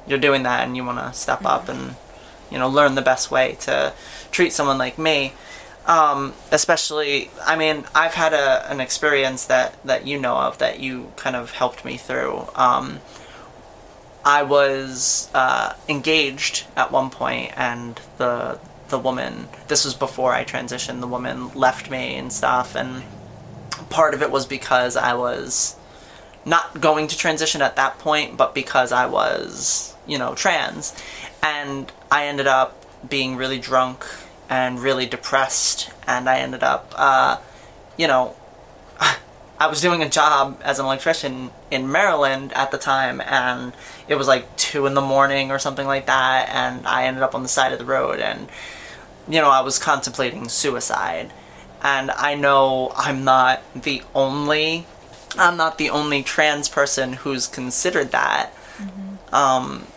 you're 0.08 0.20
doing 0.20 0.44
that 0.44 0.64
and 0.66 0.76
you 0.76 0.84
want 0.84 0.98
to 1.00 1.14
step 1.18 1.46
up 1.46 1.70
and 1.70 1.96
you 2.52 2.58
know 2.60 2.68
learn 2.68 2.96
the 2.96 3.02
best 3.02 3.32
way 3.32 3.58
to 3.62 3.94
treat 4.32 4.54
someone 4.54 4.78
like 4.78 4.98
me. 4.98 5.34
Um, 5.88 6.34
especially, 6.52 7.32
I 7.44 7.56
mean, 7.56 7.86
I've 7.96 8.14
had 8.14 8.34
a 8.34 8.70
an 8.72 8.80
experience 8.80 9.46
that 9.46 9.84
that 9.84 10.06
you 10.06 10.20
know 10.20 10.38
of 10.38 10.60
that 10.60 10.80
you 10.80 11.12
kind 11.16 11.36
of 11.36 11.52
helped 11.52 11.84
me 11.84 11.98
through. 11.98 12.48
Um, 12.56 13.00
I 14.24 14.44
was 14.44 15.30
uh, 15.34 15.74
engaged 15.90 16.66
at 16.76 16.92
one 16.92 17.10
point, 17.10 17.54
and 17.58 18.00
the 18.18 18.60
the 18.90 19.00
woman. 19.00 19.48
This 19.68 19.86
was 19.86 19.96
before 19.96 20.34
I 20.34 20.44
transitioned. 20.44 21.00
The 21.00 21.08
woman 21.08 21.52
left 21.54 21.90
me 21.90 22.16
and 22.16 22.32
stuff, 22.32 22.76
and 22.76 23.04
part 23.90 24.14
of 24.14 24.22
it 24.22 24.30
was 24.30 24.46
because 24.46 24.96
I 24.96 25.16
was 25.16 25.76
not 26.46 26.80
going 26.80 27.08
to 27.08 27.18
transition 27.18 27.62
at 27.62 27.76
that 27.76 28.00
point, 28.00 28.38
but 28.38 28.54
because 28.54 28.92
I 28.92 29.06
was, 29.06 29.96
you 30.08 30.18
know, 30.18 30.36
trans. 30.36 30.94
And 31.42 31.92
I 32.12 32.26
ended 32.26 32.48
up 32.48 32.86
being 33.08 33.36
really 33.36 33.60
drunk 33.60 34.06
and 34.52 34.82
really 34.82 35.06
depressed, 35.06 35.90
and 36.06 36.30
I 36.30 36.40
ended 36.40 36.62
up, 36.62 36.94
uh, 36.98 37.38
you 37.98 38.06
know, 38.06 38.36
I 39.00 39.68
was 39.68 39.80
doing 39.80 40.04
a 40.04 40.10
job 40.10 40.60
as 40.62 40.78
an 40.78 40.86
electrician 40.86 41.52
in 41.72 41.90
Maryland 41.90 42.52
at 42.54 42.70
the 42.70 42.78
time, 42.78 43.22
and 43.22 43.72
it 44.10 44.16
was 44.16 44.28
like 44.28 44.58
two 44.58 44.86
in 44.86 44.94
the 44.94 45.02
morning 45.02 45.52
or 45.52 45.58
something 45.58 45.88
like 45.88 46.06
that, 46.08 46.50
and 46.50 46.86
I 46.86 47.06
ended 47.06 47.24
up 47.24 47.34
on 47.34 47.44
the 47.44 47.50
side 47.50 47.72
of 47.72 47.80
the 47.80 47.86
road, 47.86 48.20
and 48.20 48.50
you 49.28 49.40
know, 49.40 49.50
I 49.50 49.62
was 49.62 49.80
contemplating 49.80 50.50
suicide. 50.50 51.32
And 51.82 52.12
I 52.12 52.36
know 52.36 52.92
I'm 52.96 53.24
not 53.24 53.62
the 53.74 54.04
only, 54.14 54.86
I'm 55.38 55.58
not 55.58 55.78
the 55.78 55.90
only 55.90 56.22
trans 56.22 56.70
person 56.70 57.14
who's 57.14 57.48
considered 57.48 58.12
that, 58.12 58.52
um, 59.32 59.88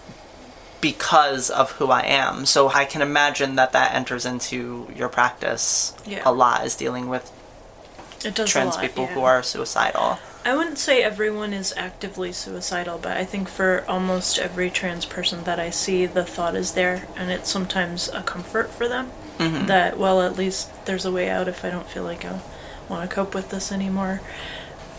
because 0.84 1.48
of 1.48 1.72
who 1.72 1.90
I 1.90 2.02
am. 2.02 2.44
So 2.44 2.68
I 2.68 2.84
can 2.84 3.00
imagine 3.00 3.56
that 3.56 3.72
that 3.72 3.94
enters 3.94 4.26
into 4.26 4.86
your 4.94 5.08
practice 5.08 5.94
Yeah. 6.04 6.20
a 6.26 6.32
lot, 6.32 6.66
is 6.66 6.76
dealing 6.76 7.08
with 7.08 7.32
it 8.22 8.34
does 8.34 8.50
trans 8.50 8.74
lot, 8.74 8.82
people 8.82 9.04
yeah. 9.04 9.14
who 9.14 9.22
are 9.22 9.42
suicidal. 9.42 10.18
I 10.44 10.54
wouldn't 10.54 10.76
say 10.76 11.02
everyone 11.02 11.54
is 11.54 11.72
actively 11.78 12.32
suicidal, 12.32 12.98
but 12.98 13.16
I 13.16 13.24
think 13.24 13.48
for 13.48 13.82
almost 13.88 14.38
every 14.38 14.68
trans 14.68 15.06
person 15.06 15.44
that 15.44 15.58
I 15.58 15.70
see, 15.70 16.04
the 16.04 16.22
thought 16.22 16.54
is 16.54 16.72
there, 16.72 17.08
and 17.16 17.30
it's 17.30 17.50
sometimes 17.50 18.10
a 18.10 18.20
comfort 18.20 18.68
for 18.70 18.86
them 18.86 19.10
mm-hmm. 19.38 19.64
that, 19.66 19.98
well, 19.98 20.20
at 20.20 20.36
least 20.36 20.68
there's 20.84 21.06
a 21.06 21.12
way 21.12 21.30
out 21.30 21.48
if 21.48 21.64
I 21.64 21.70
don't 21.70 21.88
feel 21.88 22.02
like 22.02 22.26
I 22.26 22.40
want 22.90 23.08
to 23.08 23.14
cope 23.14 23.34
with 23.34 23.48
this 23.48 23.72
anymore. 23.72 24.20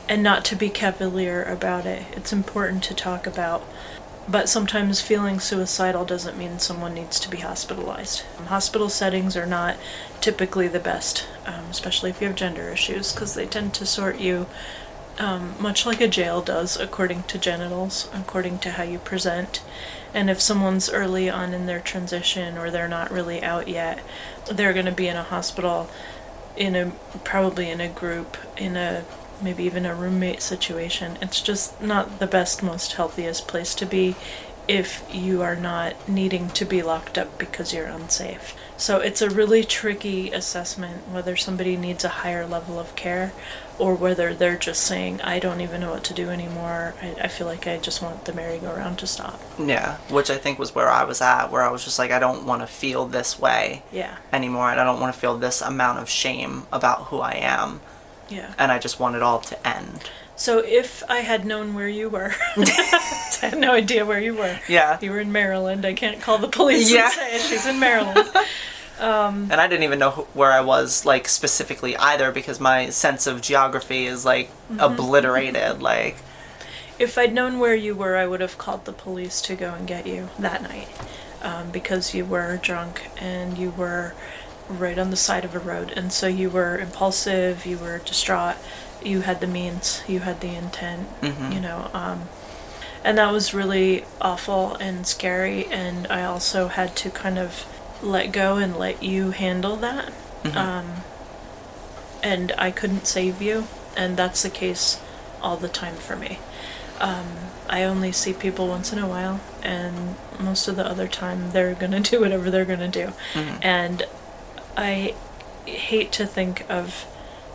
And 0.09 0.23
not 0.23 0.45
to 0.45 0.55
be 0.55 0.69
cavalier 0.69 1.43
about 1.43 1.85
it. 1.85 2.05
It's 2.13 2.33
important 2.33 2.83
to 2.85 2.95
talk 2.95 3.27
about. 3.27 3.63
But 4.27 4.49
sometimes 4.49 5.01
feeling 5.01 5.39
suicidal 5.39 6.03
doesn't 6.03 6.37
mean 6.37 6.57
someone 6.57 6.95
needs 6.95 7.19
to 7.19 7.29
be 7.29 7.37
hospitalized. 7.37 8.21
Hospital 8.47 8.89
settings 8.89 9.37
are 9.37 9.45
not 9.45 9.77
typically 10.19 10.67
the 10.67 10.79
best, 10.79 11.27
um, 11.45 11.65
especially 11.69 12.09
if 12.09 12.21
you 12.21 12.27
have 12.27 12.35
gender 12.35 12.69
issues, 12.69 13.13
because 13.13 13.35
they 13.35 13.45
tend 13.45 13.75
to 13.75 13.85
sort 13.85 14.19
you 14.19 14.47
um, 15.19 15.55
much 15.59 15.85
like 15.85 16.01
a 16.01 16.07
jail 16.07 16.41
does, 16.41 16.77
according 16.77 17.23
to 17.23 17.37
genitals, 17.37 18.09
according 18.13 18.59
to 18.59 18.71
how 18.71 18.83
you 18.83 18.99
present. 18.99 19.61
And 20.13 20.29
if 20.29 20.41
someone's 20.41 20.89
early 20.89 21.29
on 21.29 21.53
in 21.53 21.67
their 21.67 21.79
transition 21.79 22.57
or 22.57 22.71
they're 22.71 22.87
not 22.87 23.11
really 23.11 23.43
out 23.43 23.67
yet, 23.67 23.99
they're 24.51 24.73
going 24.73 24.85
to 24.85 24.91
be 24.91 25.07
in 25.07 25.17
a 25.17 25.23
hospital, 25.23 25.89
in 26.57 26.75
a 26.75 26.91
probably 27.23 27.69
in 27.69 27.79
a 27.79 27.89
group, 27.89 28.37
in 28.57 28.75
a 28.75 29.05
maybe 29.41 29.63
even 29.63 29.85
a 29.85 29.95
roommate 29.95 30.41
situation. 30.41 31.17
It's 31.21 31.41
just 31.41 31.81
not 31.81 32.19
the 32.19 32.27
best, 32.27 32.63
most 32.63 32.93
healthiest 32.93 33.47
place 33.47 33.75
to 33.75 33.85
be 33.85 34.15
if 34.67 35.03
you 35.13 35.41
are 35.43 35.55
not 35.55 36.09
needing 36.09 36.49
to 36.49 36.65
be 36.65 36.81
locked 36.81 37.17
up 37.17 37.37
because 37.37 37.73
you're 37.73 37.85
unsafe. 37.85 38.55
So 38.77 38.97
it's 38.97 39.21
a 39.21 39.29
really 39.29 39.63
tricky 39.63 40.31
assessment 40.31 41.07
whether 41.07 41.35
somebody 41.35 41.77
needs 41.77 42.03
a 42.03 42.09
higher 42.09 42.45
level 42.47 42.79
of 42.79 42.95
care 42.95 43.31
or 43.77 43.93
whether 43.93 44.33
they're 44.33 44.57
just 44.57 44.83
saying, 44.83 45.21
I 45.21 45.39
don't 45.39 45.61
even 45.61 45.81
know 45.81 45.91
what 45.91 46.03
to 46.05 46.13
do 46.13 46.29
anymore. 46.29 46.93
I, 47.01 47.15
I 47.23 47.27
feel 47.27 47.45
like 47.45 47.67
I 47.67 47.77
just 47.77 48.01
want 48.01 48.25
the 48.25 48.33
merry-go-round 48.33 48.97
to 48.99 49.07
stop. 49.07 49.39
Yeah, 49.59 49.97
which 50.09 50.29
I 50.29 50.37
think 50.37 50.57
was 50.57 50.73
where 50.73 50.89
I 50.89 51.03
was 51.03 51.21
at, 51.21 51.51
where 51.51 51.61
I 51.61 51.69
was 51.69 51.83
just 51.83 51.99
like, 51.99 52.11
I 52.11 52.19
don't 52.19 52.45
want 52.45 52.61
to 52.61 52.67
feel 52.67 53.05
this 53.05 53.39
way 53.39 53.83
Yeah, 53.91 54.17
anymore, 54.33 54.71
and 54.71 54.79
I 54.79 54.83
don't 54.83 54.99
want 54.99 55.13
to 55.13 55.19
feel 55.19 55.37
this 55.37 55.61
amount 55.61 55.99
of 55.99 56.09
shame 56.09 56.67
about 56.71 57.05
who 57.05 57.19
I 57.19 57.33
am, 57.33 57.81
yeah. 58.29 58.53
and 58.57 58.71
I 58.71 58.79
just 58.79 58.99
want 58.99 59.15
it 59.15 59.21
all 59.23 59.39
to 59.41 59.67
end. 59.67 60.09
So 60.37 60.59
if 60.59 61.01
I 61.09 61.19
had 61.19 61.45
known 61.45 61.73
where 61.75 61.87
you 61.87 62.09
were, 62.09 62.33
I 62.57 63.37
had 63.41 63.57
no 63.57 63.71
idea 63.71 64.05
where 64.05 64.19
you 64.19 64.35
were. 64.35 64.59
Yeah. 64.67 64.97
You 65.01 65.11
were 65.11 65.19
in 65.21 65.31
Maryland. 65.31 65.85
I 65.85 65.93
can't 65.93 66.21
call 66.21 66.37
the 66.37 66.47
police 66.49 66.91
Yeah. 66.91 67.05
and 67.05 67.41
say 67.41 67.55
she's 67.55 67.65
in 67.65 67.79
Maryland. 67.79 68.27
And 68.97 69.53
I 69.53 69.67
didn't 69.67 69.83
even 69.83 69.99
know 69.99 70.11
wh- 70.11 70.35
where 70.37 70.51
I 70.53 70.61
was, 70.61 71.05
like, 71.05 71.27
specifically 71.27 71.97
either, 71.97 72.31
because 72.31 72.61
my 72.61 72.89
sense 72.91 73.27
of 73.27 73.41
geography 73.41 74.05
is, 74.05 74.23
like, 74.23 74.49
obliterated. 74.79 75.81
Like, 75.81 76.15
if 76.97 77.17
I'd 77.17 77.33
known 77.33 77.59
where 77.59 77.75
you 77.75 77.93
were, 77.93 78.15
I 78.15 78.25
would 78.25 78.39
have 78.39 78.57
called 78.57 78.85
the 78.85 78.93
police 78.93 79.41
to 79.41 79.55
go 79.55 79.73
and 79.73 79.85
get 79.85 80.07
you 80.07 80.29
that 80.39 80.61
night. 80.63 80.87
Um, 81.41 81.71
because 81.71 82.13
you 82.15 82.23
were 82.25 82.57
drunk 82.57 83.09
and 83.17 83.57
you 83.57 83.71
were 83.71 84.13
right 84.69 84.97
on 84.97 85.09
the 85.11 85.15
side 85.15 85.45
of 85.45 85.55
a 85.55 85.59
road. 85.59 85.91
And 85.95 86.11
so 86.11 86.27
you 86.27 86.49
were 86.49 86.77
impulsive, 86.77 87.65
you 87.65 87.77
were 87.77 87.99
distraught, 87.99 88.55
you 89.03 89.21
had 89.21 89.39
the 89.41 89.47
means, 89.47 90.01
you 90.07 90.21
had 90.21 90.41
the 90.41 90.55
intent, 90.55 91.07
you 91.53 91.59
know. 91.59 91.89
Um, 91.93 92.23
and 93.03 93.17
that 93.19 93.31
was 93.31 93.53
really 93.53 94.05
awful 94.19 94.75
and 94.75 95.05
scary. 95.05 95.65
And 95.67 96.07
I 96.07 96.23
also 96.23 96.67
had 96.69 96.95
to 96.97 97.09
kind 97.11 97.37
of 97.37 97.65
let 98.01 98.31
go 98.31 98.57
and 98.57 98.75
let 98.75 99.03
you 99.03 99.31
handle 99.31 99.75
that. 99.77 100.11
Um, 100.55 100.87
and 102.23 102.51
I 102.57 102.71
couldn't 102.71 103.05
save 103.05 103.41
you. 103.41 103.67
And 103.95 104.17
that's 104.17 104.41
the 104.43 104.49
case 104.49 104.99
all 105.41 105.55
the 105.57 105.69
time 105.69 105.95
for 105.95 106.15
me. 106.15 106.39
Um, 106.99 107.25
I 107.69 107.83
only 107.83 108.11
see 108.11 108.33
people 108.33 108.67
once 108.67 108.91
in 108.93 108.99
a 108.99 109.07
while, 109.07 109.39
and 109.63 110.15
most 110.39 110.67
of 110.67 110.75
the 110.75 110.85
other 110.85 111.07
time 111.07 111.51
they're 111.51 111.73
gonna 111.75 111.99
do 112.11 112.21
whatever 112.21 112.49
they're 112.49 112.65
gonna 112.65 112.87
do. 112.87 113.11
And 113.61 114.03
I 114.77 115.15
hate 115.65 116.11
to 116.13 116.25
think 116.25 116.65
of 116.69 117.05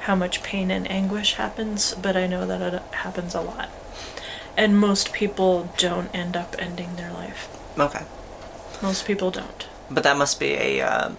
how 0.01 0.15
much 0.15 0.43
pain 0.43 0.71
and 0.71 0.91
anguish 0.91 1.35
happens, 1.35 1.95
but 1.95 2.17
I 2.17 2.27
know 2.27 2.47
that 2.47 2.75
it 2.75 2.83
happens 2.95 3.35
a 3.35 3.41
lot. 3.41 3.69
And 4.57 4.79
most 4.79 5.13
people 5.13 5.73
don't 5.77 6.15
end 6.15 6.37
up 6.37 6.57
ending 6.59 6.97
their 6.97 7.13
life. 7.13 7.49
okay. 7.79 8.05
Most 8.83 9.07
people 9.07 9.31
don't. 9.31 9.67
But 9.91 10.05
that 10.05 10.17
must 10.17 10.41
be 10.41 10.53
a, 10.55 10.81
uh, 10.81 11.11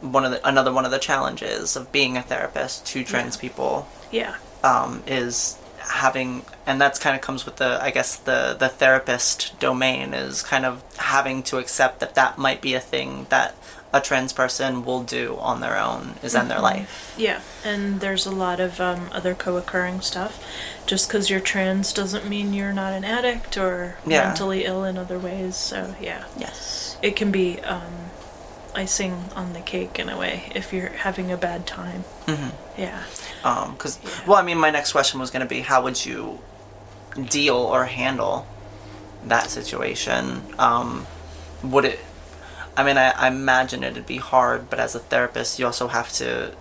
one 0.00 0.24
of 0.24 0.30
the, 0.30 0.46
another 0.48 0.72
one 0.72 0.84
of 0.86 0.90
the 0.90 0.98
challenges 0.98 1.76
of 1.76 1.92
being 1.92 2.16
a 2.16 2.22
therapist 2.22 2.86
to 2.86 3.04
trans 3.04 3.36
Yeah. 3.36 3.40
people, 3.40 3.88
Yeah. 4.10 4.34
um, 4.62 5.02
is 5.06 5.58
having 5.78 6.46
and 6.66 6.80
that's 6.80 6.98
kind 6.98 7.14
of 7.14 7.20
comes 7.20 7.44
with 7.44 7.56
the 7.56 7.78
i 7.82 7.90
guess 7.90 8.16
the 8.16 8.56
the 8.58 8.70
therapist 8.70 9.52
domain 9.60 10.14
is 10.14 10.42
kind 10.42 10.64
of 10.64 10.82
having 10.96 11.42
to 11.42 11.58
accept 11.58 12.00
that 12.00 12.14
that 12.14 12.38
might 12.38 12.62
be 12.62 12.72
a 12.72 12.80
thing 12.80 13.26
that 13.28 13.54
a 13.94 14.00
trans 14.00 14.32
person 14.32 14.84
will 14.84 15.02
do 15.04 15.36
on 15.38 15.60
their 15.60 15.78
own 15.78 16.14
is 16.20 16.34
end 16.34 16.50
their 16.50 16.60
life 16.60 17.14
Yeah, 17.16 17.40
and 17.64 18.00
there's 18.00 18.26
a 18.26 18.30
lot 18.32 18.58
of 18.58 18.80
um, 18.80 19.08
other 19.12 19.34
co-occurring 19.34 20.00
stuff. 20.00 20.44
Just 20.84 21.08
because 21.08 21.30
you're 21.30 21.40
trans 21.40 21.92
doesn't 21.92 22.28
mean 22.28 22.52
you're 22.52 22.72
not 22.72 22.92
an 22.92 23.04
addict 23.04 23.56
or 23.56 23.96
Yeah. 24.04 24.26
mentally 24.26 24.64
ill 24.64 24.84
in 24.84 24.98
other 24.98 25.18
ways. 25.18 25.56
So 25.56 25.94
yeah, 26.00 26.24
yes 26.36 26.98
it 27.04 27.16
can 27.16 27.30
be 27.30 27.60
um, 27.60 28.10
icing 28.74 29.26
on 29.36 29.52
the 29.52 29.60
cake 29.60 29.98
in 29.98 30.08
a 30.08 30.18
way 30.18 30.50
if 30.54 30.72
you're 30.72 30.88
having 30.88 31.30
a 31.30 31.36
bad 31.36 31.66
time. 31.66 32.04
Mm-hmm. 32.26 32.80
Yeah. 32.80 33.02
Because, 33.42 33.98
well, 34.26 34.38
I 34.38 34.42
mean, 34.42 34.58
my 34.58 34.70
next 34.70 34.92
question 34.92 35.20
was 35.20 35.30
going 35.30 35.42
to 35.42 35.48
be 35.48 35.60
how 35.60 35.82
would 35.82 36.04
you 36.04 36.40
deal 37.28 37.56
or 37.56 37.84
handle 37.84 38.46
that 39.26 39.50
situation? 39.50 40.42
Um, 40.58 41.06
would 41.62 41.84
it, 41.84 42.00
I 42.76 42.84
mean, 42.84 42.98
I, 42.98 43.10
I 43.10 43.28
imagine 43.28 43.84
it'd 43.84 44.06
be 44.06 44.16
hard, 44.16 44.68
but 44.70 44.80
as 44.80 44.94
a 44.94 44.98
therapist, 44.98 45.58
you 45.58 45.66
also 45.66 45.88
have 45.88 46.12
to 46.14 46.54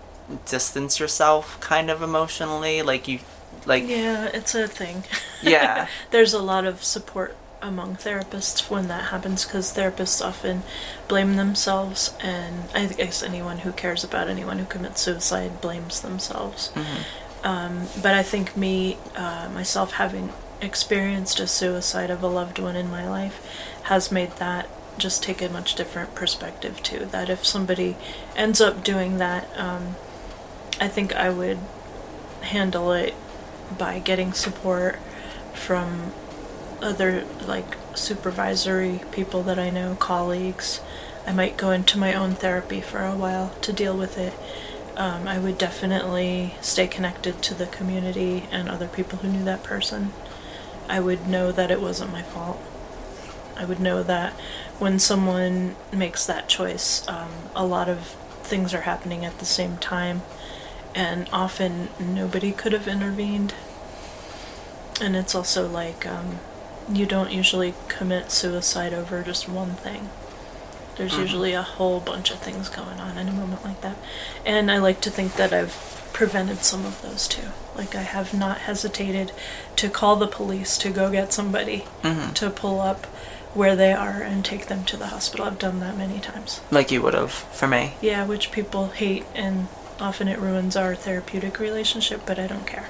distance 0.45 0.99
yourself 0.99 1.59
kind 1.59 1.89
of 1.89 2.01
emotionally. 2.01 2.82
Like, 2.82 3.07
you, 3.07 3.20
like, 3.66 3.84
Yeah, 3.88 4.26
it's 4.34 4.55
a 4.55 4.68
thing. 4.68 5.03
Yeah. 5.41 5.88
There's 6.11 6.34
a 6.34 6.41
lot 6.41 6.64
of 6.64 6.84
support 6.86 7.36
among 7.61 7.95
therapists 7.97 8.70
when 8.70 8.88
that 8.89 9.05
happens 9.05 9.43
because 9.45 9.74
therapists 9.74 10.24
often 10.24 10.64
blame 11.07 11.36
themselves, 11.36 12.14
and 12.22 12.64
I 12.74 12.86
guess 12.88 13.22
anyone 13.24 13.59
who 13.59 13.72
cares 13.74 14.03
about 14.05 14.28
anyone 14.30 14.59
who 14.59 14.66
commits 14.66 15.01
suicide 15.01 15.59
blames 15.61 15.99
themselves. 16.01 16.72
Um, 17.43 17.88
but 18.01 18.14
I 18.14 18.24
think 18.24 18.55
me, 18.55 18.97
uh, 19.16 19.49
myself, 19.53 19.93
having 19.93 20.32
experienced 20.61 21.41
a 21.41 21.47
suicide 21.47 22.09
of 22.09 22.24
a 22.24 22.28
loved 22.28 22.57
one 22.59 22.78
in 22.78 22.89
my 22.89 23.07
life, 23.07 23.41
has 23.84 24.11
made 24.11 24.32
that 24.38 24.70
just 24.98 25.24
take 25.24 25.41
a 25.41 25.50
much 25.50 25.76
different 25.76 26.16
perspective 26.16 26.82
too. 26.84 27.06
That 27.06 27.30
if 27.30 27.46
somebody 27.46 27.96
ends 28.36 28.62
up 28.62 28.84
doing 28.84 29.18
that, 29.18 29.48
um, 29.58 29.96
I 30.80 30.88
think 30.88 31.14
I 31.14 31.30
would 31.30 31.60
handle 32.41 32.91
it 32.91 33.14
by 33.78 34.00
getting 34.00 34.34
support 34.34 35.00
from 35.54 36.12
other 36.82 37.26
like 37.46 37.78
supervisory 37.96 39.02
people 39.12 39.44
that 39.44 39.60
I 39.60 39.70
know, 39.70 39.96
colleagues. 39.96 40.82
I 41.26 41.32
might 41.32 41.58
go 41.58 41.72
into 41.72 41.98
my 41.98 42.14
own 42.14 42.36
therapy 42.36 42.82
for 42.82 43.00
a 43.00 43.16
while 43.16 43.56
to 43.62 43.72
deal 43.72 43.96
with 43.96 44.18
it. 44.18 44.34
Um, 44.98 45.28
I 45.28 45.39
would 45.39 45.58
definitely 45.58 46.56
stay 46.62 46.86
connected 46.88 47.41
to 47.44 47.54
the 47.56 47.66
community 47.66 48.44
and 48.52 48.70
other 48.70 48.88
people 48.88 49.20
who 49.20 49.30
knew 49.30 49.44
that 49.46 49.64
person. 49.64 50.12
I 50.88 51.00
would 51.00 51.28
know 51.28 51.52
that 51.52 51.72
it 51.72 51.82
wasn't 51.82 52.12
my 52.12 52.22
fault. 52.22 52.62
I 53.56 53.66
would 53.66 53.80
know 53.80 54.04
that 54.04 54.34
when 54.84 54.99
someone 54.99 55.77
makes 55.93 56.25
that 56.25 56.49
choice, 56.49 57.07
um, 57.07 57.31
a 57.55 57.65
lot 57.65 57.88
of 57.88 57.99
things 58.43 58.73
are 58.73 58.81
happening 58.81 59.23
at 59.23 59.39
the 59.39 59.45
same 59.45 59.77
time, 59.77 60.21
and 60.93 61.29
often 61.31 61.88
nobody 61.97 62.51
could 62.51 62.73
have 62.73 62.86
intervened. 62.86 63.53
And 64.99 65.15
it's 65.15 65.34
also 65.34 65.69
like 65.69 66.05
um, 66.05 66.39
you 66.91 67.05
don't 67.05 67.31
usually 67.31 67.73
commit 67.88 68.29
suicide 68.29 68.93
over 68.93 69.23
just 69.23 69.47
one 69.47 69.75
thing. 69.75 70.09
There's 70.97 71.17
usually 71.17 71.53
a 71.53 71.61
whole 71.61 72.01
bunch 72.01 72.29
of 72.29 72.39
things 72.39 72.67
going 72.67 72.99
on 72.99 73.17
in 73.17 73.29
a 73.29 73.31
moment 73.31 73.63
like 73.63 73.79
that. 73.81 73.97
And 74.45 74.69
I 74.69 74.79
like 74.79 74.99
to 75.01 75.09
think 75.09 75.36
that 75.38 75.53
I've 75.53 76.09
prevented 76.11 76.65
some 76.65 76.86
of 76.86 77.01
those 77.01 77.27
too. 77.27 77.47
Like, 77.75 77.95
I 77.95 78.03
have 78.03 78.34
not 78.34 78.59
hesitated 78.59 79.31
to 79.77 79.89
call 79.89 80.17
the 80.17 80.27
police 80.27 80.77
to 80.79 80.91
go 80.91 81.09
get 81.09 81.31
somebody 81.31 81.86
to 82.36 82.49
pull 82.51 82.81
up 82.81 83.07
where 83.54 83.76
they 83.76 83.93
are 83.93 84.22
and 84.22 84.43
take 84.43 84.66
them 84.68 84.84
to 84.86 84.97
the 84.97 85.08
hospital. 85.08 85.45
I've 85.45 85.60
done 85.60 85.80
that 85.80 85.97
many 85.97 86.20
times. 86.20 86.62
like 86.72 86.91
you 86.91 87.01
would 87.01 87.14
have 87.14 87.32
for 87.32 87.68
me. 87.68 87.93
Yeah, 88.01 88.26
which 88.26 88.51
people 88.51 88.89
hate, 88.89 89.26
and 89.36 89.68
often 89.99 90.28
it 90.28 90.39
ruins 90.39 90.76
our 90.76 90.95
therapeutic 90.95 91.60
relationship, 91.60 92.22
but 92.26 92.39
I 92.39 92.47
don't 92.47 92.66
care. 92.68 92.89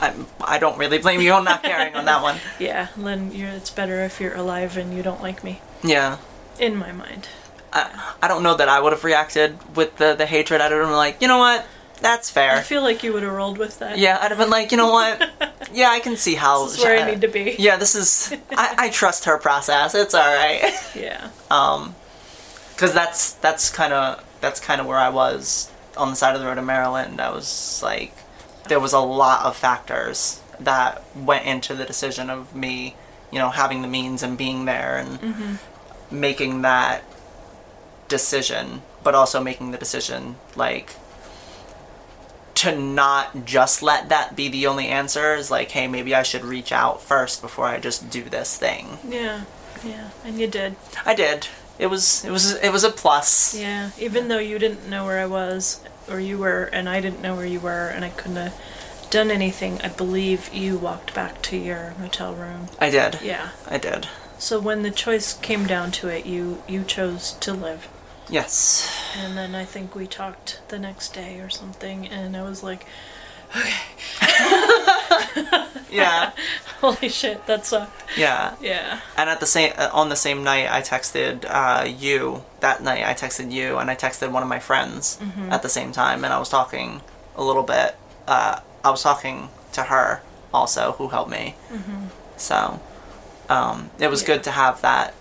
I, 0.00 0.14
I 0.40 0.58
don't 0.58 0.78
really 0.78 0.98
blame 0.98 1.20
you 1.20 1.32
on 1.32 1.42
not 1.44 1.62
caring 1.62 1.94
on 1.94 2.04
that 2.04 2.22
one. 2.22 2.36
Yeah, 2.60 2.88
Lynn, 2.96 3.32
you're, 3.32 3.48
it's 3.50 3.70
better 3.70 4.00
if 4.04 4.20
you're 4.20 4.34
alive 4.34 4.76
and 4.76 4.94
you 4.96 5.02
don't 5.02 5.22
like 5.22 5.42
me. 5.42 5.60
Yeah. 5.82 6.18
In 6.60 6.76
my 6.76 6.92
mind. 6.92 7.28
I, 7.72 8.14
I 8.22 8.28
don't 8.28 8.42
know 8.42 8.54
that 8.56 8.68
I 8.68 8.80
would 8.80 8.92
have 8.92 9.02
reacted 9.04 9.58
with 9.76 9.96
the, 9.96 10.14
the 10.14 10.26
hatred. 10.26 10.60
I'd 10.60 10.70
have 10.70 10.82
been 10.82 10.92
like, 10.92 11.20
you 11.20 11.26
know 11.28 11.38
what? 11.38 11.66
That's 12.00 12.30
fair. 12.30 12.52
I 12.52 12.62
feel 12.62 12.82
like 12.82 13.02
you 13.02 13.12
would 13.12 13.22
have 13.22 13.32
rolled 13.32 13.58
with 13.58 13.78
that. 13.80 13.98
Yeah, 13.98 14.18
I'd 14.20 14.30
have 14.30 14.38
been 14.38 14.50
like, 14.50 14.70
you 14.70 14.76
know 14.76 14.90
what? 14.92 15.30
Yeah, 15.70 15.90
I 15.90 16.00
can 16.00 16.16
see 16.16 16.34
how. 16.34 16.64
This 16.64 16.78
is 16.78 16.84
where 16.84 16.98
I 17.04 17.10
need 17.10 17.20
to 17.20 17.28
be. 17.28 17.54
Yeah, 17.58 17.76
this 17.76 17.94
is. 17.94 18.32
I, 18.52 18.74
I 18.78 18.88
trust 18.88 19.26
her 19.26 19.36
process. 19.36 19.94
It's 19.94 20.14
all 20.14 20.22
right. 20.34 20.72
Yeah. 20.96 21.28
Um, 21.50 21.94
because 22.72 22.94
that's 22.94 23.32
that's 23.34 23.70
kind 23.70 23.92
of 23.92 24.24
that's 24.40 24.60
kind 24.60 24.80
of 24.80 24.86
where 24.86 24.96
I 24.96 25.10
was 25.10 25.70
on 25.96 26.08
the 26.10 26.16
side 26.16 26.34
of 26.34 26.40
the 26.40 26.46
road 26.46 26.56
in 26.56 26.64
Maryland. 26.64 27.20
I 27.20 27.30
was 27.32 27.82
like, 27.82 28.14
there 28.68 28.80
was 28.80 28.94
a 28.94 29.00
lot 29.00 29.44
of 29.44 29.56
factors 29.56 30.40
that 30.60 31.02
went 31.14 31.44
into 31.44 31.74
the 31.74 31.84
decision 31.84 32.30
of 32.30 32.54
me, 32.54 32.96
you 33.30 33.38
know, 33.38 33.50
having 33.50 33.82
the 33.82 33.88
means 33.88 34.22
and 34.22 34.38
being 34.38 34.64
there 34.64 34.96
and 34.96 35.58
making 36.10 36.62
that 36.62 37.02
decision, 38.08 38.82
but 39.02 39.14
also 39.14 39.42
making 39.42 39.72
the 39.72 39.78
decision 39.78 40.36
like 40.56 40.94
to 42.58 42.76
not 42.76 43.44
just 43.44 43.82
let 43.82 44.08
that 44.08 44.34
be 44.34 44.48
the 44.48 44.66
only 44.66 44.88
answer 44.88 45.34
is 45.34 45.50
like, 45.50 45.70
hey, 45.70 45.86
maybe 45.86 46.14
I 46.14 46.24
should 46.24 46.44
reach 46.44 46.72
out 46.72 47.00
first 47.00 47.40
before 47.40 47.66
I 47.66 47.78
just 47.78 48.10
do 48.10 48.24
this 48.24 48.56
thing. 48.56 48.98
Yeah. 49.08 49.44
Yeah. 49.84 50.10
And 50.24 50.40
you 50.40 50.48
did. 50.48 50.74
I 51.06 51.14
did. 51.14 51.46
It 51.78 51.86
was 51.86 52.24
it 52.24 52.30
was 52.30 52.54
it 52.56 52.72
was 52.72 52.82
a 52.82 52.90
plus. 52.90 53.56
Yeah. 53.56 53.90
Even 53.98 54.26
though 54.26 54.40
you 54.40 54.58
didn't 54.58 54.88
know 54.88 55.04
where 55.04 55.20
I 55.20 55.26
was, 55.26 55.80
or 56.10 56.18
you 56.18 56.38
were, 56.38 56.64
and 56.64 56.88
I 56.88 57.00
didn't 57.00 57.22
know 57.22 57.36
where 57.36 57.46
you 57.46 57.60
were, 57.60 57.88
and 57.88 58.04
I 58.04 58.08
couldn't 58.08 58.36
have 58.36 58.60
done 59.10 59.30
anything, 59.30 59.80
I 59.82 59.88
believe 59.88 60.52
you 60.52 60.76
walked 60.76 61.14
back 61.14 61.40
to 61.42 61.56
your 61.56 61.94
motel 62.00 62.34
room. 62.34 62.68
I 62.80 62.90
did. 62.90 63.20
Yeah. 63.22 63.50
I 63.68 63.78
did. 63.78 64.08
So 64.38 64.58
when 64.58 64.82
the 64.82 64.90
choice 64.90 65.34
came 65.34 65.66
down 65.66 65.92
to 65.92 66.08
it, 66.08 66.26
you 66.26 66.62
you 66.66 66.82
chose 66.82 67.32
to 67.34 67.52
live. 67.52 67.88
Yes. 68.30 68.88
And 69.16 69.36
then 69.36 69.54
I 69.54 69.64
think 69.64 69.94
we 69.94 70.06
talked 70.06 70.60
the 70.68 70.78
next 70.78 71.14
day 71.14 71.40
or 71.40 71.48
something, 71.48 72.06
and 72.08 72.36
I 72.36 72.42
was 72.42 72.62
like, 72.62 72.86
okay. 73.56 73.74
Yeah. 75.90 76.32
"Holy 76.80 77.08
shit, 77.08 77.46
that 77.46 77.64
sucked." 77.64 78.02
yeah. 78.16 78.54
Yeah. 78.60 79.00
And 79.16 79.30
at 79.30 79.40
the 79.40 79.46
same 79.46 79.72
uh, 79.76 79.88
on 79.92 80.10
the 80.10 80.16
same 80.16 80.44
night, 80.44 80.70
I 80.70 80.82
texted 80.82 81.44
uh, 81.48 81.84
you. 81.84 82.44
That 82.60 82.82
night, 82.82 83.04
I 83.04 83.14
texted 83.14 83.50
you, 83.52 83.78
and 83.78 83.90
I 83.90 83.96
texted 83.96 84.30
one 84.30 84.42
of 84.42 84.48
my 84.48 84.58
friends 84.58 85.18
at 85.50 85.62
the 85.62 85.68
same 85.68 85.92
time, 85.92 86.24
and 86.24 86.32
I 86.34 86.38
was 86.38 86.48
talking 86.48 87.00
a 87.36 87.42
little 87.44 87.62
bit. 87.62 87.96
Uh, 88.26 88.60
I 88.84 88.90
was 88.90 89.02
talking 89.02 89.48
to 89.72 89.84
her 89.84 90.20
also, 90.52 90.92
who 90.92 91.08
helped 91.08 91.30
me. 91.30 91.54
So 92.36 92.80
um, 93.48 93.90
it 93.98 94.08
was 94.10 94.20
Yeah. 94.22 94.26
good 94.28 94.42
to 94.44 94.50
have 94.50 94.80
that, 94.82 95.14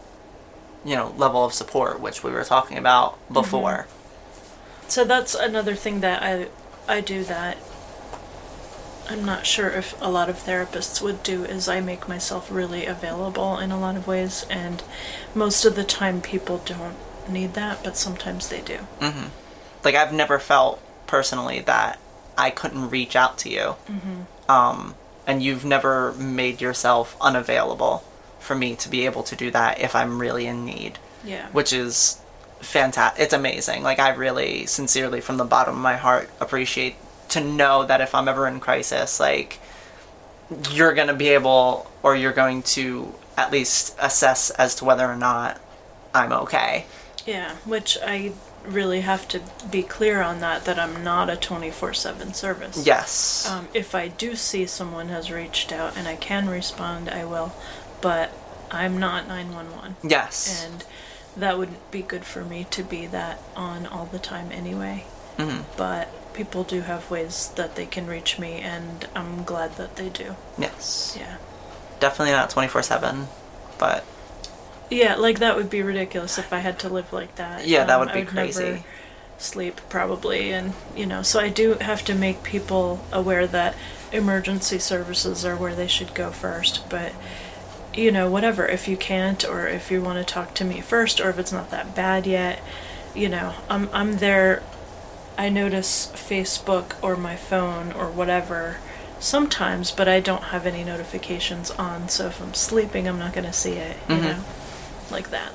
you 0.87 0.95
know, 0.95 1.13
level 1.17 1.43
of 1.43 1.53
support, 1.53 1.99
which 1.99 2.23
we 2.23 2.31
were 2.31 2.45
talking 2.45 2.77
about 2.77 3.13
mm-hmm. 3.13 3.33
before. 3.33 3.87
So 4.87 5.03
that's 5.03 5.35
another 5.35 5.75
thing 5.75 5.99
that 5.99 6.23
I 6.23 6.47
I 6.87 7.01
do 7.01 7.25
that 7.25 7.57
I'm 9.09 9.25
not 9.25 9.45
sure 9.45 9.69
if 9.69 9.99
a 10.01 10.09
lot 10.09 10.29
of 10.29 10.37
therapists 10.37 11.01
would 11.01 11.23
do 11.23 11.43
is 11.43 11.67
I 11.67 11.81
make 11.81 12.07
myself 12.07 12.49
really 12.49 12.85
available 12.85 13.57
in 13.57 13.71
a 13.71 13.79
lot 13.79 13.97
of 13.97 14.07
ways 14.07 14.45
and 14.49 14.81
most 15.35 15.65
of 15.65 15.75
the 15.75 15.83
time 15.83 16.21
people 16.21 16.61
don't 16.65 16.95
need 17.27 17.53
that 17.53 17.83
but 17.83 17.97
sometimes 17.97 18.47
they 18.47 18.61
do. 18.61 18.79
Mm-hmm. 18.99 19.27
Like 19.83 19.95
I've 19.95 20.13
never 20.13 20.39
felt 20.39 20.81
personally 21.05 21.59
that 21.61 21.99
I 22.37 22.49
couldn't 22.49 22.89
reach 22.89 23.15
out 23.15 23.37
to 23.39 23.49
you, 23.49 23.75
mm-hmm. 23.89 24.49
um, 24.49 24.95
and 25.25 25.41
you've 25.41 25.65
never 25.65 26.13
made 26.13 26.61
yourself 26.61 27.17
unavailable 27.19 28.03
for 28.39 28.55
me 28.55 28.75
to 28.75 28.89
be 28.89 29.05
able 29.05 29.23
to 29.23 29.35
do 29.35 29.51
that 29.51 29.79
if 29.79 29.95
I'm 29.95 30.19
really 30.19 30.45
in 30.47 30.65
need. 30.65 30.99
Yeah. 31.23 31.47
which 31.51 31.73
is 31.73 32.21
fantastic. 32.61 33.21
It's 33.21 33.33
amazing. 33.33 33.83
Like 33.83 33.99
I 33.99 34.09
really, 34.09 34.65
sincerely, 34.65 35.19
from 35.19 35.37
the 35.37 35.43
bottom 35.43 35.75
of 35.75 35.81
my 35.81 35.95
heart, 35.97 36.29
appreciate 36.39 36.95
to 37.29 37.41
know 37.41 37.83
that 37.85 37.99
if 37.99 38.15
I'm 38.15 38.27
ever 38.29 38.47
in 38.47 38.59
crisis, 38.61 39.19
like 39.19 39.59
you're 40.71 40.93
gonna 40.93 41.13
be 41.15 41.29
able, 41.29 41.89
or 42.03 42.15
you're 42.15 42.31
going 42.33 42.63
to 42.63 43.13
at 43.35 43.51
least 43.51 43.95
assess 43.99 44.49
as 44.51 44.75
to 44.75 44.85
whether 44.85 45.05
or 45.05 45.17
not 45.17 45.59
I'm 46.13 46.31
okay. 46.31 46.85
Yeah, 47.25 47.55
which 47.65 47.97
I 48.05 48.31
really 48.65 49.01
have 49.01 49.27
to 49.29 49.41
be 49.69 49.83
clear 49.83 50.21
on 50.21 50.39
that 50.39 50.65
that 50.65 50.79
I'm 50.79 51.03
not 51.03 51.29
a 51.29 51.35
24/7 51.35 52.33
service. 52.33 52.85
Yes. 52.85 53.47
Um, 53.49 53.67
if 53.73 53.93
I 53.93 54.07
do 54.07 54.35
see 54.35 54.65
someone 54.65 55.09
has 55.09 55.29
reached 55.31 55.71
out 55.73 55.97
and 55.97 56.07
I 56.07 56.15
can 56.15 56.49
respond, 56.49 57.09
I 57.09 57.25
will, 57.25 57.53
but 58.01 58.31
I'm 58.71 58.97
not 58.99 59.27
911. 59.27 59.95
yes. 60.03 60.63
and 60.65 60.83
that 61.35 61.57
wouldn't 61.57 61.91
be 61.91 62.01
good 62.01 62.25
for 62.25 62.43
me 62.43 62.65
to 62.71 62.83
be 62.83 63.05
that 63.07 63.39
on 63.55 63.85
all 63.85 64.05
the 64.05 64.17
time 64.19 64.51
anyway. 64.51 65.05
Mhm. 65.37 65.65
But 65.77 66.33
people 66.33 66.63
do 66.63 66.81
have 66.81 67.11
ways 67.11 67.51
that 67.55 67.75
they 67.75 67.85
can 67.85 68.07
reach 68.07 68.39
me, 68.39 68.55
and 68.55 69.07
I'm 69.15 69.43
glad 69.43 69.75
that 69.77 69.95
they 69.97 70.09
do. 70.09 70.35
yes. 70.57 71.15
Yeah. 71.19 71.35
Definitely 71.99 72.33
not 72.33 72.49
twenty 72.49 72.67
four 72.67 72.81
seven, 72.83 73.27
but 73.77 74.03
Yeah, 74.89 75.15
like 75.15 75.39
that 75.39 75.55
would 75.55 75.69
be 75.69 75.81
ridiculous 75.83 76.37
if 76.37 76.51
I 76.53 76.59
had 76.59 76.79
to 76.79 76.89
live 76.89 77.11
like 77.13 77.35
that. 77.35 77.67
Yeah, 77.67 77.83
that 77.85 77.93
Um, 77.95 77.99
would 77.99 78.09
I 78.09 78.13
be 78.13 78.19
never 78.21 78.31
crazy. 78.31 78.83
sleep 79.37 79.79
probably, 79.89 80.51
and 80.51 80.73
you 80.95 81.05
know, 81.05 81.21
so 81.21 81.39
I 81.39 81.49
do 81.49 81.75
have 81.75 82.03
to 82.05 82.15
make 82.15 82.41
people 82.43 82.99
aware 83.11 83.45
that 83.47 83.75
emergency 84.11 84.79
services 84.79 85.45
are 85.45 85.55
where 85.55 85.75
they 85.75 85.87
should 85.87 86.13
go 86.15 86.31
first. 86.31 86.87
But 86.89 87.11
you 87.97 88.11
know, 88.11 88.29
whatever. 88.29 88.65
If 88.65 88.87
you 88.87 88.95
can't, 88.95 89.43
or 89.43 89.67
if 89.67 89.89
you 89.91 90.01
want 90.01 90.19
to 90.19 90.33
talk 90.33 90.53
to 90.55 90.63
me 90.63 90.81
first, 90.81 91.19
or 91.19 91.29
if 91.29 91.39
it's 91.39 91.51
not 91.51 91.71
that 91.71 91.95
bad 91.95 92.27
yet, 92.27 92.61
you 93.15 93.27
know, 93.27 93.55
I'm 93.69 93.89
I'm 93.91 94.17
there. 94.17 94.63
I 95.37 95.49
notice 95.49 96.11
Facebook 96.15 96.95
or 97.03 97.15
my 97.15 97.35
phone 97.35 97.91
or 97.91 98.09
whatever 98.09 98.77
sometimes, 99.19 99.91
but 99.91 100.07
I 100.07 100.19
don't 100.19 100.45
have 100.45 100.65
any 100.65 100.83
notifications 100.83 101.71
on. 101.71 102.09
So 102.09 102.27
if 102.27 102.41
I'm 102.41 102.53
sleeping, 102.53 103.07
I'm 103.07 103.19
not 103.19 103.33
going 103.33 103.45
to 103.45 103.53
see 103.53 103.73
it. 103.73 103.97
You 104.09 104.17
know, 104.17 104.39
like 105.11 105.29
that. 105.31 105.51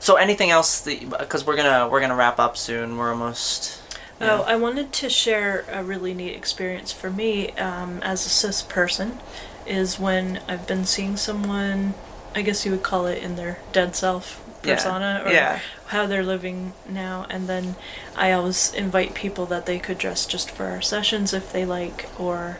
So 0.00 0.16
anything 0.16 0.50
else? 0.50 0.84
Because 0.84 1.46
we're 1.46 1.56
gonna 1.56 1.88
we're 1.88 2.00
gonna 2.00 2.16
wrap 2.16 2.38
up 2.38 2.56
soon. 2.56 2.96
We're 2.96 3.10
almost. 3.10 3.80
yeah. 4.20 4.38
Oh, 4.38 4.42
I 4.42 4.56
wanted 4.56 4.92
to 4.94 5.08
share 5.08 5.64
a 5.70 5.84
really 5.84 6.14
neat 6.14 6.34
experience 6.34 6.92
for 6.92 7.10
me 7.10 7.50
um, 7.52 8.00
as 8.02 8.26
a 8.26 8.30
cis 8.30 8.62
person 8.62 9.20
is 9.66 9.98
when 9.98 10.40
I've 10.48 10.66
been 10.66 10.84
seeing 10.84 11.16
someone, 11.16 11.94
I 12.34 12.42
guess 12.42 12.64
you 12.64 12.72
would 12.72 12.82
call 12.82 13.06
it 13.06 13.22
in 13.22 13.36
their 13.36 13.58
dead 13.72 13.94
self 13.96 14.42
Yeah. 14.64 14.74
persona 14.76 15.22
or 15.24 15.32
Yeah. 15.32 15.58
how 15.86 16.06
they're 16.06 16.22
living 16.24 16.72
now. 16.88 17.26
And 17.28 17.48
then 17.48 17.74
I 18.16 18.32
always 18.32 18.72
invite 18.74 19.14
people 19.14 19.44
that 19.46 19.66
they 19.66 19.78
could 19.78 19.98
dress 19.98 20.24
just 20.26 20.50
for 20.50 20.66
our 20.66 20.80
sessions 20.80 21.32
if 21.32 21.52
they 21.52 21.64
like, 21.64 22.08
or 22.18 22.58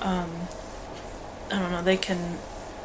um, 0.00 0.48
I 1.50 1.58
don't 1.58 1.70
know, 1.70 1.82
they 1.82 1.96
can 1.98 2.38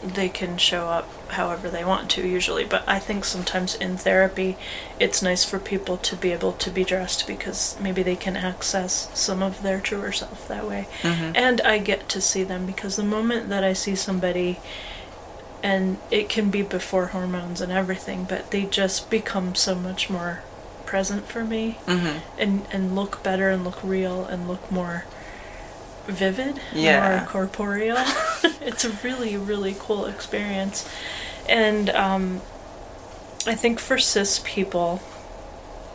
they 0.03 0.29
can 0.29 0.57
show 0.57 0.87
up 0.87 1.07
however 1.31 1.69
they 1.69 1.83
want 1.83 2.09
to 2.09 2.25
usually 2.27 2.63
but 2.63 2.83
i 2.87 2.99
think 2.99 3.25
sometimes 3.25 3.73
in 3.75 3.97
therapy 3.97 4.55
it's 4.99 5.21
nice 5.21 5.43
for 5.43 5.59
people 5.59 5.97
to 5.97 6.15
be 6.15 6.31
able 6.31 6.53
to 6.53 6.69
be 6.69 6.83
dressed 6.83 7.25
because 7.27 7.75
maybe 7.81 8.03
they 8.03 8.15
can 8.15 8.37
access 8.37 9.09
some 9.13 9.41
of 9.41 9.61
their 9.63 9.79
truer 9.79 10.11
self 10.11 10.47
that 10.47 10.67
way 10.67 10.87
and 11.03 11.59
i 11.61 11.77
get 11.79 12.07
to 12.07 12.21
see 12.21 12.43
them 12.43 12.65
because 12.65 12.95
the 12.95 13.03
moment 13.03 13.49
that 13.49 13.63
i 13.63 13.73
see 13.73 13.95
somebody 13.95 14.59
and 15.63 15.97
it 16.11 16.29
can 16.29 16.49
be 16.51 16.61
before 16.61 17.07
hormones 17.07 17.61
and 17.61 17.71
everything 17.71 18.23
but 18.23 18.51
they 18.51 18.63
just 18.63 19.09
become 19.09 19.55
so 19.55 19.73
much 19.75 20.09
more 20.09 20.41
present 20.85 21.25
for 21.27 21.43
me 21.43 21.77
Mhm. 21.87 22.21
and 22.37 22.65
and 22.71 22.95
look 22.95 23.21
better 23.23 23.49
and 23.49 23.63
look 23.65 23.83
real 23.83 24.23
and 24.25 24.47
look 24.47 24.71
more 24.71 25.05
vivid 26.08 26.60
Yeah. 26.74 27.20
more 27.20 27.28
corporeal 27.28 27.97
it's 28.62 28.84
a 28.86 28.89
really 29.03 29.38
really 29.38 29.76
cool 29.78 30.05
experience 30.05 30.89
and 31.49 31.89
um, 31.91 32.41
i 33.45 33.53
think 33.55 33.80
for 33.80 33.97
cis 33.97 34.41
people 34.43 35.01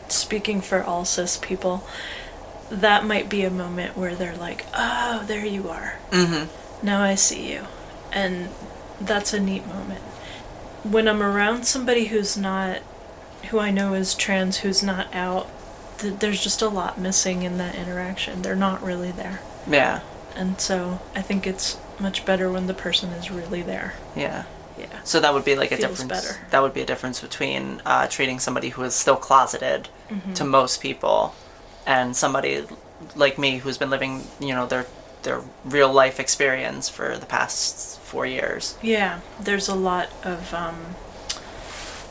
speaking 0.08 0.60
for 0.60 0.82
all 0.82 1.04
cis 1.04 1.36
people 1.38 1.86
that 2.70 3.04
might 3.04 3.28
be 3.28 3.42
a 3.44 3.50
moment 3.50 3.96
where 3.96 4.14
they're 4.14 4.36
like 4.36 4.64
oh 4.74 5.24
there 5.26 5.44
you 5.44 5.68
are 5.68 5.98
Mhm. 6.10 6.48
now 6.82 7.02
I 7.02 7.14
see 7.14 7.52
you. 7.52 7.62
And 8.12 8.48
that's 9.00 9.32
a 9.32 9.40
neat 9.40 9.66
moment. 9.66 10.00
When 10.84 11.06
I'm 11.08 11.22
around 11.22 11.64
somebody 11.64 12.06
who's 12.06 12.36
not, 12.36 12.78
who 13.50 13.58
I 13.58 13.70
know 13.70 13.94
is 13.94 14.14
trans, 14.14 14.58
who's 14.58 14.82
not 14.82 15.14
out, 15.14 15.48
th- 15.98 16.18
there's 16.18 16.42
just 16.42 16.60
a 16.60 16.68
lot 16.68 16.98
missing 16.98 17.42
in 17.42 17.56
that 17.58 17.74
interaction. 17.74 18.42
They're 18.42 18.54
not 18.56 18.82
really 18.82 19.10
there. 19.12 19.40
Yeah. 19.68 20.00
And 20.36 20.60
so 20.60 21.00
I 21.14 21.22
think 21.22 21.46
it's 21.46 21.76
much 22.00 22.24
better 22.24 22.50
when 22.50 22.66
the 22.66 22.74
person 22.74 23.10
is 23.10 23.30
really 23.30 23.62
there. 23.62 23.94
Yeah. 24.16 24.44
Yeah. 24.78 25.02
So 25.04 25.20
that 25.20 25.34
would 25.34 25.44
be 25.44 25.54
like 25.56 25.70
a 25.72 25.76
Feels 25.76 26.00
difference. 26.00 26.08
better. 26.26 26.46
That 26.50 26.62
would 26.62 26.72
be 26.74 26.80
a 26.80 26.86
difference 26.86 27.20
between 27.20 27.82
uh, 27.84 28.08
treating 28.08 28.38
somebody 28.38 28.70
who 28.70 28.82
is 28.82 28.94
still 28.94 29.16
closeted 29.16 29.88
Mm-hmm. 30.10 30.34
to 30.34 30.44
most 30.44 30.82
people, 30.82 31.34
and 31.86 32.14
somebody 32.14 32.66
like 33.16 33.38
me 33.38 33.58
who's 33.58 33.78
been 33.78 33.88
living, 33.88 34.24
you 34.40 34.54
know, 34.54 34.66
their 34.66 34.84
their 35.22 35.40
real 35.64 35.90
life 35.90 36.20
experience 36.20 36.88
for 36.90 37.16
the 37.16 37.24
past 37.24 37.98
four 38.00 38.26
years. 38.26 38.76
Yeah, 38.82 39.20
there's 39.40 39.68
a 39.68 39.74
lot 39.74 40.10
of 40.22 40.52
um 40.52 40.76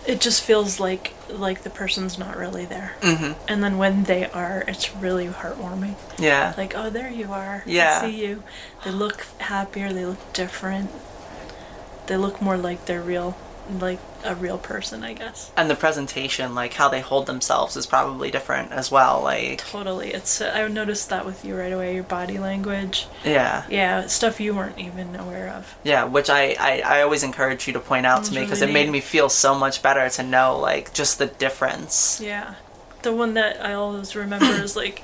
it 0.08 0.20
just 0.20 0.41
feels 0.41 0.80
like 0.80 1.14
like 1.30 1.64
the 1.64 1.70
person's 1.70 2.18
not 2.18 2.38
really 2.38 2.66
there. 2.66 2.93
Mm-hmm. 3.02 3.34
And 3.47 3.64
then 3.64 3.78
when 3.78 4.04
they 4.04 4.30
are, 4.30 4.64
it's 4.68 4.95
really 4.95 5.28
heartwarming. 5.28 5.95
Yeah. 6.20 6.54
Like, 6.58 6.74
oh, 6.76 6.89
there 6.89 7.10
you 7.10 7.32
are. 7.32 7.64
Yeah. 7.66 8.02
I 8.02 8.10
see 8.10 8.26
you. 8.26 8.43
They 8.84 8.91
look 8.91 9.26
happier. 9.39 9.93
They 9.93 10.06
look 10.06 10.34
different. 10.34 10.89
They 12.08 12.18
look 12.18 12.41
more 12.41 12.58
like 12.58 12.86
they're 12.86 13.02
real, 13.02 13.38
like 13.70 13.99
a 14.24 14.36
real 14.36 14.57
person, 14.57 15.03
I 15.03 15.13
guess. 15.13 15.51
and 15.57 15.69
the 15.69 15.76
presentation, 15.76 16.55
like 16.55 16.74
how 16.74 16.89
they 16.89 17.01
hold 17.01 17.26
themselves, 17.28 17.76
is 17.78 17.86
probably 17.86 18.32
different 18.32 18.72
as 18.72 18.91
well. 18.91 19.22
Like, 19.22 19.59
Totally. 19.59 20.13
It's. 20.13 20.41
Uh, 20.41 20.51
I 20.53 20.67
noticed 20.67 21.09
that 21.09 21.26
with 21.26 21.43
you 21.45 21.55
right 21.57 21.72
away. 21.72 21.95
Your 21.95 22.03
body 22.03 22.38
language. 22.39 23.07
yeah, 23.24 23.65
Yeah, 23.69 24.07
stuff 24.07 24.39
you 24.39 24.53
weren't 24.55 24.80
even 24.80 25.15
aware 25.15 25.49
of. 25.49 25.76
yeah, 25.84 26.03
which 26.05 26.30
I, 26.30 26.55
I, 26.59 26.82
I 26.86 27.01
always 27.01 27.24
encourage 27.24 27.67
you 27.67 27.74
to 27.74 27.80
point 27.80 28.05
out 28.05 28.24
to 28.26 28.34
me 28.34 28.41
because 28.41 28.61
really 28.61 28.72
it 28.72 28.74
made 28.74 28.86
neat. 28.86 28.91
me 28.91 29.01
feel 29.01 29.30
so 29.30 29.53
much 29.55 29.82
better 29.82 30.07
to 30.09 30.24
know 30.24 30.57
like 30.59 30.93
just 30.93 31.17
the 31.19 31.28
difference. 31.28 32.19
Yeah. 32.22 32.55
The 33.03 33.13
one 33.13 33.34
that 33.34 33.63
I 33.65 33.74
always 33.74 34.15
remember 34.15 34.45
is 34.63 34.76
like, 34.76 35.01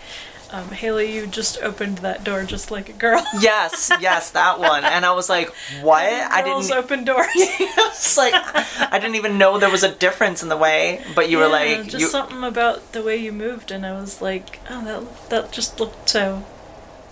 um, 0.52 0.70
Haley, 0.70 1.14
you 1.14 1.28
just 1.28 1.62
opened 1.62 2.00
that 2.00 2.24
door 2.24 2.44
just 2.44 2.72
like 2.72 2.90
a 2.90 2.94
girl. 2.94 3.24
Yes, 3.40 3.92
yes, 4.00 4.32
that 4.32 4.60
one. 4.60 4.84
And 4.84 5.06
I 5.06 5.12
was 5.14 5.30
like, 5.30 5.54
what? 5.82 6.04
I 6.04 6.42
didn't. 6.42 6.72
open 6.72 7.04
doors. 7.06 7.28
It's 7.36 8.18
like 8.18 8.34
I 8.36 9.00
didn't 9.00 9.16
even 9.16 9.38
know 9.38 9.58
there 9.58 9.70
was 9.70 9.84
a 9.84 9.94
difference 9.94 10.44
in 10.44 10.50
the 10.50 10.58
way. 10.58 11.04
But 11.16 11.30
you 11.30 11.38
were 11.38 11.48
like, 11.48 11.84
just 11.86 12.00
you, 12.00 12.08
something 12.08 12.44
about 12.44 12.92
the 12.94 13.02
way 13.02 13.18
you 13.18 13.32
moved, 13.32 13.72
and 13.72 13.86
I 13.86 14.00
was 14.00 14.22
like, 14.22 14.60
oh, 14.70 14.84
that 14.86 15.30
that 15.30 15.52
just 15.52 15.80
looked 15.80 16.10
so 16.10 16.46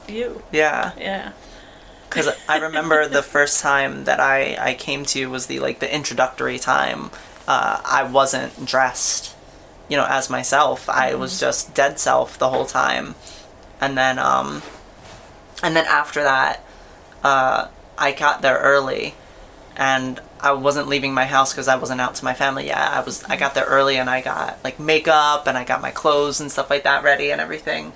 you. 0.07 0.43
yeah. 0.51 0.91
Yeah. 0.97 1.31
because 2.07 2.29
I 2.47 2.59
remember 2.59 3.07
the 3.07 3.23
first 3.35 3.61
time 3.61 4.05
that 4.05 4.19
I, 4.19 4.55
I 4.59 4.73
came 4.75 5.05
to 5.05 5.29
was 5.29 5.47
the 5.47 5.59
like 5.59 5.79
the 5.79 5.93
introductory 5.93 6.59
time. 6.59 7.09
Uh, 7.47 7.79
I 7.85 8.03
wasn't 8.03 8.65
dressed, 8.65 9.34
you 9.89 9.97
know, 9.97 10.05
as 10.07 10.29
myself. 10.29 10.89
I 10.89 11.15
was 11.15 11.39
just 11.39 11.73
dead 11.73 11.99
self 11.99 12.37
the 12.37 12.49
whole 12.49 12.65
time, 12.65 13.15
and 13.79 13.97
then 13.97 14.19
um, 14.19 14.61
and 15.63 15.75
then 15.75 15.85
after 15.85 16.23
that, 16.23 16.63
uh, 17.23 17.67
I 17.97 18.11
got 18.11 18.41
there 18.41 18.57
early, 18.57 19.15
and 19.75 20.19
I 20.39 20.51
wasn't 20.51 20.87
leaving 20.87 21.13
my 21.13 21.25
house 21.25 21.53
because 21.53 21.67
I 21.67 21.75
wasn't 21.75 22.01
out 22.01 22.15
to 22.15 22.25
my 22.25 22.33
family 22.33 22.67
yet. 22.67 22.77
I 22.77 23.01
was 23.01 23.23
I 23.23 23.35
got 23.35 23.55
there 23.55 23.65
early 23.65 23.97
and 23.97 24.09
I 24.09 24.21
got 24.21 24.63
like 24.63 24.79
makeup 24.79 25.47
and 25.47 25.57
I 25.57 25.63
got 25.63 25.81
my 25.81 25.91
clothes 25.91 26.39
and 26.39 26.51
stuff 26.51 26.69
like 26.69 26.83
that 26.83 27.03
ready 27.03 27.31
and 27.31 27.41
everything. 27.41 27.93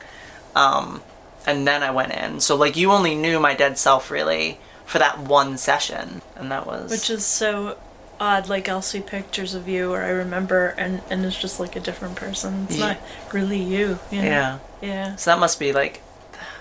Um, 0.55 1.03
and 1.45 1.67
then 1.67 1.83
I 1.83 1.91
went 1.91 2.13
in. 2.13 2.39
So 2.39 2.55
like 2.55 2.75
you 2.75 2.91
only 2.91 3.13
knew 3.13 3.39
my 3.39 3.53
dead 3.53 3.77
self 3.77 4.09
really 4.09 4.59
for 4.85 4.97
that 4.97 5.19
one 5.19 5.57
session, 5.57 6.23
and 6.35 6.51
that 6.51 6.65
was 6.65 6.89
Which 6.89 7.11
is 7.11 7.23
so 7.23 7.77
odd. 8.19 8.49
Like 8.49 8.69
I'll 8.69 8.81
see 8.81 9.01
pictures 9.01 9.53
of 9.53 9.67
you, 9.67 9.93
or 9.93 10.01
I 10.01 10.09
remember, 10.09 10.75
and 10.77 11.01
and 11.09 11.25
it's 11.25 11.39
just 11.39 11.59
like 11.59 11.75
a 11.75 11.79
different 11.79 12.15
person. 12.15 12.67
It's 12.69 12.77
Yeah. 12.77 12.87
not 12.87 12.97
really 13.33 13.61
you. 13.61 13.99
you 14.11 14.21
know? 14.21 14.27
yeah. 14.27 14.59
Yeah. 14.81 15.15
So 15.15 15.31
that 15.31 15.39
must 15.39 15.59
be 15.59 15.73
like, 15.73 16.01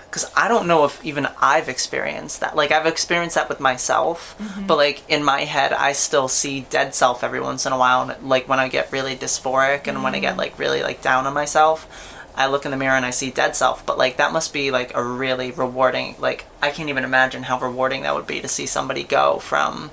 because 0.09 0.29
I 0.35 0.47
don't 0.47 0.67
know 0.67 0.85
if 0.85 1.03
even 1.05 1.27
I've 1.41 1.69
experienced 1.69 2.39
that. 2.39 2.55
Like 2.55 2.71
I've 2.71 2.85
experienced 2.87 3.35
that 3.35 3.47
with 3.47 3.59
myself, 3.59 4.35
mm-hmm. 4.39 4.65
but 4.65 4.77
like 4.77 5.03
in 5.09 5.23
my 5.23 5.41
head, 5.41 5.71
I 5.71 5.91
still 5.93 6.27
see 6.27 6.61
dead 6.61 6.95
self 6.95 7.23
every 7.23 7.39
once 7.39 7.65
in 7.65 7.73
a 7.73 7.77
while. 7.77 8.09
And 8.09 8.27
like 8.27 8.47
when 8.49 8.59
I 8.59 8.67
get 8.67 8.91
really 8.91 9.15
dysphoric 9.15 9.87
and 9.87 10.03
when 10.03 10.15
I 10.15 10.19
get 10.19 10.33
mm. 10.33 10.39
like 10.39 10.57
really 10.57 10.81
like 10.81 11.01
down 11.01 11.27
on 11.27 11.33
myself. 11.33 12.15
I 12.35 12.47
look 12.47 12.63
in 12.63 12.71
the 12.71 12.77
mirror 12.77 12.95
and 12.95 13.05
I 13.05 13.09
see 13.09 13.31
dead 13.31 13.55
self, 13.55 13.85
but 13.85 13.97
like 13.97 14.15
that 14.17 14.31
must 14.31 14.53
be 14.53 14.71
like 14.71 14.95
a 14.95 15.03
really 15.03 15.51
rewarding. 15.51 16.15
Like 16.19 16.45
I 16.61 16.71
can't 16.71 16.87
even 16.87 17.03
imagine 17.03 17.43
how 17.43 17.59
rewarding 17.59 18.03
that 18.03 18.15
would 18.15 18.27
be 18.27 18.39
to 18.39 18.47
see 18.47 18.65
somebody 18.65 19.03
go 19.03 19.39
from, 19.39 19.91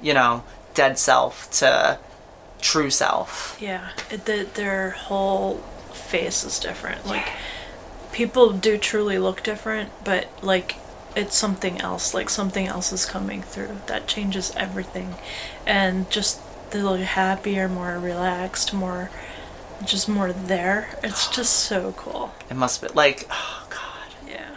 you 0.00 0.14
know, 0.14 0.44
dead 0.74 0.98
self 0.98 1.50
to 1.52 1.98
true 2.60 2.90
self. 2.90 3.56
Yeah. 3.60 3.90
It, 4.10 4.24
the, 4.26 4.46
their 4.54 4.90
whole 4.90 5.56
face 5.92 6.44
is 6.44 6.58
different. 6.58 7.06
Like 7.06 7.28
people 8.12 8.52
do 8.52 8.78
truly 8.78 9.18
look 9.18 9.42
different, 9.42 9.90
but 10.04 10.28
like 10.42 10.76
it's 11.16 11.36
something 11.36 11.80
else. 11.80 12.14
Like 12.14 12.30
something 12.30 12.66
else 12.66 12.92
is 12.92 13.06
coming 13.06 13.42
through 13.42 13.78
that 13.86 14.06
changes 14.06 14.52
everything, 14.56 15.14
and 15.66 16.10
just 16.10 16.40
they 16.70 16.82
look 16.82 17.00
happier, 17.00 17.68
more 17.68 17.98
relaxed, 17.98 18.72
more 18.72 19.10
just 19.84 20.08
more 20.08 20.32
there. 20.32 20.98
It's 21.02 21.28
just 21.34 21.52
so 21.52 21.92
cool. 21.96 22.34
It 22.50 22.56
must 22.56 22.80
be 22.80 22.88
like, 22.88 23.26
oh 23.30 23.66
god. 23.70 24.28
Yeah. 24.28 24.56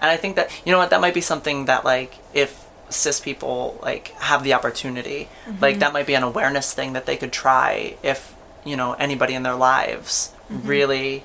And 0.00 0.10
I 0.10 0.16
think 0.16 0.36
that 0.36 0.50
you 0.64 0.72
know 0.72 0.78
what 0.78 0.90
that 0.90 1.00
might 1.00 1.14
be 1.14 1.20
something 1.20 1.66
that 1.66 1.84
like 1.84 2.16
if 2.32 2.63
cis 2.94 3.20
people 3.20 3.78
like 3.82 4.08
have 4.18 4.42
the 4.44 4.54
opportunity, 4.54 5.28
like 5.60 5.78
that 5.80 5.92
might 5.92 6.06
be 6.06 6.14
an 6.14 6.22
awareness 6.22 6.72
thing 6.72 6.92
that 6.94 7.06
they 7.06 7.16
could 7.16 7.32
try 7.32 7.96
if 8.02 8.34
you 8.64 8.76
know 8.76 8.94
anybody 8.94 9.34
in 9.34 9.42
their 9.42 9.54
lives 9.54 10.32
really, 10.48 11.24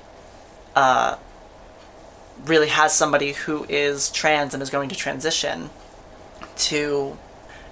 uh, 0.74 1.16
really 2.44 2.68
has 2.68 2.92
somebody 2.92 3.32
who 3.32 3.64
is 3.68 4.10
trans 4.10 4.54
and 4.54 4.62
is 4.62 4.70
going 4.70 4.88
to 4.88 4.94
transition 4.96 5.70
to 6.56 7.16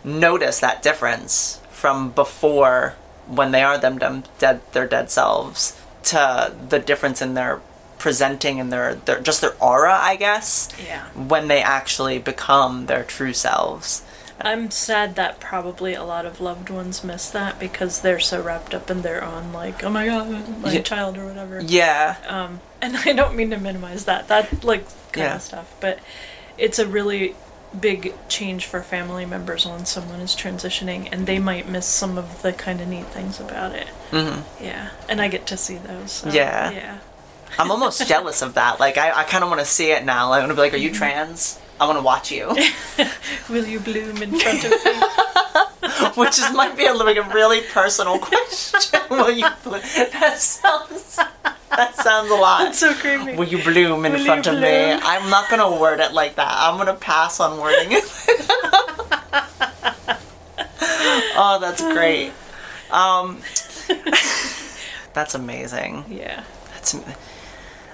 notice 0.04 0.60
that 0.60 0.82
difference 0.82 1.60
from 1.70 2.10
before 2.10 2.94
when 3.26 3.52
they 3.52 3.62
are 3.62 3.78
them, 3.78 3.98
them 3.98 4.24
dead 4.38 4.60
their 4.72 4.86
dead 4.86 5.10
selves 5.10 5.78
to 6.02 6.52
the 6.68 6.78
difference 6.78 7.20
in 7.20 7.34
their 7.34 7.60
presenting 7.98 8.60
and 8.60 8.72
their, 8.72 8.94
their 8.94 9.20
just 9.20 9.40
their 9.40 9.54
aura 9.60 9.96
I 10.00 10.16
guess 10.16 10.68
Yeah. 10.84 11.04
when 11.14 11.48
they 11.48 11.60
actually 11.62 12.18
become 12.18 12.86
their 12.86 13.04
true 13.04 13.32
selves 13.32 14.02
I'm 14.40 14.70
sad 14.70 15.16
that 15.16 15.40
probably 15.40 15.94
a 15.94 16.04
lot 16.04 16.24
of 16.24 16.40
loved 16.40 16.70
ones 16.70 17.02
miss 17.02 17.28
that 17.30 17.58
because 17.58 18.02
they're 18.02 18.20
so 18.20 18.40
wrapped 18.40 18.72
up 18.72 18.88
in 18.88 19.02
their 19.02 19.24
own 19.24 19.52
like, 19.52 19.82
oh 19.82 19.90
my 19.90 20.06
god, 20.06 20.60
my 20.60 20.70
Yeah. 20.74 20.82
child 20.82 21.18
or 21.18 21.26
whatever. 21.26 21.60
Yeah. 21.60 22.14
Um, 22.28 22.60
and 22.80 22.96
I 23.04 23.14
don't 23.14 23.34
mean 23.34 23.50
to 23.50 23.58
minimize 23.58 24.04
that. 24.04 24.28
That 24.28 24.62
like 24.62 24.84
kind 25.10 25.24
Yeah. 25.26 25.34
of 25.34 25.42
stuff, 25.42 25.74
but 25.80 25.98
it's 26.56 26.78
a 26.78 26.86
really 26.86 27.34
big 27.80 28.14
change 28.28 28.64
for 28.64 28.80
family 28.80 29.26
members 29.26 29.66
when 29.66 29.84
someone 29.86 30.20
is 30.20 30.36
transitioning, 30.36 31.08
and 31.10 31.26
they 31.26 31.40
might 31.40 31.68
miss 31.68 31.86
some 31.86 32.16
of 32.16 32.40
the 32.42 32.52
kind 32.52 32.80
of 32.80 32.86
neat 32.86 33.06
things 33.06 33.40
about 33.40 33.72
it. 33.74 33.88
Mm-hmm. 34.12 34.62
Yeah, 34.64 34.90
and 35.08 35.20
I 35.20 35.26
get 35.26 35.46
to 35.48 35.56
see 35.56 35.78
those. 35.78 36.12
so, 36.12 36.30
Yeah. 36.30 36.70
yeah. 36.70 36.98
I'm 37.58 37.70
almost 37.70 38.06
jealous 38.06 38.42
of 38.42 38.54
that. 38.54 38.78
Like, 38.78 38.98
I, 38.98 39.20
I 39.20 39.24
kind 39.24 39.42
of 39.42 39.50
want 39.50 39.60
to 39.60 39.66
see 39.66 39.90
it 39.90 40.04
now. 40.04 40.32
I'm 40.32 40.42
gonna 40.42 40.54
be 40.54 40.60
like, 40.60 40.74
"Are 40.74 40.78
you 40.78 40.92
trans?" 40.92 41.58
I 41.80 41.86
want 41.86 41.98
to 41.98 42.02
watch 42.02 42.32
you, 42.32 42.48
Will 43.48 43.66
you 43.66 43.78
bloom 43.78 44.20
in 44.20 44.38
front 44.38 44.64
of 44.64 44.70
me? 44.70 44.92
which 46.16 46.38
is 46.38 46.52
might 46.52 46.76
be 46.76 46.86
a, 46.86 46.92
like 46.92 47.16
a 47.16 47.22
really 47.22 47.60
personal 47.60 48.18
question. 48.18 49.00
Will 49.10 49.30
you? 49.30 49.46
Bloom? 49.62 49.80
That 49.80 50.38
sounds. 50.38 51.20
That 51.70 51.94
sounds 51.94 52.30
a 52.30 52.34
lot. 52.34 52.64
That's 52.64 52.78
so 52.78 52.94
creepy. 52.94 53.36
Will 53.36 53.46
you 53.46 53.62
bloom 53.62 54.04
in 54.04 54.12
Will 54.14 54.24
front 54.24 54.48
of 54.48 54.60
me? 54.60 54.92
I'm 54.92 55.30
not 55.30 55.48
gonna 55.48 55.78
word 55.80 56.00
it 56.00 56.12
like 56.12 56.34
that. 56.34 56.52
I'm 56.52 56.76
gonna 56.78 56.94
pass 56.94 57.38
on 57.38 57.60
wording 57.60 57.92
it. 57.92 58.04
oh, 61.36 61.58
that's 61.60 61.80
great. 61.80 62.32
Um, 62.90 63.40
that's 65.12 65.34
amazing. 65.36 66.04
yeah. 66.08 66.42
That's 66.74 66.96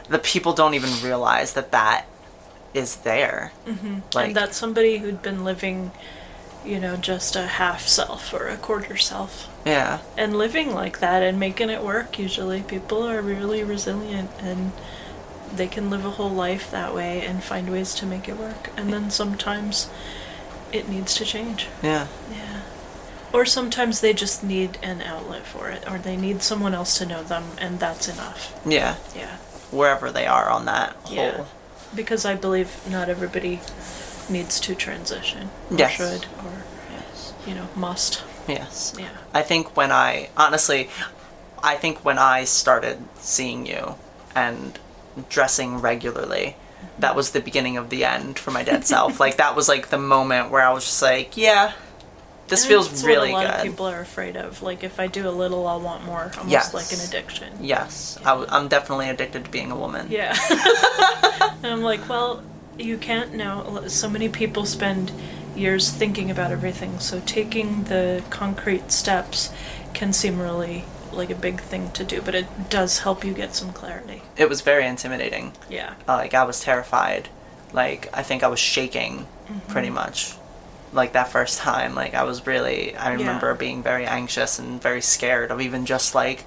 the 0.08 0.18
people 0.18 0.52
don't 0.52 0.74
even 0.74 0.90
realize 1.02 1.54
that 1.54 1.72
that 1.72 2.06
is 2.72 2.96
there. 2.96 3.52
Mm-hmm. 3.66 4.00
Like 4.14 4.26
and 4.28 4.36
that's 4.36 4.56
somebody 4.56 4.98
who'd 4.98 5.22
been 5.22 5.44
living, 5.44 5.92
you 6.64 6.78
know, 6.80 6.96
just 6.96 7.36
a 7.36 7.46
half 7.46 7.82
self 7.86 8.32
or 8.34 8.48
a 8.48 8.56
quarter 8.56 8.96
self. 8.96 9.48
yeah, 9.64 10.00
And 10.16 10.36
living 10.36 10.74
like 10.74 10.98
that 10.98 11.22
and 11.22 11.38
making 11.40 11.70
it 11.70 11.82
work, 11.82 12.18
usually, 12.18 12.62
people 12.62 13.02
are 13.04 13.22
really 13.22 13.62
resilient 13.64 14.30
and 14.40 14.72
they 15.54 15.68
can 15.68 15.88
live 15.88 16.04
a 16.04 16.10
whole 16.10 16.30
life 16.30 16.70
that 16.72 16.94
way 16.94 17.24
and 17.24 17.42
find 17.42 17.70
ways 17.70 17.94
to 17.94 18.06
make 18.06 18.28
it 18.28 18.36
work. 18.36 18.70
And 18.76 18.92
then 18.92 19.10
sometimes 19.10 19.88
it 20.72 20.88
needs 20.88 21.14
to 21.14 21.24
change. 21.24 21.68
yeah, 21.82 22.08
Yeah. 22.30 22.60
Or 23.32 23.44
sometimes 23.44 24.00
they 24.00 24.12
just 24.12 24.42
need 24.44 24.78
an 24.82 25.00
outlet 25.02 25.44
for 25.44 25.68
it, 25.68 25.88
or 25.90 25.98
they 25.98 26.16
need 26.16 26.42
someone 26.42 26.72
else 26.74 26.98
to 26.98 27.06
know 27.06 27.22
them, 27.24 27.44
and 27.58 27.78
that's 27.80 28.08
enough. 28.08 28.52
yeah. 28.66 28.96
Yeah. 29.14 29.36
Wherever 29.74 30.10
they 30.10 30.26
are 30.26 30.48
on 30.48 30.66
that 30.66 30.94
whole. 31.04 31.16
Yeah. 31.16 31.44
Because 31.94 32.24
I 32.24 32.34
believe 32.34 32.80
not 32.88 33.08
everybody 33.08 33.60
needs 34.28 34.60
to 34.60 34.74
transition, 34.74 35.50
or 35.70 35.78
Yes. 35.78 35.92
should, 35.92 36.26
or, 36.44 36.64
Yes. 36.90 37.32
you 37.46 37.54
know, 37.54 37.68
must. 37.74 38.22
Yes. 38.48 38.94
Yeah. 38.98 39.08
I 39.32 39.42
think 39.42 39.76
when 39.76 39.90
I 39.92 40.28
honestly, 40.36 40.90
I 41.62 41.76
think 41.76 42.04
when 42.04 42.18
I 42.18 42.44
started 42.44 42.98
seeing 43.18 43.66
you 43.66 43.96
and 44.34 44.78
dressing 45.28 45.80
regularly, 45.80 46.56
that 46.98 47.08
mm-hmm. 47.08 47.16
was 47.16 47.30
the 47.30 47.40
beginning 47.40 47.76
of 47.76 47.90
the 47.90 48.04
end 48.04 48.38
for 48.38 48.50
my 48.50 48.62
dead 48.62 48.84
self. 48.86 49.20
Like 49.20 49.36
that 49.36 49.56
was 49.56 49.68
like 49.68 49.88
the 49.88 49.98
moment 49.98 50.50
where 50.50 50.62
I 50.62 50.72
was 50.72 50.84
just 50.84 51.02
like, 51.02 51.36
yeah, 51.36 51.72
this 52.48 52.66
feels 52.66 52.88
that's 52.88 53.04
really 53.04 53.32
what 53.32 53.44
a 53.44 53.48
lot 53.48 53.56
good. 53.56 53.66
of 53.66 53.72
people 53.72 53.86
are 53.86 54.00
afraid 54.00 54.36
of. 54.36 54.62
Like, 54.62 54.84
if 54.84 55.00
I 55.00 55.06
do 55.06 55.28
a 55.28 55.30
little, 55.30 55.66
I'll 55.66 55.80
want 55.80 56.04
more. 56.04 56.30
Almost 56.36 56.48
Yes. 56.48 56.74
like 56.74 56.92
an 56.92 57.00
addiction. 57.00 57.52
Yes, 57.60 58.18
I'm 58.24 58.68
definitely 58.68 59.08
addicted 59.08 59.44
to 59.44 59.50
being 59.50 59.70
a 59.70 59.76
woman. 59.76 60.08
Yeah. 60.10 60.36
and 61.62 61.66
I'm 61.66 61.82
like, 61.82 62.08
well, 62.08 62.42
you 62.78 62.98
can't 62.98 63.34
know. 63.34 63.84
So 63.88 64.08
many 64.08 64.28
people 64.28 64.66
spend 64.66 65.12
years 65.56 65.90
thinking 65.90 66.30
about 66.30 66.50
everything, 66.50 66.98
so 66.98 67.20
taking 67.24 67.84
the 67.84 68.22
concrete 68.30 68.90
steps 68.92 69.52
can 69.94 70.12
seem 70.12 70.40
really 70.40 70.84
like 71.12 71.30
a 71.30 71.34
big 71.34 71.60
thing 71.60 71.90
to 71.92 72.04
do, 72.04 72.20
but 72.20 72.34
it 72.34 72.46
does 72.68 73.00
help 73.00 73.24
you 73.24 73.32
get 73.32 73.54
some 73.54 73.72
clarity. 73.72 74.22
It 74.36 74.48
was 74.48 74.60
very 74.60 74.86
intimidating. 74.86 75.52
Yeah. 75.70 75.94
Like 76.06 76.34
I 76.34 76.44
was 76.44 76.60
terrified. 76.60 77.28
Like 77.72 78.08
I 78.12 78.22
think 78.22 78.42
I 78.42 78.48
was 78.48 78.58
shaking 78.58 79.26
mm-hmm. 79.46 79.70
pretty 79.70 79.90
much. 79.90 80.34
Like 80.94 81.12
that 81.12 81.28
first 81.28 81.58
time, 81.58 81.94
like 81.94 82.14
I 82.14 82.22
was 82.24 82.46
really 82.46 82.96
I 82.96 83.12
remember 83.12 83.50
Yeah. 83.50 83.56
being 83.56 83.82
very 83.82 84.06
anxious 84.06 84.58
and 84.58 84.80
very 84.80 85.00
scared 85.02 85.50
of 85.50 85.60
even 85.60 85.84
just 85.86 86.14
like 86.14 86.44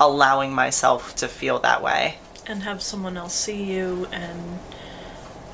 allowing 0.00 0.52
myself 0.54 1.14
to 1.16 1.28
feel 1.28 1.58
that 1.60 1.82
way. 1.82 2.16
And 2.46 2.62
have 2.64 2.80
someone 2.82 3.16
else 3.16 3.34
see 3.34 3.62
you 3.62 4.08
and 4.10 4.58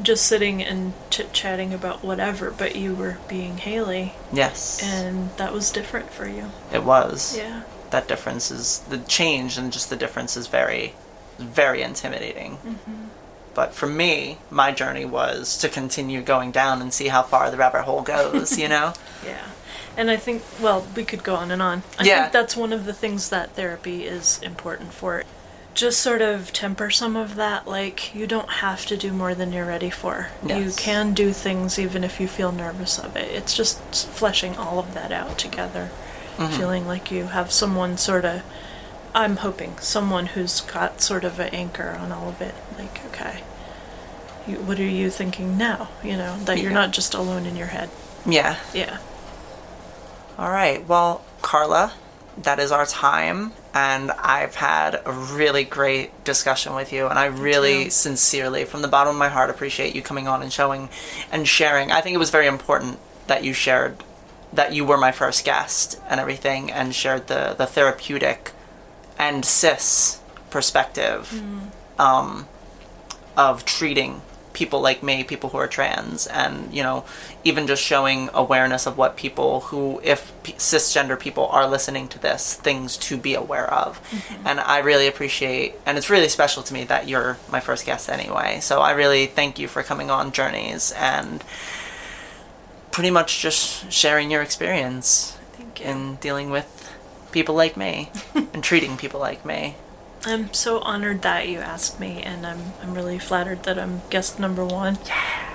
just 0.01 0.27
sitting 0.27 0.63
and 0.63 0.93
chit 1.11 1.33
chatting 1.33 1.75
about 1.75 2.05
whatever, 2.05 2.51
but 2.51 2.77
you 2.77 2.95
were 2.95 3.17
being 3.29 3.57
Haley, 3.59 4.15
Yes. 4.33 4.81
and 4.83 5.31
that 5.39 5.53
was 5.53 5.73
different 5.73 6.11
for 6.13 6.29
you. 6.29 6.51
it 6.73 6.85
was. 6.85 7.37
Yeah. 7.37 7.63
That 7.91 8.07
difference 8.09 8.51
is 8.51 8.81
the 8.89 8.99
change 8.99 9.57
and 9.59 9.73
just 9.73 9.91
the 9.91 9.97
difference 9.97 10.37
is 10.37 10.47
very 10.47 10.95
very 11.39 11.83
intimidating. 11.83 12.59
Mm-hmm. 12.59 13.06
But 13.57 13.73
for 13.75 13.87
me, 13.87 14.39
my 14.51 14.71
journey 14.71 15.05
was 15.07 15.57
to 15.59 15.69
continue 15.69 16.21
going 16.23 16.53
down 16.53 16.81
and 16.83 16.93
see 16.93 17.09
how 17.09 17.23
far 17.23 17.51
the 17.51 17.57
rabbit 17.57 17.83
hole 17.83 18.03
goes, 18.03 18.57
you 18.59 18.69
know? 18.69 18.93
Yeah. 19.25 19.43
And 19.97 20.11
I 20.11 20.17
think, 20.19 20.43
well, 20.61 20.87
we 20.95 21.05
could 21.05 21.25
go 21.25 21.35
on 21.37 21.51
and 21.51 21.61
on. 21.63 21.83
I 21.99 22.05
Yeah. 22.05 22.21
think 22.21 22.33
that's 22.35 22.55
one 22.57 22.73
of 22.75 22.85
the 22.85 22.93
things 22.93 23.31
that 23.31 23.53
therapy 23.53 24.05
is 24.05 24.39
important 24.43 24.93
for. 24.93 25.25
Just 25.75 26.01
sort 26.01 26.21
of 26.23 26.53
temper 26.53 26.91
some 26.91 27.17
of 27.17 27.35
that. 27.37 27.67
Like, 27.67 28.15
you 28.15 28.27
don't 28.27 28.51
have 28.65 28.85
to 28.87 28.97
do 28.97 29.13
more 29.13 29.35
than 29.35 29.53
you're 29.55 29.65
ready 29.65 29.89
for. 29.91 30.29
You 30.47 30.71
can 30.77 31.15
do 31.15 31.33
things 31.33 31.79
even 31.79 32.05
if 32.05 32.21
you 32.21 32.29
feel 32.29 32.53
nervous 32.53 32.99
of 32.99 33.17
it. 33.17 33.31
It's 33.31 33.55
just 33.55 33.79
fleshing 33.95 34.55
all 34.57 34.79
of 34.79 34.93
that 34.95 35.13
out 35.13 35.39
together. 35.39 35.91
Mm-hmm. 36.37 36.57
Feeling 36.59 36.87
like 36.87 37.11
you 37.11 37.29
have 37.29 37.51
someone 37.51 37.97
sort 37.97 38.27
of, 38.27 38.43
I'm 39.15 39.37
hoping, 39.39 39.79
someone 39.79 40.27
who's 40.27 40.61
got 40.61 41.01
sort 41.01 41.25
of 41.25 41.41
an 41.41 41.49
anchor 41.55 41.97
on 41.99 42.13
all 42.13 42.29
of 42.29 42.43
it. 42.43 42.55
Like, 42.79 43.03
okay, 43.07 43.43
you, 44.47 44.57
what 44.57 44.79
are 44.79 44.85
you 44.85 45.11
thinking 45.11 45.57
now? 45.59 45.89
You 46.03 46.17
know, 46.17 46.37
that 46.45 46.59
you're 46.59 46.71
Yeah. 46.71 46.75
not 46.87 46.93
just 46.93 47.15
alone 47.15 47.47
in 47.47 47.57
your 47.57 47.69
head. 47.69 47.91
Yeah. 48.25 48.57
Yeah. 48.75 48.99
All 50.39 50.51
right. 50.51 50.87
Well, 50.87 51.23
Carla, 51.43 51.93
that 52.43 52.59
is 52.59 52.71
our 52.73 52.87
time. 52.87 53.53
And 53.73 54.11
I've 54.13 54.55
had 54.57 55.01
a 55.05 55.13
really 55.13 55.65
great 55.65 56.25
discussion 56.25 56.75
with 56.75 56.93
you. 56.93 57.07
And 57.09 57.19
I 57.19 57.27
really 57.27 57.91
sincerely, 57.91 58.65
from 58.65 58.81
the 58.83 58.89
bottom 58.89 59.11
of 59.15 59.19
my 59.19 59.29
heart, 59.29 59.51
appreciate 59.51 59.95
you 59.95 60.01
coming 60.03 60.27
on 60.27 60.43
and 60.43 60.53
showing 60.53 60.89
and 61.31 61.47
sharing. 61.47 61.93
I 61.93 62.01
think 62.01 62.15
it 62.15 62.19
was 62.19 62.31
very 62.31 62.47
important 62.47 62.99
that 63.27 63.45
you 63.45 63.53
shared 63.53 64.03
that 64.53 64.73
you 64.73 64.85
were 64.85 64.97
my 64.97 65.13
first 65.13 65.45
guest 65.45 66.01
and 66.09 66.19
everything 66.21 66.71
and 66.73 66.95
shared 66.95 67.27
the, 67.27 67.55
the 67.59 67.67
therapeutic 67.67 68.53
and 69.19 69.45
cis 69.45 70.21
perspective 70.51 71.43
um, 71.99 72.47
of 73.37 73.65
treating 73.67 74.23
people 74.57 74.81
like 74.81 75.03
me, 75.03 75.23
people 75.23 75.51
who 75.51 75.59
are 75.59 75.69
trans, 75.69 76.27
and 76.27 76.73
you 76.73 76.83
know, 76.83 77.05
even 77.45 77.67
just 77.67 77.83
showing 77.83 78.31
awareness 78.33 78.87
of 78.87 78.97
what 78.97 79.15
people 79.15 79.61
who, 79.61 80.01
if 80.03 80.33
p- 80.43 80.55
cisgender 80.55 81.21
people 81.21 81.47
are 81.49 81.69
listening 81.69 82.09
to 82.09 82.19
this, 82.19 82.55
things 82.55 82.97
to 82.97 83.19
be 83.19 83.35
aware 83.35 83.71
of. 83.71 84.01
Mm-hmm. 84.11 84.47
And 84.47 84.59
I 84.59 84.79
really 84.79 85.09
appreciate, 85.09 85.75
and 85.85 85.99
it's 85.99 86.09
really 86.09 86.31
special 86.31 86.63
to 86.63 86.73
me 86.73 86.85
that 86.85 87.07
you're 87.07 87.37
my 87.51 87.61
first 87.61 87.85
guest 87.85 88.09
anyway. 88.09 88.61
So 88.63 88.81
I 88.81 88.93
really 88.93 89.27
thank 89.27 89.59
you 89.59 89.69
for 89.69 89.83
coming 89.83 90.11
on 90.11 90.33
Journeys 90.33 90.91
and 90.93 91.45
pretty 92.91 93.11
much 93.11 93.43
just 93.43 93.93
sharing 93.93 94.31
your 94.31 94.41
experience 94.41 95.37
you. 95.59 95.85
in 95.85 96.15
dealing 96.17 96.49
with 96.49 96.91
people 97.31 97.55
like 97.55 97.77
me 97.77 98.11
and 98.35 98.65
treating 98.65 98.97
people 98.97 99.21
like 99.21 99.45
me. 99.45 99.77
I'm 100.27 100.53
so 100.53 100.81
honored 100.81 101.23
that 101.23 101.49
you 101.49 101.61
asked 101.61 102.01
me, 102.01 102.21
and 102.21 102.45
I'm 102.45 102.73
I'm 102.83 102.95
really 102.95 103.19
flattered 103.19 103.63
that 103.63 103.79
I'm 103.79 104.03
guest 104.11 104.41
number 104.41 104.65
one. 104.65 104.99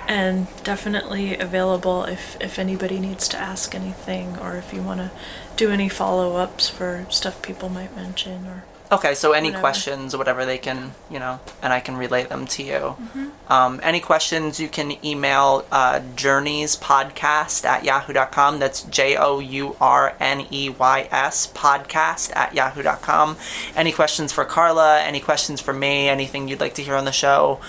And 0.08 0.46
definitely 0.64 1.36
available 1.38 2.04
if 2.04 2.40
if 2.40 2.58
anybody 2.58 2.98
needs 2.98 3.28
to 3.28 3.36
ask 3.36 3.74
anything, 3.74 4.38
or 4.38 4.56
if 4.56 4.72
you 4.72 4.82
want 4.82 5.00
to 5.00 5.10
do 5.56 5.70
any 5.70 5.90
follow 5.90 6.36
ups 6.36 6.70
for 6.70 7.06
stuff 7.10 7.42
people 7.42 7.68
might 7.68 7.94
mention, 7.94 8.46
or 8.46 8.64
Okay, 8.92 9.14
so 9.14 9.32
any 9.32 9.48
Whatever. 9.48 9.60
questions 9.62 10.14
whatever 10.14 10.44
they 10.44 10.58
can, 10.58 10.92
you 11.10 11.18
know, 11.18 11.40
and 11.62 11.72
I 11.72 11.80
can 11.80 11.96
relay 11.96 12.24
them 12.24 12.46
to 12.48 12.62
you. 12.62 12.72
Mm-hmm. 12.74 13.28
Um, 13.50 13.80
any 13.82 14.00
questions, 14.00 14.60
you 14.60 14.68
can 14.68 15.02
email 15.02 15.64
uh, 15.72 16.00
journeyspodcast 16.14 17.64
at 17.64 17.84
yahoo.com. 17.84 18.58
That's 18.58 18.82
J 18.82 19.16
O 19.16 19.38
U 19.38 19.76
R 19.80 20.14
N 20.20 20.46
E 20.50 20.68
Y 20.68 21.08
S 21.10 21.46
podcast 21.46 22.36
at 22.36 22.54
yahoo.com. 22.54 23.38
Any 23.74 23.92
questions 23.92 24.30
for 24.30 24.44
Carla, 24.44 25.00
any 25.00 25.20
questions 25.20 25.58
for 25.62 25.72
me, 25.72 26.10
anything 26.10 26.46
you'd 26.46 26.60
like 26.60 26.74
to 26.74 26.82
hear 26.82 26.96
on 26.96 27.06
the 27.06 27.12
show 27.12 27.60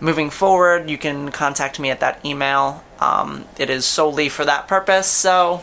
moving 0.00 0.28
forward, 0.28 0.90
you 0.90 0.98
can 0.98 1.30
contact 1.30 1.78
me 1.78 1.88
at 1.90 2.00
that 2.00 2.24
email. 2.24 2.82
Um, 2.98 3.44
it 3.58 3.70
is 3.70 3.86
solely 3.86 4.28
for 4.28 4.44
that 4.44 4.66
purpose, 4.68 5.06
so 5.06 5.62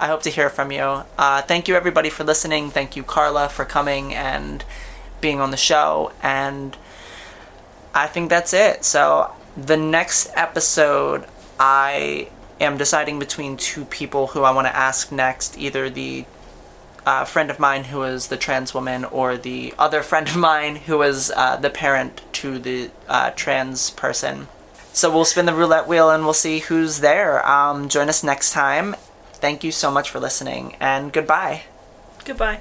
I 0.00 0.06
hope 0.06 0.22
to 0.22 0.30
hear 0.30 0.48
from 0.48 0.72
you. 0.72 1.04
Uh, 1.18 1.42
thank 1.42 1.68
you, 1.68 1.74
everybody, 1.76 2.08
for 2.08 2.24
listening. 2.24 2.70
Thank 2.70 2.96
you, 2.96 3.02
Carla, 3.02 3.50
for 3.50 3.66
coming 3.66 4.14
and 4.14 4.64
being 5.20 5.42
on 5.42 5.50
the 5.50 5.58
show. 5.58 6.12
And 6.22 6.74
I 7.94 8.06
think 8.06 8.30
that's 8.30 8.54
it. 8.54 8.86
So, 8.86 9.34
the 9.58 9.76
next 9.76 10.30
episode, 10.34 11.26
I 11.58 12.28
am 12.62 12.78
deciding 12.78 13.18
between 13.18 13.58
two 13.58 13.84
people 13.84 14.28
who 14.28 14.42
I 14.42 14.52
want 14.52 14.66
to 14.68 14.74
ask 14.74 15.12
next, 15.12 15.58
either 15.58 15.90
the 15.90 16.24
uh, 17.04 17.26
friend 17.26 17.50
of 17.50 17.58
mine 17.58 17.84
who 17.84 18.02
is 18.02 18.28
the 18.28 18.38
trans 18.38 18.72
woman 18.72 19.04
or 19.04 19.36
the 19.36 19.74
other 19.78 20.02
friend 20.02 20.28
of 20.28 20.36
mine 20.36 20.76
who 20.76 21.02
is 21.02 21.30
uh, 21.36 21.56
the 21.56 21.68
parent 21.68 22.22
to 22.32 22.58
the 22.58 22.90
uh, 23.06 23.32
trans 23.32 23.90
person. 23.90 24.48
So 24.94 25.10
we'll 25.10 25.26
spin 25.26 25.44
the 25.44 25.54
roulette 25.54 25.86
wheel 25.86 26.08
and 26.08 26.24
we'll 26.24 26.32
see 26.32 26.60
who's 26.60 27.00
there. 27.00 27.46
Um, 27.46 27.90
join 27.90 28.08
us 28.08 28.24
next 28.24 28.52
time. 28.52 28.96
Thank 29.40 29.64
you 29.64 29.72
so 29.72 29.90
much 29.90 30.10
for 30.10 30.20
listening 30.20 30.76
and 30.80 31.12
goodbye. 31.12 31.62
Goodbye. 32.24 32.60